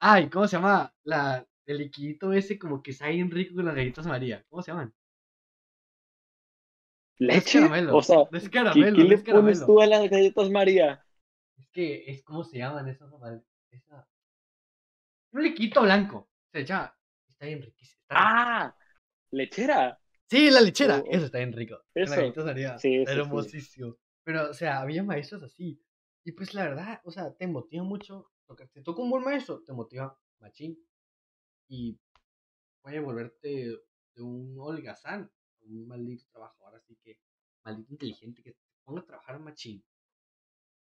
ay, 0.02 0.30
¿cómo 0.30 0.48
se 0.48 0.58
llama? 0.58 0.94
La, 1.04 1.48
el 1.66 1.78
liquidito 1.78 2.34
ese 2.34 2.60
como 2.60 2.82
que 2.84 2.92
sabe 2.94 3.14
bien 3.14 3.32
rico 3.32 3.56
con 3.56 3.66
las 3.66 3.76
galletas 3.76 4.06
María. 4.06 4.44
¿Cómo 4.50 4.62
se 4.62 4.72
llaman? 4.72 4.94
¿Leche? 7.20 7.60
caramelo. 7.60 7.96
O 7.98 8.02
sea, 8.04 8.18
es 8.34 8.44
¿qué, 8.44 8.50
caramelo, 8.50 8.96
qué 8.98 9.04
no 9.04 9.10
le 9.10 9.16
es 9.16 9.22
pones 9.22 9.60
caramelo. 9.60 9.66
tú 9.66 9.82
a 9.82 9.86
las 9.86 10.10
galletas 10.10 10.50
María? 10.50 11.06
Es 11.58 11.68
que 11.70 12.04
es 12.12 12.24
como 12.24 12.44
se 12.44 12.58
llaman 12.58 12.88
esas 12.90 13.10
esa 13.72 14.08
Un 15.34 15.44
liquidito 15.44 15.82
blanco. 15.82 16.30
Se 16.52 16.62
echa. 16.62 16.94
Está 17.30 17.46
bien 17.46 17.62
riquísimo. 17.62 18.02
¡Ah! 18.10 18.76
¿Lechera? 19.32 19.98
Sí, 20.30 20.50
la 20.50 20.62
lechera. 20.62 20.98
O- 20.98 21.04
o- 21.04 21.12
Eso 21.12 21.26
está 21.26 21.38
bien 21.40 21.54
rico. 21.54 21.78
Eso. 21.96 22.16
galletas 22.16 22.46
María. 22.46 22.78
Sí, 22.80 22.96
Está 22.98 23.14
sí, 23.50 23.62
sí. 23.62 23.82
Pero, 24.24 24.50
o 24.50 24.54
sea, 24.54 24.82
había 24.82 25.04
maestros 25.04 25.44
así. 25.44 25.82
Y 26.24 26.32
pues 26.34 26.54
la 26.54 26.64
verdad, 26.64 27.02
o 27.04 27.12
sea, 27.12 27.34
te 27.34 27.48
motiva 27.48 27.84
mucho. 27.84 28.32
Te 28.74 28.82
toca 28.82 29.02
un 29.02 29.10
buen 29.10 29.24
maestro, 29.24 29.64
te 29.64 29.74
motiva 29.74 30.18
machín. 30.40 30.78
Y 31.70 32.00
puede 32.82 33.00
volverte 33.00 33.78
de 34.16 34.22
un 34.22 34.56
holgazán 34.60 35.24
a 35.24 35.66
un 35.66 35.88
maldito 35.88 36.26
trabajador. 36.32 36.76
Así 36.76 36.98
que, 37.04 37.20
maldito 37.64 37.94
inteligente, 37.94 38.44
que 38.44 38.52
te 38.54 38.60
ponga 38.84 39.02
a 39.02 39.06
trabajar 39.06 39.40
machín. 39.40 39.84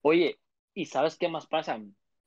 Oye, 0.02 0.40
¿y 0.74 0.86
sabes 0.86 1.18
qué 1.18 1.28
más 1.28 1.48
pasa? 1.48 1.80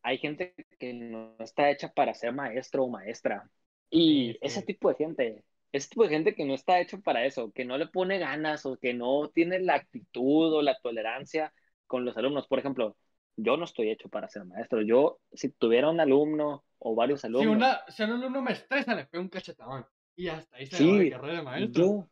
Hay 0.03 0.19
gente 0.19 0.55
que 0.79 0.93
no 0.95 1.37
está 1.39 1.71
hecha 1.71 1.93
para 1.93 2.15
ser 2.15 2.33
maestro 2.35 2.85
o 2.85 2.89
maestra. 2.89 3.51
Y 3.91 4.37
Sí, 4.37 4.39
ese 4.41 4.63
tipo 4.63 4.89
de 4.89 4.95
gente, 4.97 5.45
ese 5.73 5.89
tipo 5.89 6.05
de 6.05 6.11
gente 6.11 6.35
que 6.35 6.45
no 6.45 6.55
está 6.55 6.81
hecho 6.81 7.01
para 7.01 7.25
eso, 7.27 7.53
que 7.53 7.65
no 7.65 7.79
le 7.79 7.87
pone 7.89 8.19
ganas 8.19 8.67
o 8.67 8.77
que 8.79 8.95
no 8.95 9.31
tiene 9.35 9.61
la 9.61 9.75
actitud 9.77 10.53
o 10.55 10.63
la 10.63 10.79
tolerancia 10.81 11.53
con 11.87 12.05
los 12.05 12.17
alumnos. 12.17 12.49
Por 12.49 12.59
ejemplo, 12.59 12.97
yo 13.37 13.57
no 13.57 13.65
estoy 13.65 13.91
hecho 13.91 14.09
para 14.09 14.29
ser 14.29 14.45
maestro. 14.45 14.83
Yo, 14.83 15.21
si 15.33 15.51
tuviera 15.51 15.91
un 15.91 16.01
alumno 16.01 16.65
o 16.79 16.95
varios 16.95 17.25
Si, 17.37 17.45
alumnos, 17.45 17.53
una, 17.53 17.71
si 17.89 18.03
un 18.05 18.11
alumno 18.13 18.43
me 18.43 18.53
estresa, 18.53 18.95
le 18.95 19.07
pego 19.07 19.23
un 19.25 19.29
cachetadón. 19.31 19.85
Y 20.17 20.29
hasta 20.29 20.57
ahí 20.57 20.67
se 20.67 20.79
sí, 20.79 21.09
carrera 21.09 21.39
de 21.39 21.43
maestro. 21.43 21.85
yo, 21.85 22.09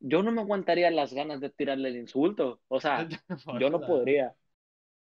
yo 0.00 0.22
no 0.22 0.32
me 0.32 0.42
aguantaría 0.42 0.90
las 0.90 1.12
ganas 1.12 1.40
de 1.40 1.50
tirarle 1.50 1.88
el 1.90 1.96
insulto. 1.96 2.62
O 2.68 2.80
sea, 2.80 3.10
yo 3.50 3.70
no 3.70 3.84
la- 3.84 3.84
podría. 3.84 4.34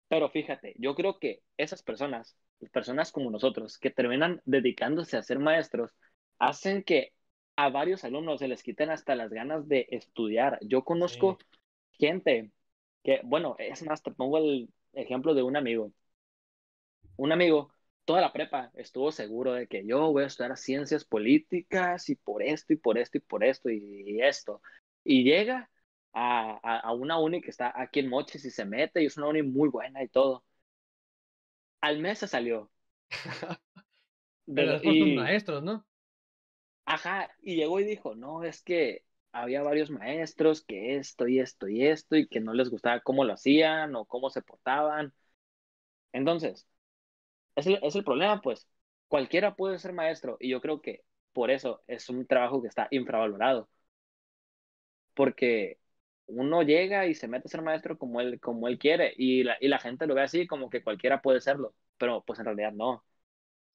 Pero 0.09 0.30
fíjate, 0.30 0.76
yo 0.80 0.95
creo 0.95 1.20
que 1.20 1.43
esas 1.57 1.84
personas, 1.84 2.38
personas 2.74 3.11
como 3.13 3.32
nosotros, 3.32 3.80
que 3.80 3.91
terminan 3.91 4.41
dedicándose 4.45 5.18
a 5.18 5.24
ser 5.24 5.39
maestros, 5.39 5.91
hacen 6.39 6.84
que 6.84 7.13
a 7.58 7.70
varios 7.72 8.05
alumnos 8.05 8.39
se 8.41 8.49
les 8.49 8.64
quiten 8.64 8.91
hasta 8.91 9.16
las 9.16 9.32
ganas 9.32 9.68
de 9.70 9.88
estudiar. 9.91 10.60
Yo 10.64 10.86
conozco 10.86 11.39
gente 11.93 12.51
que, 13.03 13.22
bueno, 13.26 13.55
es 13.60 13.84
más, 13.84 14.03
te 14.03 14.12
pongo 14.12 14.39
el 14.39 14.70
ejemplo 14.93 15.36
de 15.36 15.43
un 15.43 15.58
amigo. 15.58 15.93
Un 17.18 17.32
amigo, 17.32 17.72
toda 18.05 18.22
la 18.22 18.32
prepa, 18.34 18.72
estuvo 18.76 19.12
seguro 19.12 19.53
de 19.53 19.68
que 19.68 19.86
yo 19.86 20.12
voy 20.12 20.24
a 20.24 20.28
estudiar 20.28 20.58
ciencias 20.58 21.03
políticas 21.05 22.10
y 22.10 22.16
por 22.16 22.43
esto 22.43 22.74
y 22.74 22.78
por 22.78 22.97
esto 22.97 23.18
y 23.18 23.22
por 23.22 23.43
esto 23.43 23.70
y 23.70 24.22
esto. 24.22 24.62
Y 25.03 25.24
llega 25.24 25.70
a, 26.14 26.60
a, 26.64 26.80
a 26.80 26.93
una 26.93 27.20
uni 27.20 27.41
que 27.41 27.49
está 27.51 27.74
aquí 27.80 27.99
en 28.01 28.10
Mochis 28.10 28.45
y 28.45 28.51
se 28.51 28.66
mete 28.66 29.01
y 29.03 29.08
es 29.08 29.18
una 29.18 29.28
uni 29.30 29.41
muy 29.43 29.70
buena 29.70 30.03
y 30.03 30.08
todo. 30.10 30.43
Al 31.82 31.99
mes 31.99 32.20
se 32.20 32.28
salió. 32.28 32.70
Pero 34.53 34.74
De- 34.74 34.82
es 34.84 34.97
por 34.97 35.10
maestros, 35.10 35.64
¿no? 35.64 35.86
Ajá, 36.88 37.31
y 37.41 37.57
llegó 37.57 37.79
y 37.81 37.85
dijo, 37.85 38.15
no, 38.15 38.43
es 38.45 38.63
que 38.63 39.05
había 39.33 39.63
varios 39.63 39.91
maestros 39.91 40.63
que 40.63 40.97
esto 40.97 41.27
y 41.29 41.39
esto 41.41 41.69
y 41.69 41.85
esto 41.88 42.17
y 42.17 42.27
que 42.29 42.41
no 42.41 42.53
les 42.55 42.69
gustaba 42.71 43.01
cómo 43.01 43.25
lo 43.25 43.33
hacían 43.33 43.95
o 43.95 44.05
cómo 44.07 44.31
se 44.31 44.43
portaban. 44.43 45.13
Entonces, 46.13 46.67
es 47.55 47.67
el, 47.67 47.79
es 47.83 47.95
el 47.95 48.03
problema, 48.05 48.41
pues. 48.41 48.67
Cualquiera 49.09 49.55
puede 49.55 49.79
ser 49.79 49.93
maestro 49.93 50.38
y 50.39 50.49
yo 50.49 50.61
creo 50.61 50.81
que 50.81 51.03
por 51.33 51.51
eso 51.51 51.83
es 51.88 52.09
un 52.09 52.27
trabajo 52.27 52.61
que 52.63 52.69
está 52.69 52.88
infravalorado. 52.91 53.69
Porque 55.13 55.79
uno 56.27 56.61
llega 56.63 57.07
y 57.07 57.15
se 57.15 57.27
mete 57.27 57.47
a 57.47 57.51
ser 57.51 57.61
maestro 57.61 57.97
como 57.97 58.21
él, 58.21 58.39
como 58.39 58.67
él 58.67 58.77
quiere 58.79 59.13
y 59.17 59.43
la, 59.43 59.57
y 59.61 59.67
la 59.67 59.79
gente 59.79 60.05
lo 60.07 60.15
ve 60.15 60.21
así 60.23 60.45
como 60.47 60.69
que 60.69 60.83
cualquiera 60.83 61.21
puede 61.21 61.41
serlo, 61.41 61.75
pero 61.97 62.23
pues 62.25 62.39
en 62.39 62.45
realidad 62.45 62.73
no. 62.73 62.89
O 62.91 63.03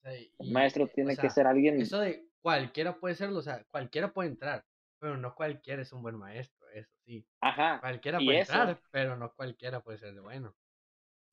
sea, 0.01 0.15
y- 0.17 0.31
Un 0.37 0.51
maestro 0.51 0.87
eh, 0.87 0.93
o 1.01 1.01
tiene 1.01 1.17
que 1.17 1.29
sea, 1.29 1.31
ser 1.31 1.47
alguien, 1.47 1.75
Eso 1.77 1.99
de 1.99 2.25
cualquiera 2.43 2.99
puede 2.99 3.15
serlo, 3.15 3.39
o 3.39 3.43
sea, 3.43 3.65
cualquiera 3.71 4.13
puede 4.13 4.29
entrar, 4.29 4.65
pero 4.99 5.17
no 5.17 5.35
cualquiera 5.35 5.83
es 5.83 5.93
un 5.93 6.03
buen 6.03 6.17
maestro, 6.17 6.69
eso 6.71 6.91
sí. 7.05 7.27
ajá, 7.41 7.81
Cualquiera 7.81 8.23
puede 8.25 8.39
eso, 8.39 8.39
entrar, 8.39 8.81
pero 8.91 9.17
no 9.17 9.33
cualquiera 9.35 9.81
puede 9.81 9.99
ser 9.99 10.15
de 10.15 10.21
bueno. 10.21 10.55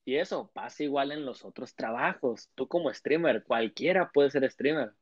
y 0.04 0.16
eso 0.16 0.50
pasa 0.52 0.82
igual 0.84 1.10
en 1.12 1.24
los 1.24 1.44
otros 1.44 1.74
trabajos. 1.74 2.50
Tú 2.54 2.68
como 2.68 2.92
streamer, 2.92 3.44
cualquiera 3.44 4.10
puede 4.12 4.30
ser 4.30 4.50
streamer, 4.50 4.92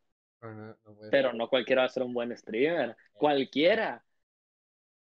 Pero 0.40 0.54
no, 0.54 0.66
no 0.84 0.94
puede 0.96 1.12
pero 1.12 1.32
ser. 1.32 1.32
no 1.32 1.48
cualquiera 1.48 1.82
va 1.82 1.86
a 1.86 1.88
ser 1.90 2.02
un 2.02 2.14
buen 2.14 2.36
streamer. 2.36 2.96
Cualquiera, 3.16 4.04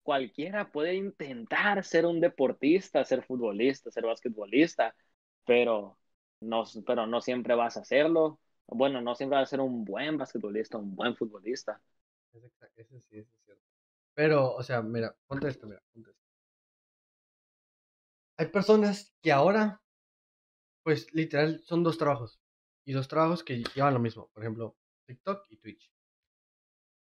cualquiera 0.02 0.70
puede 0.70 0.94
intentar 0.94 1.84
ser 1.84 2.06
un 2.06 2.20
deportista, 2.20 3.04
ser 3.04 3.22
futbolista, 3.24 3.90
ser 3.90 4.04
basquetbolista, 4.06 4.94
pero 5.44 5.98
no, 6.40 6.64
pero 6.86 7.06
no 7.06 7.20
siempre 7.20 7.54
vas 7.54 7.76
a 7.76 7.80
hacerlo. 7.80 8.40
Bueno, 8.72 9.00
no 9.00 9.14
siempre 9.14 9.38
vas 9.38 9.48
a 9.48 9.50
ser 9.50 9.60
un 9.60 9.84
buen 9.84 10.16
basquetbolista, 10.16 10.78
un 10.78 10.94
buen 10.94 11.16
futbolista. 11.16 11.80
Es 12.32 12.44
exact- 12.44 12.72
Eso 12.76 13.00
sí, 13.08 13.18
eso 13.18 13.30
es 13.32 13.44
cierto. 13.44 13.62
Pero, 14.14 14.54
o 14.54 14.62
sea, 14.62 14.82
mira, 14.82 15.14
ponte 15.26 15.48
esto, 15.48 15.66
mira, 15.66 15.82
ponte 15.92 16.10
esto. 16.10 16.22
Hay 18.38 18.46
personas 18.46 19.12
que 19.22 19.32
ahora, 19.32 19.80
pues 20.82 21.12
literal, 21.12 21.62
son 21.64 21.82
dos 21.82 21.98
trabajos. 21.98 22.40
Y 22.84 22.92
dos 22.92 23.08
trabajos 23.08 23.44
que 23.44 23.62
llevan 23.74 23.94
lo 23.94 24.00
mismo. 24.00 24.28
Por 24.32 24.42
ejemplo, 24.42 24.76
TikTok 25.06 25.46
y 25.50 25.56
Twitch. 25.58 25.92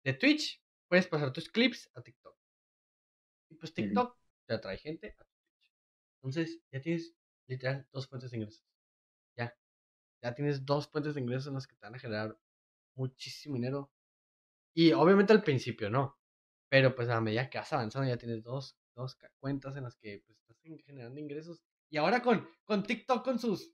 De 0.04 0.12
Twitch, 0.14 0.62
puedes 0.88 1.06
pasar 1.08 1.32
tus 1.32 1.48
clips 1.48 1.90
a 1.94 2.02
TikTok. 2.02 2.36
Y 3.50 3.54
pues 3.56 3.74
TikTok 3.74 4.16
te 4.46 4.54
atrae 4.54 4.78
gente 4.78 5.16
a 5.18 5.24
Twitch. 5.24 5.72
Entonces, 6.22 6.60
ya 6.70 6.80
tienes 6.80 7.14
literal 7.46 7.86
dos 7.92 8.06
fuentes 8.08 8.30
de 8.30 8.36
ingresos. 8.38 8.64
Ya. 10.24 10.34
Tienes 10.34 10.64
dos 10.64 10.88
fuentes 10.88 11.14
de 11.14 11.20
ingresos 11.20 11.48
en 11.48 11.54
las 11.54 11.66
que 11.66 11.76
te 11.76 11.86
van 11.86 11.94
a 11.94 11.98
generar 11.98 12.38
muchísimo 12.94 13.56
dinero. 13.56 13.90
Y 14.74 14.92
obviamente 14.92 15.32
al 15.32 15.42
principio 15.42 15.90
no. 15.90 16.18
Pero 16.68 16.94
pues 16.94 17.08
a 17.08 17.20
medida 17.20 17.48
que 17.48 17.58
vas 17.58 17.72
avanzando 17.72 18.08
ya 18.08 18.16
tienes 18.16 18.42
dos, 18.42 18.76
dos 18.94 19.16
cuentas 19.38 19.76
en 19.76 19.84
las 19.84 19.96
que 19.96 20.22
pues, 20.24 20.38
estás 20.38 20.56
generando 20.84 21.20
ingresos. 21.20 21.62
Y 21.90 21.98
ahora 21.98 22.22
con, 22.22 22.48
con 22.64 22.82
TikTok 22.82 23.24
con 23.24 23.38
sus 23.38 23.72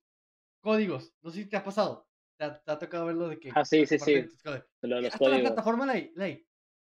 códigos. 0.60 1.14
No 1.22 1.30
sé 1.30 1.44
si 1.44 1.48
te 1.48 1.56
ha 1.56 1.64
pasado. 1.64 2.06
Te 2.36 2.44
ha, 2.44 2.78
tocado 2.78 3.06
verlo 3.06 3.28
de 3.28 3.38
que... 3.38 3.50
Ah, 3.54 3.64
sí, 3.64 3.86
sí, 3.86 3.98
sí. 3.98 4.24
Lo 4.44 5.00
los 5.00 5.20
la 5.20 5.40
plataforma 5.40 5.86
la, 5.86 6.02
la 6.14 6.38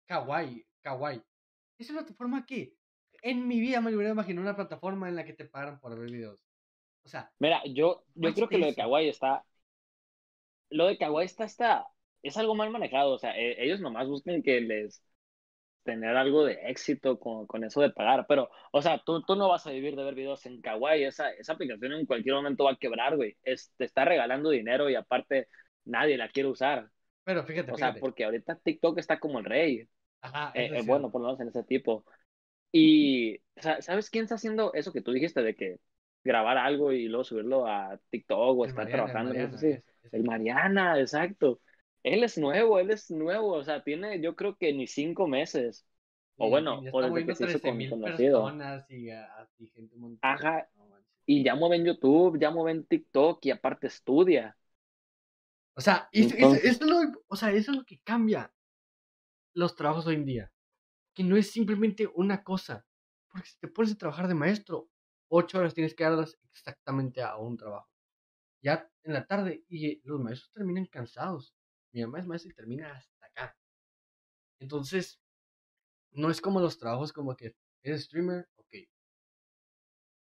Kawaii, 0.07 0.67
Kawaii. 0.83 1.23
Es 1.79 1.91
una 1.91 2.01
plataforma 2.01 2.45
que 2.45 2.77
en 3.23 3.47
mi 3.47 3.61
vida 3.61 3.81
me 3.81 3.95
hubiera 3.95 4.13
imaginado 4.13 4.43
una 4.43 4.57
plataforma 4.57 5.09
en 5.09 5.17
la 5.17 5.25
que 5.25 5.33
te 5.33 5.45
pagan 5.45 5.81
por 5.81 5.99
ver 5.99 6.11
videos. 6.11 6.41
O 7.09 7.11
sea... 7.11 7.31
Mira, 7.39 7.63
yo, 7.65 8.05
yo 8.17 8.35
creo 8.35 8.51
que 8.51 8.59
lo 8.59 8.67
de 8.67 8.75
Kawaii 8.75 9.09
está... 9.09 9.43
Lo 10.69 10.87
de 10.87 10.99
Kawaii 10.99 11.25
está, 11.25 11.45
está... 11.45 11.87
Es 12.23 12.37
algo 12.37 12.55
mal 12.55 12.69
manejado. 12.69 13.13
O 13.13 13.19
sea, 13.19 13.35
e, 13.35 13.65
ellos 13.65 13.81
nomás 13.81 14.07
buscan 14.09 14.43
que 14.43 14.61
les 14.61 15.03
tener 15.85 16.19
algo 16.19 16.45
de 16.45 16.59
éxito 16.65 17.19
con, 17.19 17.47
con, 17.47 17.65
eso 17.65 17.81
de 17.81 17.89
pagar. 17.89 18.27
Pero, 18.29 18.51
o 18.73 18.83
sea, 18.83 19.03
tú, 19.07 19.23
tú 19.23 19.37
no 19.37 19.49
vas 19.49 19.67
a 19.67 19.71
vivir 19.71 19.97
de 19.97 20.05
ver 20.05 20.15
videos 20.15 20.45
en 20.45 20.61
Kawaii. 20.61 21.05
Esa, 21.05 21.31
esa 21.31 21.55
aplicación 21.55 21.95
en 21.95 22.05
cualquier 22.05 22.35
momento 22.35 22.65
va 22.65 22.73
a 22.73 22.77
quebrar, 22.77 23.17
güey. 23.17 23.39
Es, 23.43 23.73
te 23.79 23.87
está 23.87 24.05
regalando 24.05 24.51
dinero 24.51 24.91
y 24.91 24.95
aparte 24.95 25.49
nadie 25.87 26.19
la 26.19 26.29
quiere 26.29 26.51
usar. 26.51 26.91
Pero 27.25 27.43
fíjate, 27.43 27.73
O 27.73 27.79
sea, 27.79 27.95
porque 27.95 28.25
ahorita 28.25 28.59
TikTok 28.63 28.99
está 28.99 29.19
como 29.19 29.39
el 29.39 29.47
rey. 29.47 29.89
Ajá. 30.21 30.53
Eh, 30.55 30.73
eh, 30.75 30.83
bueno, 30.85 31.11
por 31.11 31.23
lo 31.23 31.29
menos 31.29 31.41
en 31.41 31.49
ese 31.49 31.65
tipo. 31.65 32.05
Y, 32.71 33.41
¿sabes 33.81 34.11
quién 34.11 34.25
está 34.25 34.35
haciendo 34.35 34.75
eso 34.75 34.93
que 34.93 35.01
tú 35.01 35.13
dijiste 35.13 35.43
de 35.43 35.57
que 35.57 35.79
grabar 36.25 36.59
algo 36.59 36.93
y 36.93 37.09
luego 37.09 37.25
subirlo 37.25 37.67
a 37.67 37.99
TikTok 38.11 38.59
o 38.59 38.65
estar 38.67 38.89
trabajando? 38.89 39.33
El 39.33 39.51
Mariana, 39.51 39.83
el 40.13 40.25
Mariana, 40.25 41.01
exacto. 41.01 41.61
Él 42.03 42.23
es 42.25 42.39
nuevo, 42.39 42.79
él 42.79 42.91
es 42.91 43.11
nuevo, 43.11 43.53
o 43.53 43.65
sea, 43.65 43.83
tiene 43.83 44.21
yo 44.21 44.37
creo 44.37 44.57
que 44.57 44.73
ni 44.73 44.87
cinco 44.87 45.27
meses. 45.27 45.87
O 46.37 46.49
bueno, 46.49 46.81
o 46.93 47.03
desde 47.03 47.27
que 47.27 47.35
se 47.35 47.45
hizo 47.47 47.61
conocido. 47.61 48.49
Y, 48.89 49.67
gente 49.67 49.97
Ajá. 50.23 50.69
y 51.27 51.43
ya 51.43 51.57
mueve 51.57 51.77
en 51.77 51.85
YouTube, 51.87 52.39
ya 52.39 52.51
mueve 52.51 52.71
en 52.79 52.87
TikTok 52.87 53.45
y 53.45 53.51
aparte 53.51 53.89
estudia. 53.89 54.57
O 55.75 55.81
sea, 55.81 56.09
eso, 56.13 56.55
es 56.55 56.81
lo, 56.81 56.97
o 57.27 57.37
sea, 57.37 57.51
eso 57.53 57.73
es 57.73 57.77
lo 57.77 57.85
que 57.85 57.99
cambia 58.01 58.53
los 59.55 59.75
trabajos 59.75 60.07
hoy 60.07 60.15
en 60.15 60.25
día. 60.25 60.53
Que 61.13 61.25
no 61.25 61.37
es 61.37 61.51
simplemente 61.51 62.09
una 62.15 62.45
cosa. 62.45 62.87
Porque 63.29 63.49
si 63.49 63.59
te 63.59 63.69
pones 63.69 63.93
a 63.93 63.99
trabajar 63.99 64.29
de 64.29 64.35
maestro, 64.35 64.89
ocho 65.29 65.59
horas 65.59 65.75
tienes 65.75 65.95
que 65.95 66.05
darlas 66.05 66.39
exactamente 66.53 67.23
a 67.23 67.37
un 67.37 67.57
trabajo. 67.57 67.89
Ya 68.63 68.91
en 69.05 69.13
la 69.13 69.27
tarde, 69.27 69.65
y 69.69 70.01
los 70.07 70.21
maestros 70.21 70.53
terminan 70.53 70.87
cansados. 70.87 71.55
Mi 71.93 72.03
mamá 72.03 72.19
es 72.19 72.27
maestra 72.27 72.51
y 72.51 72.55
termina 72.55 72.93
hasta 72.93 73.27
acá. 73.27 73.57
Entonces, 74.59 75.21
no 76.13 76.31
es 76.31 76.41
como 76.41 76.61
los 76.61 76.79
trabajos 76.79 77.13
como 77.13 77.37
que 77.37 77.55
es 77.83 78.05
streamer, 78.05 78.49
ok. 78.57 78.75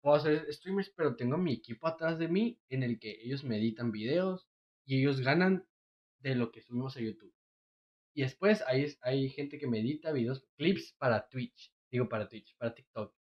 Puedo 0.01 0.15
hacer 0.17 0.53
streamers, 0.53 0.89
pero 0.89 1.15
tengo 1.15 1.37
mi 1.37 1.53
equipo 1.53 1.87
atrás 1.87 2.19
de 2.19 2.27
mí 2.27 2.59
en 2.69 2.83
el 2.83 2.99
que 2.99 3.21
ellos 3.21 3.43
me 3.43 3.57
editan 3.57 3.91
videos 3.91 4.47
y 4.85 4.99
ellos 4.99 5.21
ganan 5.21 5.67
de 6.19 6.35
lo 6.35 6.51
que 6.51 6.61
subimos 6.61 6.97
a 6.97 7.01
YouTube. 7.01 7.33
Y 8.13 8.21
después 8.21 8.61
hay, 8.67 8.95
hay 9.01 9.29
gente 9.29 9.57
que 9.57 9.67
me 9.67 9.79
edita 9.79 10.11
videos, 10.11 10.45
clips 10.55 10.93
para 10.97 11.27
Twitch, 11.27 11.73
digo 11.91 12.07
para 12.07 12.29
Twitch, 12.29 12.55
para 12.57 12.73
TikTok. 12.73 13.13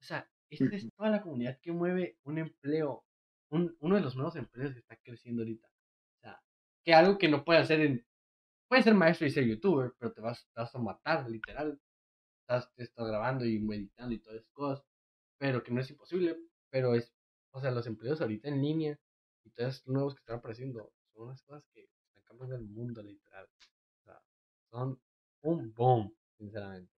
O 0.00 0.02
sea, 0.02 0.30
esta 0.50 0.76
es 0.76 0.88
toda 0.96 1.10
la 1.10 1.22
comunidad 1.22 1.58
que 1.60 1.72
mueve 1.72 2.18
un 2.24 2.38
empleo, 2.38 3.04
un, 3.50 3.76
uno 3.80 3.94
de 3.94 4.00
los 4.00 4.16
nuevos 4.16 4.36
empleos 4.36 4.72
que 4.72 4.80
está 4.80 4.96
creciendo 4.96 5.42
ahorita 5.42 5.70
que 6.84 6.94
algo 6.94 7.18
que 7.18 7.28
no 7.28 7.44
puede 7.44 7.60
hacer 7.60 7.80
en... 7.80 8.06
Puedes 8.68 8.84
ser 8.84 8.94
maestro 8.94 9.26
y 9.26 9.30
ser 9.30 9.44
youtuber, 9.44 9.92
pero 9.98 10.12
te 10.12 10.20
vas, 10.20 10.46
a 10.54 10.78
matar, 10.78 11.28
literal. 11.28 11.80
Estás, 12.42 12.72
te 12.74 12.84
estás 12.84 13.06
grabando 13.08 13.44
y 13.44 13.58
meditando 13.58 14.14
y 14.14 14.20
todas 14.20 14.40
esas 14.40 14.52
cosas, 14.52 14.84
pero 15.38 15.62
que 15.62 15.72
no 15.72 15.80
es 15.80 15.90
imposible, 15.90 16.38
pero 16.70 16.94
es, 16.94 17.12
o 17.52 17.60
sea, 17.60 17.70
los 17.70 17.86
empleos 17.86 18.20
ahorita 18.20 18.48
en 18.48 18.62
línea 18.62 18.98
y 19.44 19.50
todos 19.50 19.76
estos 19.76 19.92
nuevos 19.92 20.14
que 20.14 20.20
están 20.20 20.38
apareciendo 20.38 20.92
son 21.12 21.24
unas 21.24 21.42
cosas 21.42 21.64
que 21.72 21.88
están 22.06 22.22
cambiando 22.24 22.56
el 22.56 22.62
mundo, 22.62 23.02
literal. 23.02 23.46
O 23.46 24.04
sea, 24.04 24.22
son 24.70 25.00
un 25.42 25.74
boom, 25.74 26.14
sinceramente. 26.38 26.92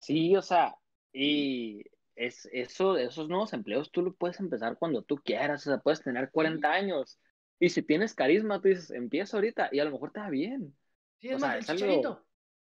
Sí, 0.00 0.36
o 0.36 0.42
sea, 0.42 0.76
y 1.12 1.82
es 2.18 2.48
eso, 2.52 2.96
esos 2.96 3.28
nuevos 3.28 3.52
empleos 3.52 3.92
tú 3.92 4.02
lo 4.02 4.14
puedes 4.14 4.40
empezar 4.40 4.76
cuando 4.76 5.02
tú 5.02 5.16
quieras, 5.16 5.66
o 5.66 5.70
sea, 5.70 5.78
puedes 5.78 6.02
tener 6.02 6.30
40 6.30 6.70
años 6.70 7.18
y 7.60 7.70
si 7.70 7.82
tienes 7.82 8.14
carisma, 8.14 8.60
tú 8.60 8.68
dices, 8.68 8.90
empieza 8.90 9.36
ahorita 9.36 9.68
y 9.72 9.78
a 9.78 9.84
lo 9.84 9.92
mejor 9.92 10.12
te 10.12 10.20
va 10.20 10.28
bien. 10.28 10.76
Sí, 11.20 11.28
es 11.28 11.40
más, 11.40 11.68
el 11.68 12.16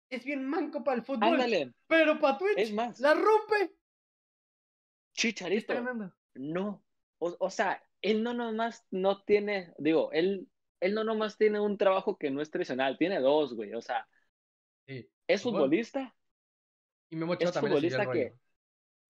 es 0.09 0.23
bien 0.23 0.45
manco 0.45 0.83
para 0.83 0.97
el 0.97 1.03
fútbol. 1.03 1.33
Ándale. 1.33 1.73
Pero 1.87 2.19
para 2.19 2.37
Twitch, 2.37 2.57
es 2.57 2.73
más. 2.73 2.99
la 2.99 3.13
rompe. 3.13 3.75
Chicharito. 5.13 5.73
No. 6.35 6.83
O, 7.17 7.49
sea, 7.49 7.81
él 8.01 8.21
no 8.21 8.33
nomás 8.33 8.85
no 8.91 9.23
tiene, 9.23 9.73
digo, 9.79 10.11
él, 10.11 10.47
él 10.79 10.93
no 10.93 11.03
nomás 11.03 11.37
tiene 11.37 11.59
un 11.59 11.77
trabajo 11.77 12.17
que 12.17 12.29
no 12.29 12.41
es 12.41 12.51
tradicional, 12.51 12.97
tiene 12.97 13.19
dos, 13.19 13.55
güey. 13.55 13.73
O 13.73 13.81
sea, 13.81 14.07
sí. 14.87 15.09
es 15.27 15.41
futbolista. 15.41 16.13
Y 17.09 17.15
me 17.15 17.35
es 17.39 17.57
futbolista 17.57 18.11
que. 18.11 18.35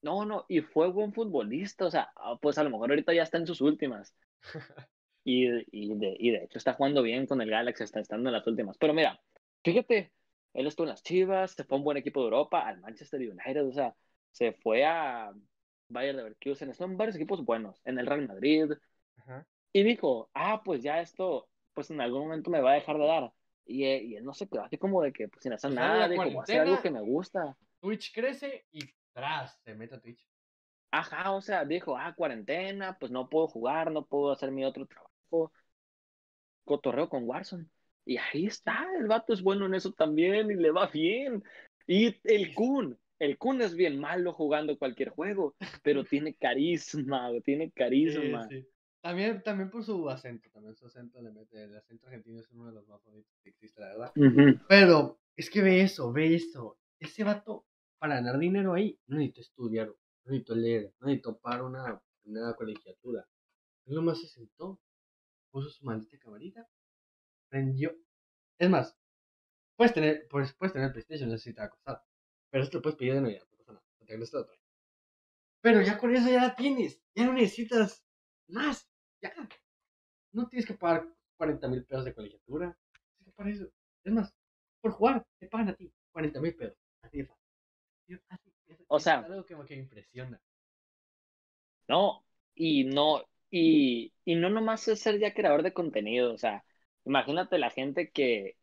No, 0.06 0.24
no, 0.24 0.46
y 0.48 0.62
fue 0.62 0.92
buen 0.92 1.14
futbolista. 1.14 1.86
O 1.86 1.90
sea, 1.90 2.12
ah, 2.16 2.38
pues 2.40 2.60
a 2.60 2.64
lo 2.64 2.70
mejor 2.70 2.92
ahorita 2.92 3.12
ya 3.12 3.24
está 3.24 3.40
en 3.40 3.48
sus 3.48 3.60
últimas. 3.60 4.16
Y, 5.28 5.48
y, 5.72 5.96
de, 5.96 6.16
y 6.20 6.30
de 6.30 6.44
hecho 6.44 6.60
está 6.60 6.76
jugando 6.76 7.02
bien 7.02 7.26
con 7.26 7.42
el 7.42 7.50
Galaxy, 7.50 7.84
está 7.84 8.00
estando 8.00 8.30
en 8.30 8.34
las 8.34 8.46
últimas. 8.46 8.78
Pero 8.78 8.94
mira, 8.94 9.20
fíjate, 9.64 10.12
él 10.54 10.68
estuvo 10.68 10.86
en 10.86 10.92
las 10.92 11.02
Chivas, 11.02 11.54
se 11.54 11.64
fue 11.64 11.78
a 11.78 11.80
un 11.80 11.84
buen 11.84 11.98
equipo 11.98 12.20
de 12.20 12.26
Europa, 12.26 12.60
al 12.60 12.80
Manchester 12.80 13.20
United, 13.20 13.66
o 13.66 13.74
sea, 13.74 13.96
se 14.30 14.54
fue 14.54 14.86
a 14.86 15.34
Bayern 15.90 16.18
Leverkusen, 16.18 16.76
son 16.76 16.96
varios 16.96 17.16
equipos 17.16 17.44
buenos, 17.44 17.82
en 17.86 17.98
el 17.98 18.06
Real 18.06 18.28
Madrid. 18.28 18.66
Y 19.74 19.82
dijo, 19.82 20.30
ah, 20.36 20.62
pues 20.64 20.84
ya 20.84 21.02
esto, 21.02 21.50
pues 21.74 21.90
en 21.90 22.02
algún 22.02 22.22
momento 22.22 22.52
me 22.52 22.62
va 22.62 22.74
a 22.74 22.76
dejar 22.76 23.00
de 23.00 23.08
dar. 23.08 23.34
Y, 23.66 23.84
y 23.84 24.16
él 24.18 24.24
no 24.24 24.36
se 24.36 24.48
quedó 24.48 24.62
así 24.62 24.78
como 24.78 25.02
de 25.02 25.12
que, 25.12 25.28
pues 25.28 25.42
sin 25.42 25.54
hacer 25.54 25.72
nada, 25.72 26.08
de 26.08 26.18
como 26.18 26.44
hacer 26.44 26.62
algo 26.62 26.80
que 26.84 26.92
me 26.92 27.02
gusta. 27.02 27.58
Twitch 27.82 28.14
crece 28.14 28.68
y 28.72 28.82
tras, 29.16 29.58
se 29.64 29.74
mete 29.74 29.96
a 29.96 30.02
Twitch. 30.02 30.28
Ajá, 30.92 31.32
o 31.32 31.42
sea, 31.42 31.66
dijo, 31.66 31.98
ah, 31.98 32.14
cuarentena, 32.16 32.98
pues 33.00 33.12
no 33.12 33.30
puedo 33.30 33.48
jugar, 33.48 33.92
no 33.92 34.06
puedo 34.06 34.32
hacer 34.32 34.52
mi 34.52 34.64
otro 34.64 34.86
trabajo 34.86 35.52
cotorreo 36.66 37.10
con 37.10 37.28
Warzone. 37.28 37.68
Y 38.06 38.18
ahí 38.18 38.46
está, 38.46 38.86
el 39.00 39.08
vato 39.08 39.34
es 39.34 39.42
bueno 39.42 39.66
en 39.66 39.74
eso 39.74 39.92
también 39.94 40.52
y 40.52 40.56
le 40.56 40.72
va 40.72 40.88
bien. 40.88 41.44
Y 41.88 42.16
el 42.26 42.54
Kun, 42.54 43.00
el 43.20 43.38
Kun 43.38 43.62
es 43.62 43.76
bien 43.76 44.00
malo 44.00 44.34
jugando 44.34 44.78
cualquier 44.78 45.10
juego, 45.10 45.56
pero 45.82 46.04
tiene 46.10 46.34
carisma, 46.36 47.32
tiene 47.44 47.72
carisma. 47.72 48.48
También, 49.02 49.44
también 49.44 49.70
por 49.70 49.84
su 49.84 50.10
acento, 50.10 50.50
también 50.52 50.76
su 50.76 50.88
acento 50.88 51.22
le 51.22 51.32
mete, 51.32 51.64
el 51.64 51.78
acento 51.78 52.08
argentino 52.08 52.40
es 52.40 52.52
uno 52.52 52.66
de 52.66 52.72
los 52.74 52.88
más 52.88 53.04
bonitos 53.04 53.38
que 53.44 53.50
existe, 53.50 53.80
la 53.80 53.88
verdad. 53.90 54.14
Pero 54.68 55.20
es 55.36 55.50
que 55.50 55.62
ve 55.62 55.82
eso, 55.82 56.12
ve 56.12 56.34
eso. 56.34 56.78
Ese 57.00 57.24
vato, 57.24 57.66
para 57.98 58.16
ganar 58.16 58.38
dinero 58.40 58.74
ahí, 58.74 59.00
no 59.08 59.18
necesito 59.18 59.42
estudiar, 59.42 59.88
no 59.88 60.32
necesito 60.32 60.56
leer, 60.56 60.94
no 61.00 61.08
necesito 61.08 61.38
pagar 61.38 61.64
una, 61.64 62.02
una 62.24 62.54
colegiatura. 62.54 63.28
Él 63.86 63.96
nomás 63.96 64.22
se 64.22 64.28
sentó, 64.28 64.80
puso 65.52 65.70
su 65.70 65.86
maldita 65.86 66.18
camarita, 66.18 66.68
prendió. 67.50 67.96
Es 68.60 68.70
más, 68.70 68.98
puedes 69.76 69.94
tener, 69.94 70.28
pues, 70.30 70.54
puedes 70.54 70.74
tener 70.74 70.92
PlayStation, 70.92 71.30
no 71.30 71.38
sé 71.38 71.52
si. 71.52 71.56
Pero 71.56 72.64
esto 72.64 72.78
lo 72.78 72.82
puedes 72.82 72.98
pedir 72.98 73.14
de 73.14 73.22
Navidad, 73.22 73.48
no 73.52 73.58
pasa 73.58 73.74
nada, 73.74 73.86
no 74.00 74.06
te 74.06 74.38
otra. 74.38 74.56
Pero 75.62 75.82
ya 75.82 75.98
con 75.98 76.16
eso 76.16 76.30
ya 76.30 76.42
la 76.42 76.56
tienes, 76.56 77.02
ya 77.16 77.26
no 77.26 77.34
necesitas 77.34 78.04
más, 78.48 78.90
ya. 79.22 79.34
No 80.32 80.48
tienes 80.48 80.66
que 80.66 80.74
pagar 80.74 81.08
40 81.38 81.68
mil 81.68 81.86
pesos 81.86 82.06
de 82.06 82.14
colegiatura. 82.14 82.78
Para 83.36 83.50
eso. 83.50 83.68
Es 84.04 84.14
más, 84.14 84.34
por 84.82 84.92
jugar, 84.92 85.26
te 85.40 85.48
pagan 85.48 85.70
a 85.70 85.76
ti 85.76 85.92
40 86.12 86.40
mil 86.40 86.56
pesos. 86.56 86.78
Fácil. 88.08 88.54
o 88.88 89.00
sea, 89.00 89.22
es 89.22 89.32
algo 89.32 89.46
que 89.46 89.56
me 89.56 89.82
impresiona. 89.82 90.42
No, 91.88 92.26
y 92.56 92.84
no, 92.86 93.24
y, 93.52 94.14
y 94.26 94.36
no 94.36 94.50
nomás 94.50 94.88
es 94.88 95.00
ser 95.00 95.20
ya 95.20 95.34
creador 95.34 95.64
de 95.64 95.74
contenido, 95.74 96.34
o 96.34 96.38
sea, 96.38 96.64
imagínate 97.06 97.58
la 97.60 97.70
gente 97.70 98.12
que, 98.12 98.58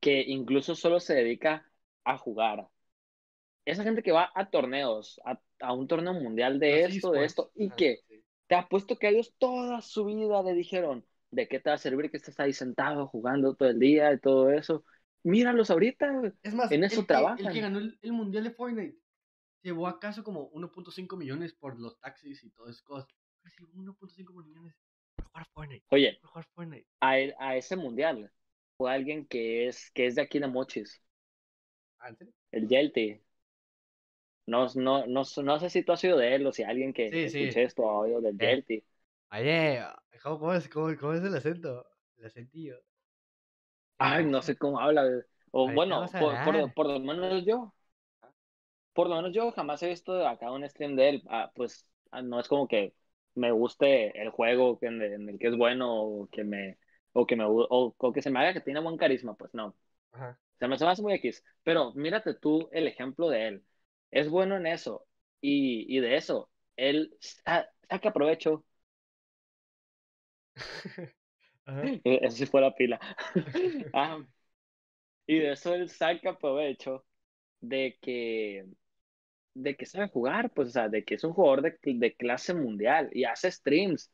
que 0.00 0.22
incluso 0.22 0.74
solo 0.74 1.00
se 1.00 1.14
dedica 1.14 1.70
a 2.04 2.18
jugar. 2.18 2.68
Esa 3.64 3.84
gente 3.84 4.02
que 4.02 4.12
va 4.12 4.30
a 4.34 4.50
torneos, 4.50 5.20
a, 5.24 5.40
a 5.60 5.72
un 5.74 5.86
torneo 5.88 6.14
mundial 6.14 6.58
de 6.58 6.84
esto, 6.84 7.12
de 7.12 7.24
esto, 7.24 7.52
y 7.54 7.74
que 7.74 8.02
te 8.46 8.54
ha 8.56 8.68
puesto 8.68 8.98
que 8.98 9.08
ellos 9.08 9.34
toda 9.38 9.80
su 9.82 10.06
vida 10.06 10.42
le 10.42 10.54
dijeron, 10.54 11.06
¿de 11.30 11.48
qué 11.48 11.60
te 11.60 11.70
va 11.70 11.76
a 11.76 11.78
servir 11.78 12.10
que 12.10 12.16
estés 12.18 12.40
ahí 12.40 12.52
sentado 12.52 13.06
jugando 13.08 13.54
todo 13.54 13.68
el 13.70 13.78
día 13.78 14.12
y 14.12 14.18
todo 14.20 14.50
eso? 14.50 14.84
Míralos 15.22 15.70
ahorita, 15.70 16.32
es 16.42 16.54
más, 16.54 16.72
en 16.72 16.84
eso 16.84 17.04
trabajan. 17.04 17.46
El 17.46 17.52
que 17.52 17.60
ganó 17.60 17.78
el, 17.78 18.12
mundial 18.12 18.44
de 18.44 18.50
Fortnite 18.50 18.98
llevó 19.62 19.86
a 19.86 20.00
casa 20.00 20.22
como 20.22 20.50
1.5 20.52 21.16
millones 21.16 21.52
por 21.52 21.78
los 21.78 21.98
taxis 22.00 22.42
y 22.42 22.50
todas 22.50 22.76
esas 22.76 22.82
cosas. 22.82 23.08
1.5 23.74 24.32
millones 24.32 24.74
por 25.16 25.26
jugar 25.26 25.46
Fortnite. 25.52 25.86
Oye, 25.90 26.18
por 26.20 26.30
jugar 26.30 26.46
Fortnite. 26.54 26.86
A, 27.00 27.10
a, 27.38 27.56
ese 27.56 27.76
mundial 27.76 28.30
alguien 28.86 29.26
que 29.26 29.68
es, 29.68 29.90
que 29.92 30.06
es 30.06 30.14
de 30.14 30.22
aquí 30.22 30.38
de 30.38 30.46
Mochis, 30.46 31.02
Ah, 31.98 32.08
¿en 32.08 32.16
serio? 32.16 32.32
el 32.52 32.66
Yelty. 32.68 33.20
No, 34.46 34.66
no, 34.74 35.06
no, 35.06 35.22
no 35.42 35.60
sé 35.60 35.70
si 35.70 35.82
tú 35.82 35.92
has 35.92 36.02
oído 36.02 36.16
de 36.16 36.34
él 36.34 36.46
o 36.46 36.52
si 36.52 36.62
alguien 36.62 36.92
que 36.92 37.10
Sí, 37.10 37.28
sí. 37.28 37.38
escuche 37.42 37.62
esto 37.62 37.88
ha 37.88 37.98
oído 37.98 38.20
del 38.20 38.36
Eh. 38.40 38.46
Yelty. 38.46 38.84
Oye, 39.32 39.80
¿cómo, 40.22 40.38
cómo 40.38 40.54
es, 40.54 40.68
cómo, 40.68 40.96
cómo 40.98 41.12
es 41.12 41.22
el 41.22 41.36
acento? 41.36 41.86
El 42.16 42.26
acentillo. 42.26 42.80
Ay, 44.00 44.24
no 44.24 44.42
sé 44.42 44.56
cómo 44.56 44.80
habla. 44.80 45.02
O 45.52 45.68
Ahorita 45.68 45.74
bueno, 45.74 46.06
por, 46.18 46.74
por, 46.74 46.86
lo 46.86 47.00
menos 47.00 47.44
yo. 47.44 47.72
Por 48.92 49.08
lo 49.08 49.16
menos 49.16 49.32
yo 49.32 49.52
jamás 49.52 49.82
he 49.82 49.88
visto 49.88 50.26
acá 50.26 50.50
un 50.50 50.68
stream 50.68 50.96
de 50.96 51.08
él. 51.08 51.22
Ah, 51.28 51.50
pues 51.54 51.86
ah, 52.10 52.22
no 52.22 52.40
es 52.40 52.48
como 52.48 52.66
que 52.66 52.94
me 53.34 53.52
guste 53.52 54.20
el 54.20 54.30
juego 54.30 54.78
que 54.78 54.86
en, 54.86 55.00
en 55.02 55.28
el 55.28 55.38
que 55.38 55.48
es 55.48 55.56
bueno 55.56 56.02
o 56.02 56.28
que 56.28 56.44
me 56.44 56.78
o 57.12 57.26
que 57.26 57.36
me 57.36 57.44
o, 57.44 57.94
o 57.96 58.12
que 58.12 58.22
se 58.22 58.30
me 58.30 58.40
haga 58.40 58.52
que 58.52 58.60
tiene 58.60 58.80
buen 58.80 58.96
carisma, 58.96 59.34
pues 59.36 59.52
no. 59.54 59.74
Ajá. 60.12 60.38
Se 60.58 60.68
me, 60.68 60.74
hace 60.76 61.02
muy 61.02 61.14
X. 61.14 61.42
Pero 61.62 61.92
mírate 61.94 62.34
tú 62.34 62.68
el 62.72 62.86
ejemplo 62.86 63.28
de 63.30 63.48
él. 63.48 63.64
Es 64.10 64.28
bueno 64.28 64.56
en 64.56 64.66
eso. 64.66 65.06
Y, 65.40 65.86
y 65.96 66.00
de 66.00 66.16
eso, 66.16 66.50
él 66.76 67.16
sa- 67.20 67.68
saca 67.88 68.12
provecho. 68.12 68.64
Ajá. 71.70 71.82
Eso 72.04 72.36
sí 72.36 72.46
fue 72.46 72.60
la 72.60 72.74
pila. 72.74 72.98
Ah, 73.94 74.18
y 75.26 75.38
de 75.38 75.52
eso 75.52 75.74
él 75.74 75.88
saca 75.88 76.36
provecho 76.38 77.04
de 77.60 77.96
que, 78.02 78.66
de 79.54 79.76
que 79.76 79.86
sabe 79.86 80.08
jugar, 80.08 80.50
pues, 80.50 80.68
o 80.68 80.70
sea, 80.72 80.88
de 80.88 81.04
que 81.04 81.14
es 81.14 81.24
un 81.24 81.32
jugador 81.32 81.62
de, 81.62 81.78
de 81.82 82.14
clase 82.16 82.52
mundial 82.54 83.10
y 83.12 83.24
hace 83.24 83.50
streams, 83.50 84.10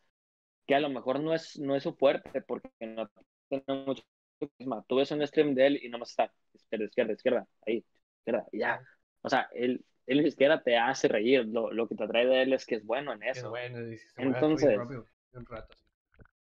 que 0.67 0.75
a 0.75 0.81
lo 0.81 0.91
mejor 0.91 1.21
no 1.21 1.33
es, 1.33 1.59
no 1.59 1.75
es 1.75 1.85
su 1.85 1.95
fuerte 1.95 2.43
porque 2.43 2.69
no 2.81 3.09
tiene 3.49 3.65
mucho 3.87 4.03
carisma. 4.39 4.85
Tú 4.89 4.97
ves 4.97 5.11
un 5.13 5.27
stream 5.27 5.55
de 5.55 5.67
él 5.69 5.81
y 5.83 5.89
nomás 5.89 6.11
está 6.11 6.31
izquierda, 6.53 6.85
izquierda, 6.85 7.13
izquierda, 7.13 7.49
ahí, 7.67 7.85
izquierda, 8.19 8.47
ya. 8.53 8.83
O 9.23 9.31
sea, 9.31 9.49
él, 9.55 9.85
él 10.07 10.23
ni 10.23 10.31
siquiera 10.31 10.63
te 10.63 10.77
hace 10.77 11.09
reír. 11.09 11.47
Lo, 11.47 11.73
lo 11.73 11.89
que 11.89 11.95
te 11.95 12.05
atrae 12.05 12.27
de 12.27 12.43
él 12.43 12.53
es 12.53 12.67
que 12.67 12.75
es 12.75 12.85
bueno 12.85 13.13
en 13.13 13.23
Es 13.23 13.39
eso. 13.39 13.49
bueno, 13.51 13.79
Entonces- 14.17 14.77
rápido, 14.77 15.07
un 15.33 15.47
rato. 15.47 15.75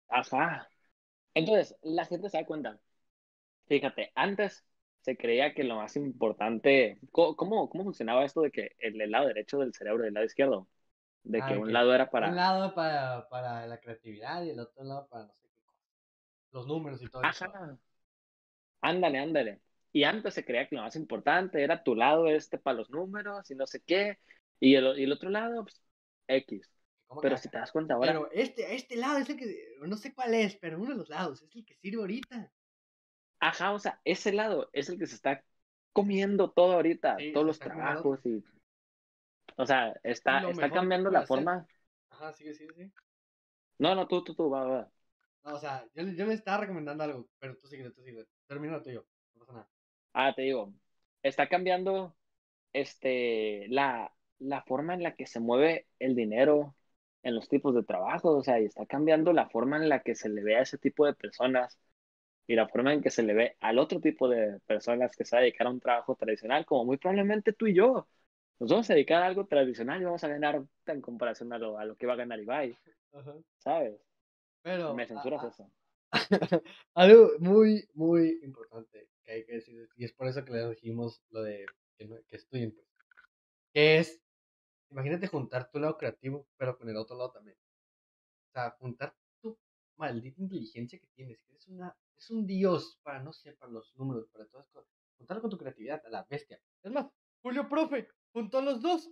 Ajá. 0.07 0.69
Entonces, 1.33 1.75
la 1.83 2.05
gente 2.05 2.29
se 2.29 2.37
da 2.37 2.45
cuenta. 2.45 2.79
Fíjate, 3.67 4.11
antes 4.15 4.65
se 5.01 5.17
creía 5.17 5.53
que 5.53 5.63
lo 5.63 5.77
más 5.77 5.95
importante, 5.97 6.99
¿cómo, 7.11 7.35
cómo 7.69 7.83
funcionaba 7.85 8.25
esto 8.25 8.41
de 8.41 8.51
que 8.51 8.75
el, 8.79 9.01
el 9.01 9.11
lado 9.11 9.27
derecho 9.27 9.59
del 9.59 9.73
cerebro 9.73 10.05
y 10.05 10.09
el 10.09 10.13
lado 10.15 10.27
izquierdo? 10.27 10.69
De 11.23 11.39
Ah, 11.41 11.45
que 11.45 11.57
un 11.57 11.73
lado 11.73 11.93
era 11.95 12.09
para... 12.11 12.29
Un 12.29 12.35
lado 12.35 12.73
para, 12.75 13.27
para 13.29 13.65
la 13.67 13.79
creatividad 13.79 14.43
y 14.43 14.51
el 14.51 14.59
otro 14.59 14.83
lado 14.85 15.07
para 15.09 15.25
no 15.25 15.33
sé 15.33 15.49
qué 15.49 15.59
cosa. 15.65 15.79
Los 16.51 16.67
números 16.67 17.01
y 17.01 17.09
todo 17.09 17.25
eso. 17.27 17.39
Ajá. 17.39 17.77
Ándale, 18.81 19.19
ándale. 19.19 19.61
Y 19.93 20.03
antes 20.03 20.33
se 20.33 20.45
creía 20.45 20.67
que 20.67 20.75
lo 20.75 20.83
más 20.83 20.95
importante 20.95 21.63
era 21.63 21.83
tu 21.83 21.95
lado 21.95 22.27
este 22.27 22.57
para 22.57 22.77
los 22.77 22.89
números 22.89 23.49
y 23.51 23.55
no 23.55 23.67
sé 23.67 23.81
qué. 23.81 24.19
Y 24.59 24.75
el, 24.75 24.97
y 24.99 25.03
el 25.03 25.11
otro 25.11 25.29
lado, 25.29 25.63
pues, 25.63 25.81
X. 26.27 26.69
¿Cómo 27.11 27.21
Pero 27.21 27.37
si 27.37 27.49
te 27.49 27.57
das 27.57 27.71
cuenta 27.73 27.93
ahora, 27.95 28.11
Pero 28.13 28.31
este, 28.31 28.73
este 28.73 28.95
lado 28.95 29.17
es 29.19 29.29
el 29.29 29.37
que, 29.37 29.75
no 29.81 29.97
sé 29.97 30.13
cuál 30.13 30.33
es, 30.33 30.55
pero 30.55 30.79
uno 30.79 30.91
de 30.91 30.97
los 30.97 31.09
lados 31.09 31.41
es 31.41 31.55
el 31.55 31.65
que 31.65 31.75
sirve 31.75 31.99
ahorita. 32.01 32.51
ajá, 33.39 33.73
o 33.73 33.79
sea, 33.79 33.99
ese 34.05 34.31
lado 34.33 34.69
es 34.73 34.89
el 34.89 34.97
que 34.99 35.07
se 35.07 35.15
está 35.15 35.43
comiendo 35.93 36.51
todo 36.51 36.73
ahorita, 36.73 37.17
Sí, 37.17 37.31
todos 37.33 37.45
los 37.45 37.59
comiendo 37.59 37.69
trabajos 37.75 38.25
y... 38.25 38.43
O 39.57 39.65
sea, 39.65 39.93
está, 40.03 40.41
está 40.49 40.69
cambiando 40.71 41.09
la 41.09 41.19
hacer. 41.21 41.27
forma... 41.27 41.65
Ajá, 42.09 42.33
sí, 42.33 42.53
sí, 42.53 42.67
sí. 42.75 42.91
No, 43.79 43.95
no, 43.95 44.07
tú, 44.07 44.23
tú, 44.23 44.33
tú, 44.35 44.49
va, 44.49 44.63
va. 44.63 44.91
No, 45.43 45.53
o 45.55 45.59
sea, 45.59 45.85
yo, 45.93 46.03
yo 46.03 46.25
le 46.25 46.33
estaba 46.33 46.59
recomendando 46.61 47.03
algo, 47.03 47.29
pero 47.39 47.55
tú 47.57 47.67
sigue, 47.67 47.89
tú 47.91 48.01
sigue. 48.03 48.25
Termina 48.47 48.73
lo 48.77 48.81
tuyo, 48.83 49.05
no 49.35 49.39
pasa 49.41 49.53
nada. 49.53 49.69
Ah, 50.13 50.33
te 50.35 50.43
digo, 50.43 50.73
está 51.23 51.47
cambiando 51.49 52.15
este, 52.73 53.67
la, 53.69 54.13
la 54.39 54.63
forma 54.63 54.93
en 54.95 55.03
la 55.03 55.15
que 55.15 55.27
se 55.27 55.39
mueve 55.39 55.87
el 55.99 56.15
dinero 56.15 56.75
en 57.23 57.35
los 57.35 57.47
tipos 57.49 57.75
de 57.75 57.83
trabajo, 57.83 58.31
o 58.37 58.43
sea, 58.43 58.59
y 58.59 58.65
está 58.65 58.85
cambiando 58.85 59.33
la 59.33 59.49
forma 59.49 59.77
en 59.77 59.89
la 59.89 60.01
que 60.01 60.15
se 60.15 60.29
le 60.29 60.43
ve 60.43 60.55
a 60.57 60.61
ese 60.61 60.77
tipo 60.77 61.05
de 61.05 61.13
personas 61.13 61.79
y 62.47 62.55
la 62.55 62.67
forma 62.67 62.93
en 62.93 63.01
que 63.01 63.09
se 63.11 63.23
le 63.23 63.33
ve 63.33 63.57
al 63.61 63.79
otro 63.79 63.99
tipo 64.01 64.27
de 64.27 64.59
personas 64.65 65.15
que 65.15 65.25
se 65.25 65.35
va 65.35 65.39
a 65.39 65.43
dedicar 65.43 65.67
a 65.67 65.71
un 65.71 65.79
trabajo 65.79 66.15
tradicional, 66.15 66.65
como 66.65 66.85
muy 66.85 66.97
probablemente 66.97 67.53
tú 67.53 67.67
y 67.67 67.75
yo. 67.75 68.07
Nos 68.59 68.69
vamos 68.69 68.89
a 68.89 68.93
dedicar 68.93 69.23
a 69.23 69.27
algo 69.27 69.45
tradicional 69.47 70.01
y 70.01 70.05
vamos 70.05 70.23
a 70.23 70.27
ganar 70.27 70.63
en 70.85 71.01
comparación 71.01 71.51
a 71.53 71.57
lo, 71.57 71.77
a 71.79 71.85
lo 71.85 71.95
que 71.95 72.05
va 72.07 72.13
a 72.13 72.17
ganar 72.17 72.39
Ibai, 72.39 72.77
Ajá. 73.13 73.33
¿sabes? 73.59 73.95
Pero 74.61 74.93
Me 74.95 75.07
censuras 75.07 75.43
a- 75.43 75.47
a- 75.47 75.49
eso. 75.49 75.71
algo 76.93 77.31
muy, 77.39 77.87
muy 77.93 78.39
importante 78.43 79.07
que 79.23 79.31
hay 79.31 79.45
que 79.45 79.53
decir, 79.53 79.87
y 79.97 80.05
es 80.05 80.13
por 80.13 80.27
eso 80.27 80.43
que 80.43 80.51
les 80.51 80.69
dijimos 80.69 81.21
lo 81.31 81.41
de 81.43 81.65
que, 81.97 82.05
no- 82.05 82.17
que 82.27 82.35
estudien, 82.35 82.71
pues, 82.71 82.85
que 83.73 83.97
es, 83.99 84.21
imagínate 84.91 85.27
juntar 85.27 85.69
tu 85.71 85.79
lado 85.79 85.97
creativo, 85.97 86.47
pero 86.57 86.77
con 86.77 86.89
el 86.89 86.97
otro 86.97 87.17
lado 87.17 87.31
también. 87.31 87.57
O 87.57 88.51
sea, 88.51 88.71
juntar 88.71 89.15
tu 89.41 89.57
maldita 89.97 90.41
inteligencia 90.41 90.99
que 90.99 91.07
tienes, 91.15 91.41
que 91.43 91.55
es 91.55 91.67
una, 91.67 91.95
es 92.17 92.29
un 92.29 92.45
dios 92.45 92.99
para, 93.03 93.21
no 93.23 93.33
sé, 93.33 93.53
para 93.53 93.71
los 93.71 93.95
números, 93.95 94.27
para 94.29 94.45
todas 94.47 94.65
las 94.67 94.73
cosas. 94.73 94.91
Juntarlo 95.17 95.41
con 95.41 95.51
tu 95.51 95.57
creatividad, 95.57 96.01
a 96.05 96.09
la 96.09 96.23
bestia. 96.29 96.59
Es 96.83 96.91
más, 96.91 97.07
Julio 97.41 97.67
Profe, 97.69 98.07
juntó 98.33 98.61
los 98.61 98.81
dos. 98.81 99.09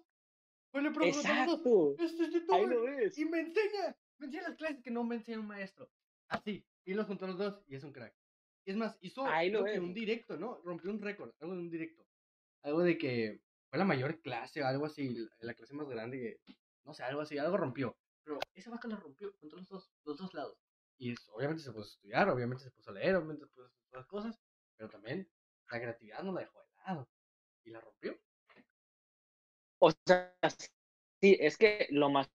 Julio 0.71 0.91
Profe 0.93 1.13
juntó 1.13 1.29
los 1.29 1.45
dos. 1.47 1.59
Exacto, 1.59 1.95
Este 2.03 2.23
es 2.23 2.29
ahí 2.29 2.33
youtuber 2.33 2.69
lo 2.69 2.81
ves. 2.83 3.17
y 3.17 3.25
me 3.25 3.39
enseña, 3.39 3.97
me 4.17 4.25
enseña 4.27 4.49
las 4.49 4.57
clases 4.57 4.81
que 4.83 4.91
no 4.91 5.03
me 5.03 5.15
enseña 5.15 5.39
un 5.39 5.47
maestro. 5.47 5.89
Así, 6.27 6.65
y 6.85 6.93
los 6.93 7.07
juntó 7.07 7.25
los 7.27 7.37
dos 7.37 7.63
y 7.67 7.75
es 7.75 7.83
un 7.83 7.91
crack. 7.93 8.13
Y 8.65 8.71
es 8.71 8.77
más, 8.77 8.97
hizo 9.01 9.25
Ahí 9.25 9.49
lo 9.49 9.61
creo 9.61 9.73
que 9.73 9.79
ves. 9.79 9.87
un 9.87 9.93
directo, 9.93 10.37
¿no? 10.37 10.61
Rompió 10.63 10.91
un 10.91 11.01
récord, 11.01 11.31
algo 11.39 11.53
de 11.55 11.59
un 11.61 11.69
directo. 11.69 12.05
Algo 12.63 12.81
de 12.83 12.97
que 12.97 13.41
fue 13.69 13.79
la 13.79 13.85
mayor 13.85 14.21
clase 14.21 14.63
o 14.63 14.67
algo 14.67 14.85
así, 14.85 15.09
la, 15.09 15.29
la 15.41 15.53
clase 15.53 15.73
más 15.73 15.87
grande 15.89 16.39
que, 16.45 16.55
no 16.85 16.93
sé, 16.93 17.03
algo 17.03 17.21
así, 17.21 17.37
algo 17.37 17.57
rompió. 17.57 17.97
Pero 18.23 18.39
esa 18.53 18.69
vaca 18.71 18.87
la 18.87 18.97
rompió, 18.97 19.33
juntó 19.39 19.57
los 19.57 19.67
dos, 19.69 19.91
los 20.05 20.17
dos 20.17 20.33
lados. 20.33 20.57
Y 20.97 21.11
es- 21.13 21.29
obviamente 21.33 21.63
se 21.63 21.71
puso 21.71 21.85
a 21.85 21.93
estudiar, 21.93 22.29
obviamente 22.29 22.63
se 22.63 22.71
puso 22.71 22.91
a 22.91 22.93
leer, 22.93 23.15
obviamente 23.15 23.45
se 23.45 23.47
puso 23.49 23.63
a 23.63 23.67
hacer 23.67 23.79
otras 23.89 24.05
cosas, 24.07 24.39
pero 24.77 24.89
también 24.89 25.29
la 25.71 25.79
creatividad 25.79 26.23
no 26.23 26.33
la 26.33 26.41
dejó 26.41 26.59
de 26.61 26.67
lado. 26.85 27.09
Y 27.63 27.71
la 27.71 27.81
rompió. 27.81 28.17
O 29.79 29.91
sea, 30.05 30.33
sí, 31.21 31.37
es 31.39 31.57
que 31.57 31.87
lo 31.91 32.09
más 32.09 32.29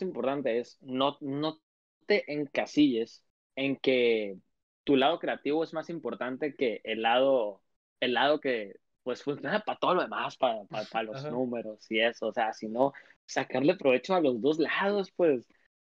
importante 0.00 0.58
es 0.60 0.78
no, 0.82 1.16
no 1.20 1.60
te 2.06 2.32
encasilles 2.32 3.24
en 3.56 3.76
que 3.76 4.38
tu 4.84 4.96
lado 4.96 5.18
creativo 5.18 5.64
es 5.64 5.72
más 5.74 5.90
importante 5.90 6.54
que 6.56 6.80
el 6.84 7.02
lado, 7.02 7.62
el 8.00 8.14
lado 8.14 8.40
que 8.40 8.76
pues 9.02 9.22
funciona 9.22 9.60
para 9.60 9.78
todo 9.78 9.94
lo 9.94 10.02
demás, 10.02 10.36
para, 10.36 10.64
para, 10.66 10.86
para 10.86 11.04
los 11.04 11.28
Ajá. 11.28 11.30
números 11.30 11.86
y 11.90 12.00
eso, 12.00 12.28
o 12.28 12.32
sea, 12.32 12.52
sino 12.52 12.92
sacarle 13.26 13.76
provecho 13.76 14.14
a 14.14 14.20
los 14.20 14.40
dos 14.40 14.58
lados, 14.58 15.12
pues, 15.16 15.46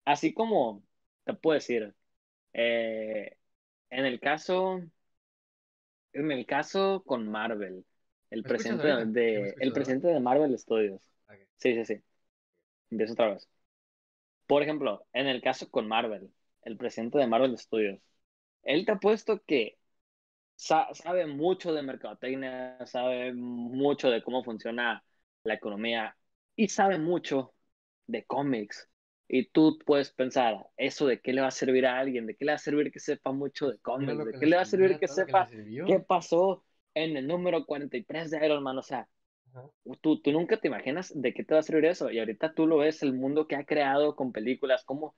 así 0.05 0.33
como 0.33 0.83
te 1.25 1.33
puedo 1.33 1.55
decir, 1.55 1.95
eh, 2.53 3.37
en 3.89 4.05
el 4.05 4.19
caso, 4.19 4.81
en 6.13 6.31
el 6.31 6.45
caso 6.45 7.03
con 7.05 7.27
Marvel, 7.29 7.85
el 8.29 8.43
me 8.43 8.49
de, 9.05 9.55
el 9.59 9.73
¿verdad? 9.73 9.73
presidente 9.73 10.07
de 10.07 10.19
Marvel 10.19 10.57
Studios. 10.57 11.01
Ok. 11.29 11.39
Sí, 11.57 11.73
sí, 11.75 11.85
sí. 11.85 12.01
Empiezo 12.91 13.13
otra 13.13 13.29
vez. 13.33 13.49
Por 14.47 14.63
ejemplo, 14.63 15.05
en 15.13 15.27
el 15.27 15.41
caso 15.41 15.69
con 15.69 15.87
Marvel, 15.87 16.31
el 16.63 16.77
presidente 16.77 17.17
de 17.19 17.27
Marvel 17.27 17.57
Studios, 17.57 17.99
él 18.63 18.85
te 18.85 18.93
ha 18.93 18.97
puesto 18.99 19.41
que 19.45 19.77
sa- 20.57 20.89
sabe 20.95 21.27
mucho 21.27 21.73
de 21.73 21.83
mercadotecnia, 21.83 22.79
sabe 22.87 23.33
mucho 23.33 24.11
de 24.11 24.23
cómo 24.23 24.43
funciona 24.45 25.03
la 25.45 25.55
economía 25.55 26.17
y 26.57 26.69
sabe 26.69 26.99
mucho 26.99 27.55
de 28.07 28.25
cómics. 28.25 28.89
Y 29.29 29.49
tú 29.51 29.79
puedes 29.85 30.11
pensar, 30.13 30.57
¿eso 30.77 31.07
de 31.07 31.21
qué 31.21 31.33
le 31.33 31.41
va 31.41 31.49
a 31.49 31.51
servir 31.51 31.87
a 31.87 31.99
alguien? 31.99 32.27
¿De 32.27 32.35
qué 32.35 32.45
le 32.45 32.53
va 32.53 32.57
a 32.57 32.59
servir 32.59 32.91
que 32.91 32.99
sepa 32.99 33.31
mucho 33.33 33.69
de 33.69 33.79
cómics? 33.79 34.25
¿De 34.25 34.35
que 34.35 34.39
qué 34.39 34.47
le 34.47 34.57
va 34.57 34.63
a 34.63 34.65
servir 34.65 34.97
que 34.99 35.07
sepa 35.09 35.49
sirvió. 35.49 35.85
qué 35.85 35.99
pasó 36.01 36.65
en 36.95 37.17
el 37.17 37.27
número 37.27 37.65
43 37.65 38.31
de 38.31 38.45
Iron 38.45 38.63
Man? 38.63 38.79
O 38.79 38.83
sea, 38.83 39.07
tú, 40.01 40.21
tú 40.21 40.31
nunca 40.31 40.59
te 40.59 40.67
imaginas 40.67 41.11
de 41.15 41.33
qué 41.33 41.43
te 41.43 41.53
va 41.53 41.59
a 41.61 41.63
servir 41.63 41.85
eso. 41.85 42.11
Y 42.11 42.19
ahorita 42.19 42.53
tú 42.53 42.67
lo 42.67 42.77
ves, 42.79 43.03
el 43.03 43.13
mundo 43.13 43.47
que 43.47 43.55
ha 43.55 43.65
creado 43.65 44.15
con 44.15 44.31
películas, 44.31 44.83
cómo 44.85 45.15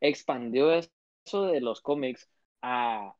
expandió 0.00 0.72
eso 0.74 1.46
de 1.46 1.60
los 1.62 1.80
cómics 1.82 2.30
a, 2.62 3.14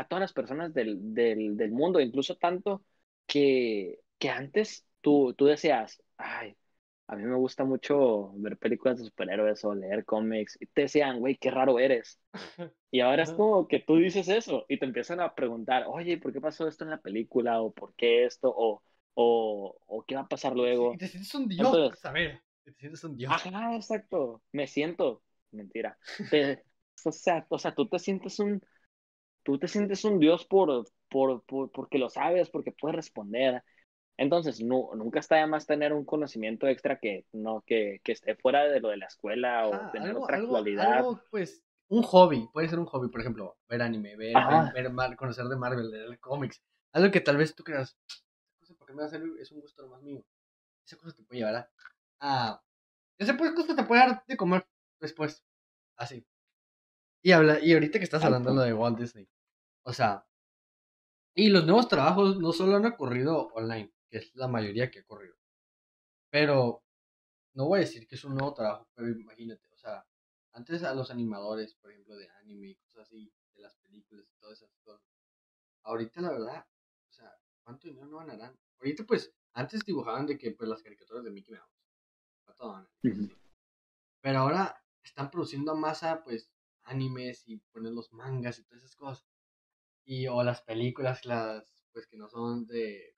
a 0.00 0.06
todas 0.06 0.20
las 0.20 0.32
personas 0.32 0.72
del, 0.74 1.14
del, 1.14 1.56
del 1.56 1.70
mundo, 1.72 2.00
incluso 2.00 2.36
tanto 2.36 2.82
que, 3.26 4.00
que 4.18 4.30
antes 4.30 4.86
tú, 5.00 5.34
tú 5.34 5.46
decías, 5.46 6.02
ay, 6.16 6.56
a 7.08 7.16
mí 7.16 7.22
me 7.24 7.36
gusta 7.36 7.64
mucho 7.64 8.32
ver 8.36 8.56
películas 8.58 8.98
de 8.98 9.04
superhéroes 9.04 9.64
o 9.64 9.74
leer 9.74 10.04
cómics, 10.04 10.56
y 10.60 10.66
te 10.66 10.82
decían, 10.82 11.20
güey, 11.20 11.36
qué 11.36 11.50
raro 11.50 11.78
eres. 11.78 12.20
Y 12.92 13.00
ahora 13.00 13.24
es 13.24 13.32
como 13.32 13.68
que 13.68 13.80
tú 13.80 13.96
dices 13.96 14.26
eso 14.28 14.64
y 14.68 14.78
te 14.78 14.86
empiezan 14.86 15.20
a 15.20 15.34
preguntar, 15.34 15.84
oye, 15.86 16.16
¿por 16.16 16.32
qué 16.32 16.40
pasó 16.40 16.66
esto 16.66 16.84
en 16.84 16.90
la 16.90 17.00
película? 17.00 17.60
¿O 17.60 17.70
por 17.72 17.94
qué 17.94 18.24
esto? 18.24 18.48
¿O, 18.56 18.82
o, 19.12 19.76
o 19.86 20.04
qué 20.04 20.14
va 20.14 20.22
a 20.22 20.28
pasar 20.28 20.54
luego? 20.54 20.94
Y 20.94 20.96
te 20.98 21.08
sientes 21.08 21.34
un 21.34 21.46
dios, 21.46 21.66
Entonces- 21.66 22.04
a 22.06 22.12
ver. 22.12 22.40
Te 22.64 22.72
sientes 22.72 23.04
un 23.04 23.16
dios. 23.16 23.30
Ajá, 23.32 23.76
exacto. 23.76 24.42
Me 24.52 24.66
siento, 24.66 25.22
mentira. 25.50 25.98
Te- 26.30 26.64
o 27.04 27.12
sea, 27.12 27.44
o 27.50 27.58
sea, 27.58 27.74
tú 27.74 27.86
te 27.86 27.98
sientes 27.98 28.38
un, 28.38 28.62
tú 29.46 29.58
te 29.58 29.68
sientes 29.68 30.04
un 30.04 30.20
dios 30.20 30.44
por, 30.46 30.86
por, 31.10 31.42
por 31.44 31.72
porque 31.72 31.98
lo 31.98 32.10
sabes, 32.10 32.50
porque 32.50 32.72
puedes 32.72 32.96
responder. 32.96 33.64
Entonces, 34.18 34.60
no, 34.62 34.90
nunca 34.96 35.20
está 35.20 35.36
de 35.36 35.46
más 35.46 35.66
tener 35.66 35.94
un 35.94 36.04
conocimiento 36.04 36.66
extra 36.68 36.98
que 36.98 37.24
no 37.32 37.62
que, 37.66 38.00
que 38.04 38.12
esté 38.12 38.36
fuera 38.36 38.64
de 38.64 38.80
lo 38.80 38.90
de 38.90 38.98
la 38.98 39.06
escuela 39.06 39.68
o 39.68 39.72
tener 39.92 40.10
algo, 40.10 40.24
otra 40.24 40.36
algo, 40.36 40.56
actualidad. 40.56 40.96
algo, 40.96 41.20
pues, 41.30 41.62
un 41.88 42.02
hobby, 42.02 42.48
puede 42.52 42.68
ser 42.68 42.78
un 42.80 42.86
hobby, 42.86 43.08
por 43.08 43.20
ejemplo, 43.20 43.56
ver 43.68 43.82
anime, 43.82 44.16
ver, 44.16 44.36
ver, 44.48 44.72
ver 44.74 44.92
Mar- 44.92 45.16
conocer 45.16 45.46
de 45.46 45.56
Marvel, 45.56 45.90
leer 45.90 46.18
cómics, 46.18 46.60
algo 46.92 47.10
que 47.12 47.20
tal 47.20 47.36
vez 47.36 47.54
tú 47.54 47.64
creas, 47.64 47.96
"Esa 48.08 48.58
cosa, 48.58 48.74
¿por 48.74 48.86
qué 48.88 48.92
me 48.94 48.98
va 48.98 49.04
a 49.04 49.06
hacer? 49.08 49.22
Es 49.40 49.52
un 49.52 49.60
gusto 49.60 49.82
nomás 49.82 50.02
mío. 50.02 50.24
Esa 50.86 50.96
cosa 50.98 51.14
te 51.16 51.22
puede 51.24 51.40
llevar 51.40 51.56
a, 51.56 51.70
a 52.20 52.62
esa 53.18 53.36
cosa 53.36 53.76
te 53.76 53.84
puede 53.84 54.00
dar 54.02 54.24
de 54.26 54.36
comer 54.36 54.66
después, 55.00 55.44
así. 55.96 56.26
Y 57.22 57.32
habla, 57.32 57.58
y 57.60 57.72
ahorita 57.74 57.98
que 57.98 58.04
estás 58.04 58.24
hablando 58.24 58.54
lo 58.54 58.62
de 58.62 58.72
Walt 58.72 58.98
Disney, 58.98 59.28
o 59.86 59.92
sea, 59.92 60.26
y 61.32 61.48
los 61.48 61.64
nuevos 61.64 61.86
trabajos 61.86 62.38
no 62.38 62.52
solo 62.52 62.76
han 62.76 62.86
ocurrido 62.86 63.48
online, 63.54 63.94
que 64.08 64.18
es 64.18 64.34
la 64.34 64.48
mayoría 64.48 64.90
que 64.90 64.98
ha 64.98 65.02
ocurrido, 65.02 65.36
pero 66.28 66.82
no 67.54 67.66
voy 67.66 67.78
a 67.78 67.80
decir 67.82 68.08
que 68.08 68.16
es 68.16 68.24
un 68.24 68.34
nuevo 68.34 68.52
trabajo, 68.52 68.88
pero 68.94 69.08
imagínate, 69.08 69.68
o 69.72 69.76
sea, 69.76 70.04
antes 70.52 70.82
a 70.82 70.92
los 70.92 71.12
animadores, 71.12 71.74
por 71.76 71.92
ejemplo, 71.92 72.16
de 72.16 72.28
anime 72.40 72.70
y 72.70 72.74
cosas 72.74 73.06
así, 73.06 73.32
de 73.54 73.62
las 73.62 73.76
películas 73.76 74.26
y 74.28 74.34
todas 74.40 74.60
esas 74.60 74.76
cosas, 74.82 75.06
ahorita 75.84 76.20
la 76.20 76.32
verdad, 76.32 76.66
o 77.08 77.12
sea, 77.12 77.32
¿cuánto 77.62 77.86
dinero 77.86 78.08
no 78.08 78.18
ganarán? 78.18 78.58
Ahorita 78.80 79.04
pues, 79.04 79.32
antes 79.52 79.84
dibujaban 79.84 80.26
de 80.26 80.36
que 80.36 80.50
pues 80.50 80.68
las 80.68 80.82
caricaturas 80.82 81.22
de 81.22 81.30
Mickey 81.30 81.54
Mouse. 81.54 81.70
Ujú. 83.04 83.28
pero 84.20 84.38
ahora 84.40 84.82
están 85.04 85.30
produciendo 85.30 85.70
a 85.70 85.76
masa 85.76 86.24
pues 86.24 86.50
animes 86.82 87.44
y 87.46 87.58
ponen 87.58 87.94
los 87.94 88.12
mangas 88.12 88.58
y 88.58 88.64
todas 88.64 88.82
esas 88.82 88.96
cosas, 88.96 89.35
y 90.06 90.28
o 90.28 90.42
las 90.44 90.62
películas, 90.62 91.26
las 91.26 91.64
pues 91.92 92.06
que 92.06 92.16
no 92.16 92.28
son 92.30 92.66
de, 92.66 93.16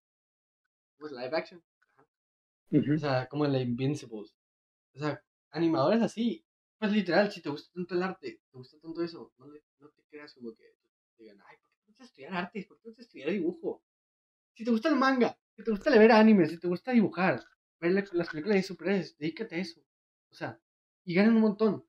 pues 0.99 1.13
live 1.13 1.37
action. 1.37 1.63
O 2.73 2.99
sea, 2.99 3.29
como 3.29 3.47
la 3.47 3.61
Invincibles. 3.61 4.35
O 4.95 4.99
sea, 4.99 5.23
animadores 5.51 6.03
así. 6.03 6.45
Pues 6.79 6.93
literal, 6.93 7.31
si 7.33 7.43
te 7.43 7.51
gusta 7.51 7.73
tanto 7.75 7.95
el 7.95 8.03
arte, 8.03 8.41
te 8.51 8.59
gusta 8.59 8.79
tanto 8.81 9.03
eso, 9.03 9.33
no, 9.39 9.49
le- 9.49 9.65
no 9.81 9.89
te 9.91 10.03
creas 10.11 10.35
como 10.35 10.55
que 10.55 10.77
te 11.17 11.25
digan, 11.25 11.41
ay, 11.47 11.57
¿por 11.61 11.71
qué 11.73 11.79
te 11.81 11.87
gusta 11.89 12.05
estudiar 12.05 12.35
arte? 12.35 12.65
¿Por 12.69 12.77
qué 12.79 12.83
te 12.85 12.89
gusta 12.91 13.03
estudiar 13.03 13.31
dibujo? 13.31 13.83
Si 14.55 14.65
te 14.65 14.71
gusta 14.73 14.89
el 14.91 14.97
manga, 14.97 15.39
si 15.57 15.65
te 15.65 15.71
gusta 15.73 15.91
ver 15.99 16.13
anime, 16.13 16.47
si 16.47 16.59
te 16.59 16.69
gusta 16.69 16.93
dibujar, 16.93 17.45
ver 17.81 17.93
la- 17.93 18.05
las 18.13 18.29
películas 18.31 18.57
de 18.59 18.63
superhéroes, 18.65 19.19
dedícate 19.19 19.57
a 19.57 19.59
eso. 19.59 19.81
O 20.31 20.35
sea, 20.35 20.61
y 21.05 21.15
ganan 21.15 21.37
un 21.37 21.43
montón. 21.43 21.87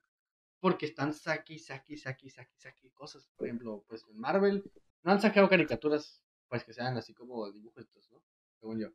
Porque 0.60 0.86
están 0.86 1.12
saqui, 1.14 1.58
saqui, 1.58 1.96
saqui, 1.98 2.30
saqui, 2.30 2.58
saqui 2.58 2.90
cosas. 2.90 3.28
Por 3.36 3.46
ejemplo, 3.46 3.84
pues 3.88 4.06
en 4.08 4.18
Marvel 4.18 4.64
no 5.02 5.12
han 5.12 5.20
sacado 5.20 5.48
caricaturas, 5.48 6.22
pues 6.48 6.64
que 6.64 6.72
sean 6.72 6.96
así 6.96 7.14
como 7.14 7.50
dibujitos, 7.52 8.10
¿no? 8.10 8.22
Según 8.60 8.80
yo. 8.80 8.88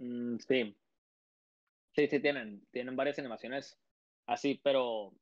Mm, 0.00 0.38
sí. 0.38 0.74
Sí, 1.94 2.06
sí, 2.08 2.20
tienen, 2.20 2.66
tienen 2.70 2.96
varias 2.96 3.18
animaciones 3.18 3.78
así, 4.26 4.60
pero 4.62 5.12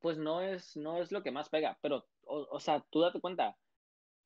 pues 0.00 0.18
no 0.18 0.42
es, 0.42 0.76
no 0.76 1.02
es 1.02 1.12
lo 1.12 1.22
que 1.22 1.30
más 1.30 1.48
pega. 1.50 1.78
Pero, 1.82 2.06
o, 2.22 2.48
o 2.50 2.60
sea, 2.60 2.84
tú 2.90 3.00
date 3.02 3.20
cuenta, 3.20 3.58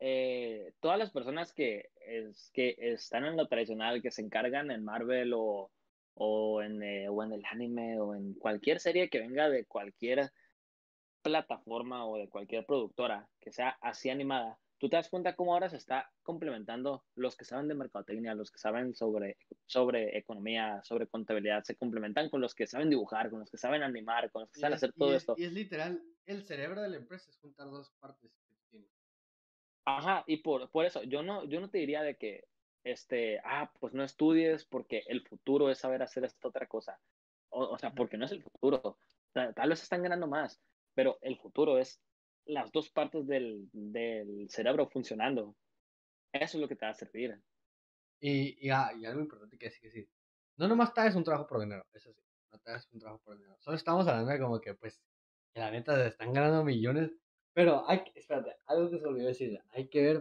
eh, 0.01 0.75
todas 0.81 0.99
las 0.99 1.11
personas 1.13 1.53
que, 1.55 1.91
es, 2.07 2.51
que 2.55 2.77
están 2.79 3.25
en 3.27 3.37
lo 3.37 3.49
tradicional, 3.49 4.03
que 4.03 4.11
se 4.11 4.23
encargan 4.23 4.71
en 4.71 4.85
Marvel 4.85 5.33
o, 5.35 5.73
o, 6.15 6.63
en, 6.63 6.83
eh, 6.83 7.09
o 7.09 7.23
en 7.25 7.33
el 7.33 7.45
anime 7.47 8.01
o 8.01 8.15
en 8.15 8.35
cualquier 8.35 8.81
serie 8.81 9.11
que 9.11 9.21
venga 9.21 9.49
de 9.51 9.67
cualquier 9.67 10.33
plataforma 11.23 12.07
o 12.07 12.17
de 12.19 12.29
cualquier 12.29 12.65
productora 12.67 13.29
que 13.41 13.53
sea 13.53 13.71
así 13.81 14.11
animada, 14.11 14.59
tú 14.79 14.89
te 14.89 14.97
das 14.97 15.11
cuenta 15.11 15.37
cómo 15.37 15.53
ahora 15.53 15.69
se 15.69 15.77
está 15.77 16.11
complementando 16.23 17.05
los 17.15 17.37
que 17.37 17.45
saben 17.45 17.69
de 17.69 17.75
mercadotecnia, 17.75 18.35
los 18.35 18.51
que 18.51 18.59
saben 18.59 18.95
sobre, 18.95 19.37
sobre 19.67 20.17
economía, 20.17 20.81
sobre 20.83 21.07
contabilidad, 21.07 21.63
se 21.65 21.77
complementan 21.77 22.31
con 22.31 22.41
los 22.41 22.55
que 22.55 22.67
saben 22.67 22.89
dibujar, 22.91 23.31
con 23.31 23.41
los 23.41 23.51
que 23.51 23.59
saben 23.59 23.83
animar, 23.83 24.31
con 24.31 24.43
los 24.43 24.51
que 24.51 24.59
Y 24.59 24.61
saben 24.63 24.75
es, 24.75 24.79
hacer 24.83 24.93
y 24.97 24.99
todo 24.99 25.11
es- 25.11 25.17
esto. 25.19 25.35
y 25.37 25.45
es 25.45 25.53
literal, 25.53 26.03
el 26.27 26.43
cerebro 26.45 26.81
de 26.83 26.89
la 26.89 26.97
empresa 26.97 27.31
es 27.31 27.39
juntar 27.39 27.69
dos 27.71 27.91
partes 28.01 28.33
que. 28.71 28.89
Ajá, 29.85 30.25
y 30.27 30.39
por, 30.39 30.71
por 30.71 30.85
eso, 30.87 31.03
yo 31.03 31.23
no, 31.23 31.45
yo 31.45 31.61
no 31.61 31.69
te 31.71 31.79
diría 31.79 32.03
de 32.03 32.17
que, 32.17 32.45
este, 32.85 33.41
ah, 33.45 33.71
pues 33.81 33.93
no 33.93 34.03
estudies 34.05 34.65
porque 34.65 35.03
el 35.07 35.27
futuro 35.27 35.71
es 35.71 35.79
saber 35.79 36.03
hacer 36.03 36.25
esta 36.25 36.49
otra 36.49 36.67
cosa. 36.67 36.99
O, 37.51 37.65
o 37.65 37.79
sea, 37.79 37.93
porque 37.95 38.17
no 38.17 38.25
es 38.25 38.33
el 38.33 38.43
futuro. 38.43 38.99
Ta- 39.33 39.53
Tal, 39.53 39.69
vez 39.69 39.83
están 39.83 40.03
ganando 40.03 40.27
más, 40.27 40.63
pero 40.95 41.19
el 41.23 41.37
futuro 41.37 41.79
es 41.79 42.01
las 42.47 42.73
dos 42.73 42.91
partes 42.91 43.27
del, 43.27 43.69
del 43.73 44.49
cerebro 44.51 44.89
funcionando. 44.89 45.57
Eso 46.33 46.57
es 46.57 46.61
lo 46.61 46.69
que 46.69 46.77
te 46.77 46.87
va 46.87 46.93
a 46.93 46.95
servir. 46.95 47.41
Y, 48.21 48.67
y, 48.67 48.71
ah, 48.71 48.89
algo 48.89 49.21
importante 49.21 49.57
que 49.57 49.67
decir, 49.67 49.81
que 49.81 49.91
sí. 49.91 50.09
No 50.57 50.69
nomás 50.69 50.93
te 50.93 51.01
hagas 51.01 51.17
un 51.17 51.25
trabajo 51.25 51.47
por 51.47 51.61
dinero, 51.61 51.87
eso 51.93 52.13
sí. 52.13 52.21
No 52.53 52.59
te 52.59 52.71
hagas 52.71 52.89
un 52.93 53.01
trabajo 53.01 53.23
por 53.25 53.37
dinero. 53.37 53.57
Solo 53.61 53.77
estamos 53.77 54.07
hablando 54.07 54.31
de 54.33 54.39
como 54.39 54.61
que, 54.61 54.75
pues, 54.75 55.01
que 55.55 55.61
la 55.61 55.71
neta 55.71 55.97
se 55.97 56.09
están 56.09 56.33
ganando 56.33 56.65
millones. 56.65 57.11
Pero 57.53 57.89
hay 57.89 58.05
que, 58.05 58.19
espérate, 58.19 58.57
algo 58.67 58.91
que 58.91 58.99
se 58.99 59.07
olvidó 59.07 59.27
decir. 59.27 59.61
Hay 59.71 59.89
que 59.89 60.03
ver 60.03 60.21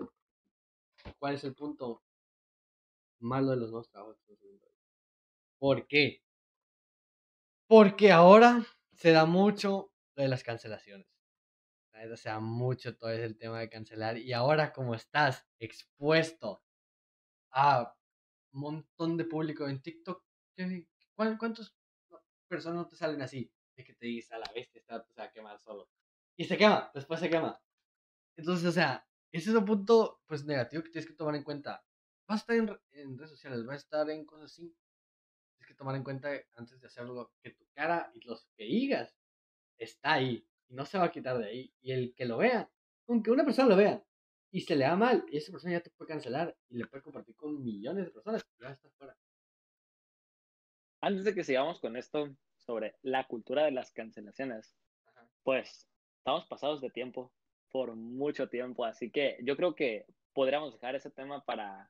cuál 1.20 1.36
es 1.36 1.44
el 1.44 1.56
punto 1.56 2.04
malo 3.20 3.52
de 3.52 3.58
los 3.58 3.70
nuevos 3.70 3.90
trabajos. 3.90 4.18
¿Por 5.60 5.88
qué? 5.88 6.24
Porque 7.68 8.12
ahora 8.12 8.66
se 8.94 9.12
da 9.12 9.26
mucho 9.26 9.92
de 10.24 10.30
las 10.30 10.44
cancelaciones. 10.44 11.08
La 11.94 12.02
neta 12.02 12.18
se 12.18 12.30
da 12.30 12.40
mucho 12.40 12.98
todo 12.98 13.12
ese 13.12 13.34
tema 13.36 13.60
de 13.60 13.70
cancelar. 13.70 14.18
Y 14.18 14.34
ahora, 14.34 14.74
como 14.74 14.96
estás 14.96 15.48
expuesto 15.60 16.64
a 17.52 17.96
un 18.54 18.62
montón 18.62 19.18
de 19.18 19.26
público 19.26 19.68
en 19.68 19.82
TikTok, 19.82 20.24
¿qué- 20.56 20.88
cuán- 21.16 21.38
¿cuántas 21.38 21.76
personas 22.48 22.78
no 22.78 22.88
te 22.88 22.96
salen 22.96 23.22
así? 23.22 23.52
De 23.76 23.84
que 23.84 23.94
te 23.96 24.08
dices 24.08 24.32
a 24.32 24.40
la 24.40 24.52
bestia, 24.54 24.80
está, 24.80 25.06
se 25.10 25.22
va 25.22 25.28
a 25.28 25.32
quemar 25.32 25.60
solo. 25.60 25.90
Y 26.38 26.46
se 26.46 26.58
quema, 26.58 26.92
después 26.94 27.20
se 27.20 27.30
quema. 27.30 27.62
Entonces, 28.38 28.66
o 28.68 28.72
sea, 28.72 29.08
ese 29.32 29.50
es 29.52 29.56
un 29.56 29.66
punto 29.66 30.22
pues 30.28 30.46
negativo 30.46 30.84
que 30.84 30.90
tienes 30.92 31.08
que 31.10 31.16
tomar 31.16 31.36
en 31.36 31.44
cuenta. 31.44 31.86
Vas 32.28 32.42
a 32.42 32.42
estar 32.42 32.56
en, 32.58 32.80
en 32.92 33.18
redes 33.18 33.32
sociales, 33.32 33.66
vas 33.66 33.76
a 33.76 33.78
estar 33.78 34.10
en 34.10 34.26
cosas 34.26 34.52
así. 34.52 34.76
Tienes 35.58 35.68
que 35.68 35.76
tomar 35.76 35.96
en 35.96 36.04
cuenta 36.04 36.30
antes 36.56 36.80
de 36.82 36.88
hacerlo 36.88 37.34
que 37.42 37.52
tu 37.52 37.68
cara 37.74 38.12
y 38.16 38.22
los 38.26 38.48
que 38.58 38.66
digas 38.66 39.16
está 39.80 40.14
ahí 40.14 40.48
y 40.68 40.74
no 40.76 40.86
se 40.86 40.98
va 40.98 41.06
a 41.06 41.12
quitar 41.12 41.38
de 41.40 41.46
ahí. 41.48 41.74
Y 41.82 41.92
el 41.92 42.14
que 42.16 42.26
lo 42.26 42.38
vea, 42.38 42.70
aunque 43.08 43.32
una 43.32 43.44
persona 43.46 43.70
lo 43.70 43.76
vea 43.78 44.04
y 44.52 44.62
se 44.62 44.76
le 44.76 44.86
da 44.86 44.96
mal, 44.96 45.26
y 45.32 45.38
esa 45.38 45.52
persona 45.52 45.74
ya 45.74 45.82
te 45.82 45.92
puede 45.92 46.10
cancelar 46.10 46.56
y 46.70 46.78
le 46.78 46.88
puede 46.88 47.04
compartir 47.04 47.36
con 47.36 47.64
millones 47.64 48.06
de 48.06 48.12
personas, 48.12 48.44
ya 48.60 48.70
está 48.72 48.90
fuera. 48.98 49.16
Antes 51.02 51.24
de 51.24 51.34
que 51.34 51.44
sigamos 51.44 51.80
con 51.80 51.96
esto 51.96 52.36
sobre 52.58 52.96
la 53.02 53.26
cultura 53.28 53.64
de 53.66 53.72
las 53.72 53.92
cancelaciones, 53.92 54.76
Ajá. 55.06 55.30
pues 55.44 55.88
estamos 56.18 56.46
pasados 56.48 56.82
de 56.82 56.90
tiempo 56.90 57.32
por 57.72 57.96
mucho 57.96 58.50
tiempo, 58.50 58.86
así 58.86 59.12
que 59.12 59.38
yo 59.44 59.56
creo 59.56 59.76
que 59.76 60.06
podríamos 60.34 60.74
dejar 60.74 60.96
ese 60.96 61.12
tema 61.12 61.44
para 61.46 61.90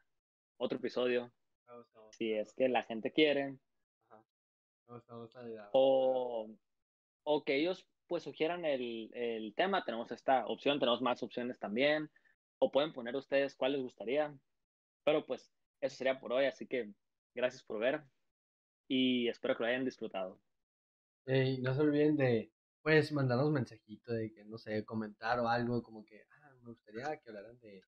otro 0.58 0.78
episodio, 0.78 1.32
Me 1.68 1.78
gusta, 1.78 2.00
me 2.00 2.06
gusta. 2.06 2.18
si 2.18 2.34
es 2.34 2.54
que 2.54 2.68
la 2.70 2.84
gente 2.84 3.12
quiere, 3.12 3.58
Ajá. 4.10 4.24
Me 4.88 4.96
gusta, 4.96 5.70
o, 5.72 6.50
o 7.32 7.44
que 7.44 7.58
ellos 7.58 7.88
pues 8.08 8.24
sugieran 8.24 8.66
el, 8.66 9.12
el 9.14 9.54
tema, 9.54 9.86
tenemos 9.86 10.12
esta 10.12 10.48
opción, 10.48 10.80
tenemos 10.80 11.00
más 11.00 11.22
opciones 11.22 11.60
también, 11.60 12.10
o 12.58 12.72
pueden 12.72 12.92
poner 12.92 13.16
ustedes 13.16 13.54
cuál 13.54 13.74
les 13.74 13.84
gustaría, 13.84 14.36
pero 15.04 15.28
pues 15.28 15.54
eso 15.80 15.96
sería 15.96 16.20
por 16.20 16.34
hoy, 16.34 16.46
así 16.46 16.66
que 16.66 16.92
gracias 17.36 17.62
por 17.62 17.80
ver 17.80 18.02
y 18.88 19.28
espero 19.28 19.56
que 19.56 19.62
lo 19.62 19.70
hayan 19.70 19.86
disfrutado. 19.86 20.42
Ey, 21.28 21.60
no 21.60 21.72
se 21.76 21.82
olviden 21.82 22.18
de, 22.18 22.52
pues, 22.82 23.12
mandarnos 23.12 23.52
mensajito 23.52 24.12
de 24.12 24.34
que, 24.34 24.44
no 24.46 24.58
sé, 24.58 24.84
comentar 24.84 25.40
o 25.40 25.48
algo 25.48 25.84
como 25.84 26.04
que, 26.04 26.24
ah, 26.32 26.52
me 26.64 26.70
gustaría 26.70 27.16
que 27.18 27.30
hablaran 27.30 27.60
de, 27.60 27.84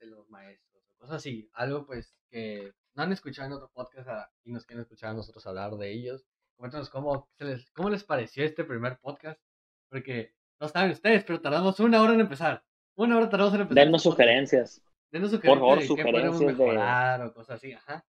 de 0.00 0.06
los 0.06 0.28
maestros 0.28 0.84
o 0.86 0.98
cosas 0.98 1.16
así. 1.16 1.48
Algo, 1.54 1.86
pues, 1.86 2.14
que 2.28 2.74
no 2.92 3.04
han 3.04 3.12
escuchado 3.12 3.46
en 3.46 3.54
otro 3.54 3.70
podcast 3.72 4.08
ah, 4.10 4.30
y 4.44 4.52
nos 4.52 4.66
quieren 4.66 4.82
escuchar 4.82 5.12
a 5.12 5.14
nosotros 5.14 5.46
hablar 5.46 5.74
de 5.78 5.90
ellos. 5.90 6.26
Coméntanos 6.58 6.90
cómo, 6.90 7.30
se 7.38 7.44
les, 7.44 7.70
cómo 7.70 7.88
les 7.88 8.02
pareció 8.04 8.44
este 8.44 8.64
primer 8.64 8.98
podcast. 8.98 9.40
Porque 9.88 10.34
no 10.60 10.68
saben 10.68 10.90
ustedes, 10.90 11.24
pero 11.24 11.40
tardamos 11.40 11.78
una 11.80 12.02
hora 12.02 12.14
en 12.14 12.20
empezar. 12.20 12.64
Una 12.96 13.16
hora 13.16 13.30
tardamos 13.30 13.54
en 13.54 13.60
empezar. 13.62 13.84
Denos 13.84 14.00
este 14.02 14.10
sugerencias. 14.10 14.82
Denos 15.10 15.30
Por 15.30 15.40
favor, 15.40 15.82
sugerencias 15.82 15.88
de 15.88 15.96
qué 15.96 16.10
podemos 16.10 16.36
sugerencias 16.36 16.58
de- 16.58 16.64
mejorar 16.64 17.22
o 17.22 17.32
cosas 17.32 17.56
así, 17.56 17.72
ajá. 17.72 18.04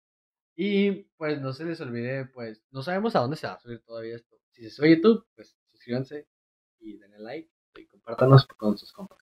Y 0.55 0.91
pues 1.17 1.39
no 1.41 1.53
se 1.53 1.65
les 1.65 1.79
olvide, 1.81 2.25
pues 2.25 2.63
no 2.71 2.81
sabemos 2.81 3.15
a 3.15 3.19
dónde 3.19 3.35
se 3.35 3.45
va 3.45 3.53
a 3.53 3.59
subir 3.59 3.81
todavía 3.83 4.15
esto. 4.15 4.37
Si 4.49 4.63
se 4.63 4.69
sube 4.71 4.87
a 4.87 4.95
YouTube, 4.95 5.27
pues 5.35 5.55
suscríbanse 5.69 6.25
y 6.79 6.97
denle 6.97 7.19
like 7.19 7.51
y 7.75 7.85
compártanos 7.85 8.47
con 8.47 8.77
sus 8.77 8.91
compas. 8.91 9.19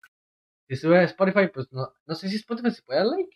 Si 0.69 0.75
sube 0.77 0.99
a 0.99 1.03
Spotify, 1.03 1.47
pues 1.53 1.69
no, 1.73 1.93
no 2.05 2.15
sé 2.15 2.29
si 2.29 2.37
Spotify 2.37 2.71
se 2.71 2.83
puede 2.83 2.99
dar 2.99 3.07
like. 3.09 3.35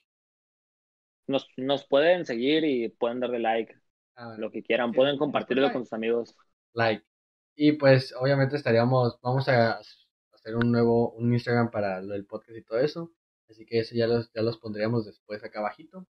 Nos, 1.27 1.47
nos 1.57 1.85
pueden 1.85 2.25
seguir 2.25 2.63
y 2.63 2.89
pueden 2.89 3.19
darle 3.19 3.39
like, 3.39 3.75
Ah, 4.19 4.25
bueno, 4.25 4.41
lo 4.41 4.51
que 4.51 4.61
quieran. 4.61 4.91
Pueden 4.91 5.13
en 5.13 5.17
compartirlo 5.17 5.71
con 5.71 5.83
sus 5.85 5.93
amigos. 5.93 6.35
like. 6.73 7.05
Y 7.55 7.73
pues 7.73 8.13
obviamente 8.17 8.57
estaríamos, 8.57 9.17
vamos 9.21 9.47
a 9.47 9.79
hacer 10.33 10.55
un 10.57 10.71
nuevo, 10.73 11.11
un 11.11 11.31
Instagram 11.31 11.71
para 11.71 12.01
lo 12.01 12.13
del 12.13 12.25
podcast 12.25 12.57
y 12.57 12.63
todo 12.63 12.79
eso. 12.79 13.13
Así 13.49 13.65
que 13.65 13.79
eso 13.79 13.95
ya 13.95 14.07
los, 14.07 14.29
ya 14.33 14.41
los 14.41 14.57
pondríamos 14.57 15.05
después 15.05 15.41
acá 15.43 15.59
abajito. 15.59 16.05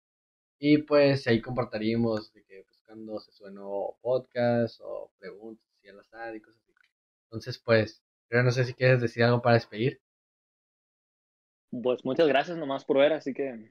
Y 0.58 0.80
pues 0.84 1.28
ahí 1.28 1.42
compartiríamos 1.42 2.32
de 2.32 2.46
que 2.46 2.64
buscando 2.64 3.14
pues, 3.14 3.26
se 3.26 3.34
sube 3.34 3.52
nuevo 3.52 4.00
podcast 4.02 4.80
o 4.82 5.12
preguntas 5.20 5.68
y 5.84 5.90
al 5.90 6.00
azar 6.00 6.34
y 6.34 6.42
cosas 6.42 6.62
así. 6.62 6.90
Entonces, 7.26 7.60
pues, 7.60 8.02
pero 8.30 8.44
no 8.44 8.52
sé 8.52 8.64
si 8.64 8.74
quieres 8.74 9.02
decir 9.02 9.24
algo 9.24 9.42
para 9.42 9.56
despedir. 9.56 10.02
Pues 11.72 12.06
muchas 12.06 12.30
gracias 12.30 12.58
nomás 12.58 12.86
por 12.86 13.00
ver, 13.00 13.12
así 13.12 13.34
que 13.34 13.70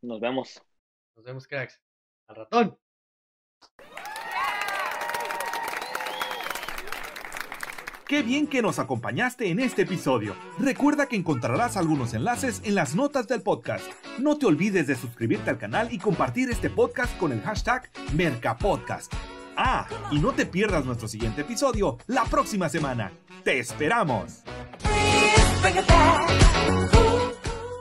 nos 0.00 0.18
vemos. 0.20 0.62
Nos 1.14 1.24
vemos, 1.26 1.46
cracks. 1.46 1.78
Al 2.26 2.36
ratón. 2.36 2.78
Qué 8.08 8.22
bien 8.22 8.46
que 8.46 8.62
nos 8.62 8.78
acompañaste 8.78 9.50
en 9.50 9.58
este 9.58 9.82
episodio. 9.82 10.36
Recuerda 10.60 11.06
que 11.06 11.16
encontrarás 11.16 11.76
algunos 11.76 12.14
enlaces 12.14 12.60
en 12.64 12.76
las 12.76 12.94
notas 12.94 13.26
del 13.26 13.42
podcast. 13.42 13.84
No 14.18 14.38
te 14.38 14.46
olvides 14.46 14.86
de 14.86 14.94
suscribirte 14.94 15.50
al 15.50 15.58
canal 15.58 15.92
y 15.92 15.98
compartir 15.98 16.48
este 16.48 16.70
podcast 16.70 17.18
con 17.18 17.32
el 17.32 17.40
hashtag 17.40 17.90
Mercapodcast. 18.14 19.12
Ah, 19.56 19.88
y 20.12 20.20
no 20.20 20.32
te 20.32 20.46
pierdas 20.46 20.84
nuestro 20.84 21.08
siguiente 21.08 21.40
episodio 21.40 21.98
la 22.06 22.24
próxima 22.26 22.68
semana. 22.68 23.10
¡Te 23.42 23.58
esperamos! 23.58 24.44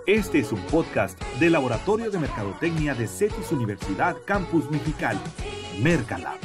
Este 0.07 0.39
es 0.39 0.51
un 0.51 0.61
podcast 0.61 1.21
del 1.39 1.51
Laboratorio 1.51 2.09
de 2.09 2.17
Mercadotecnia 2.17 2.95
de 2.95 3.07
CETIS 3.07 3.51
Universidad 3.51 4.15
Campus 4.25 4.71
Mexicali. 4.71 5.19
Mercalab. 5.79 6.39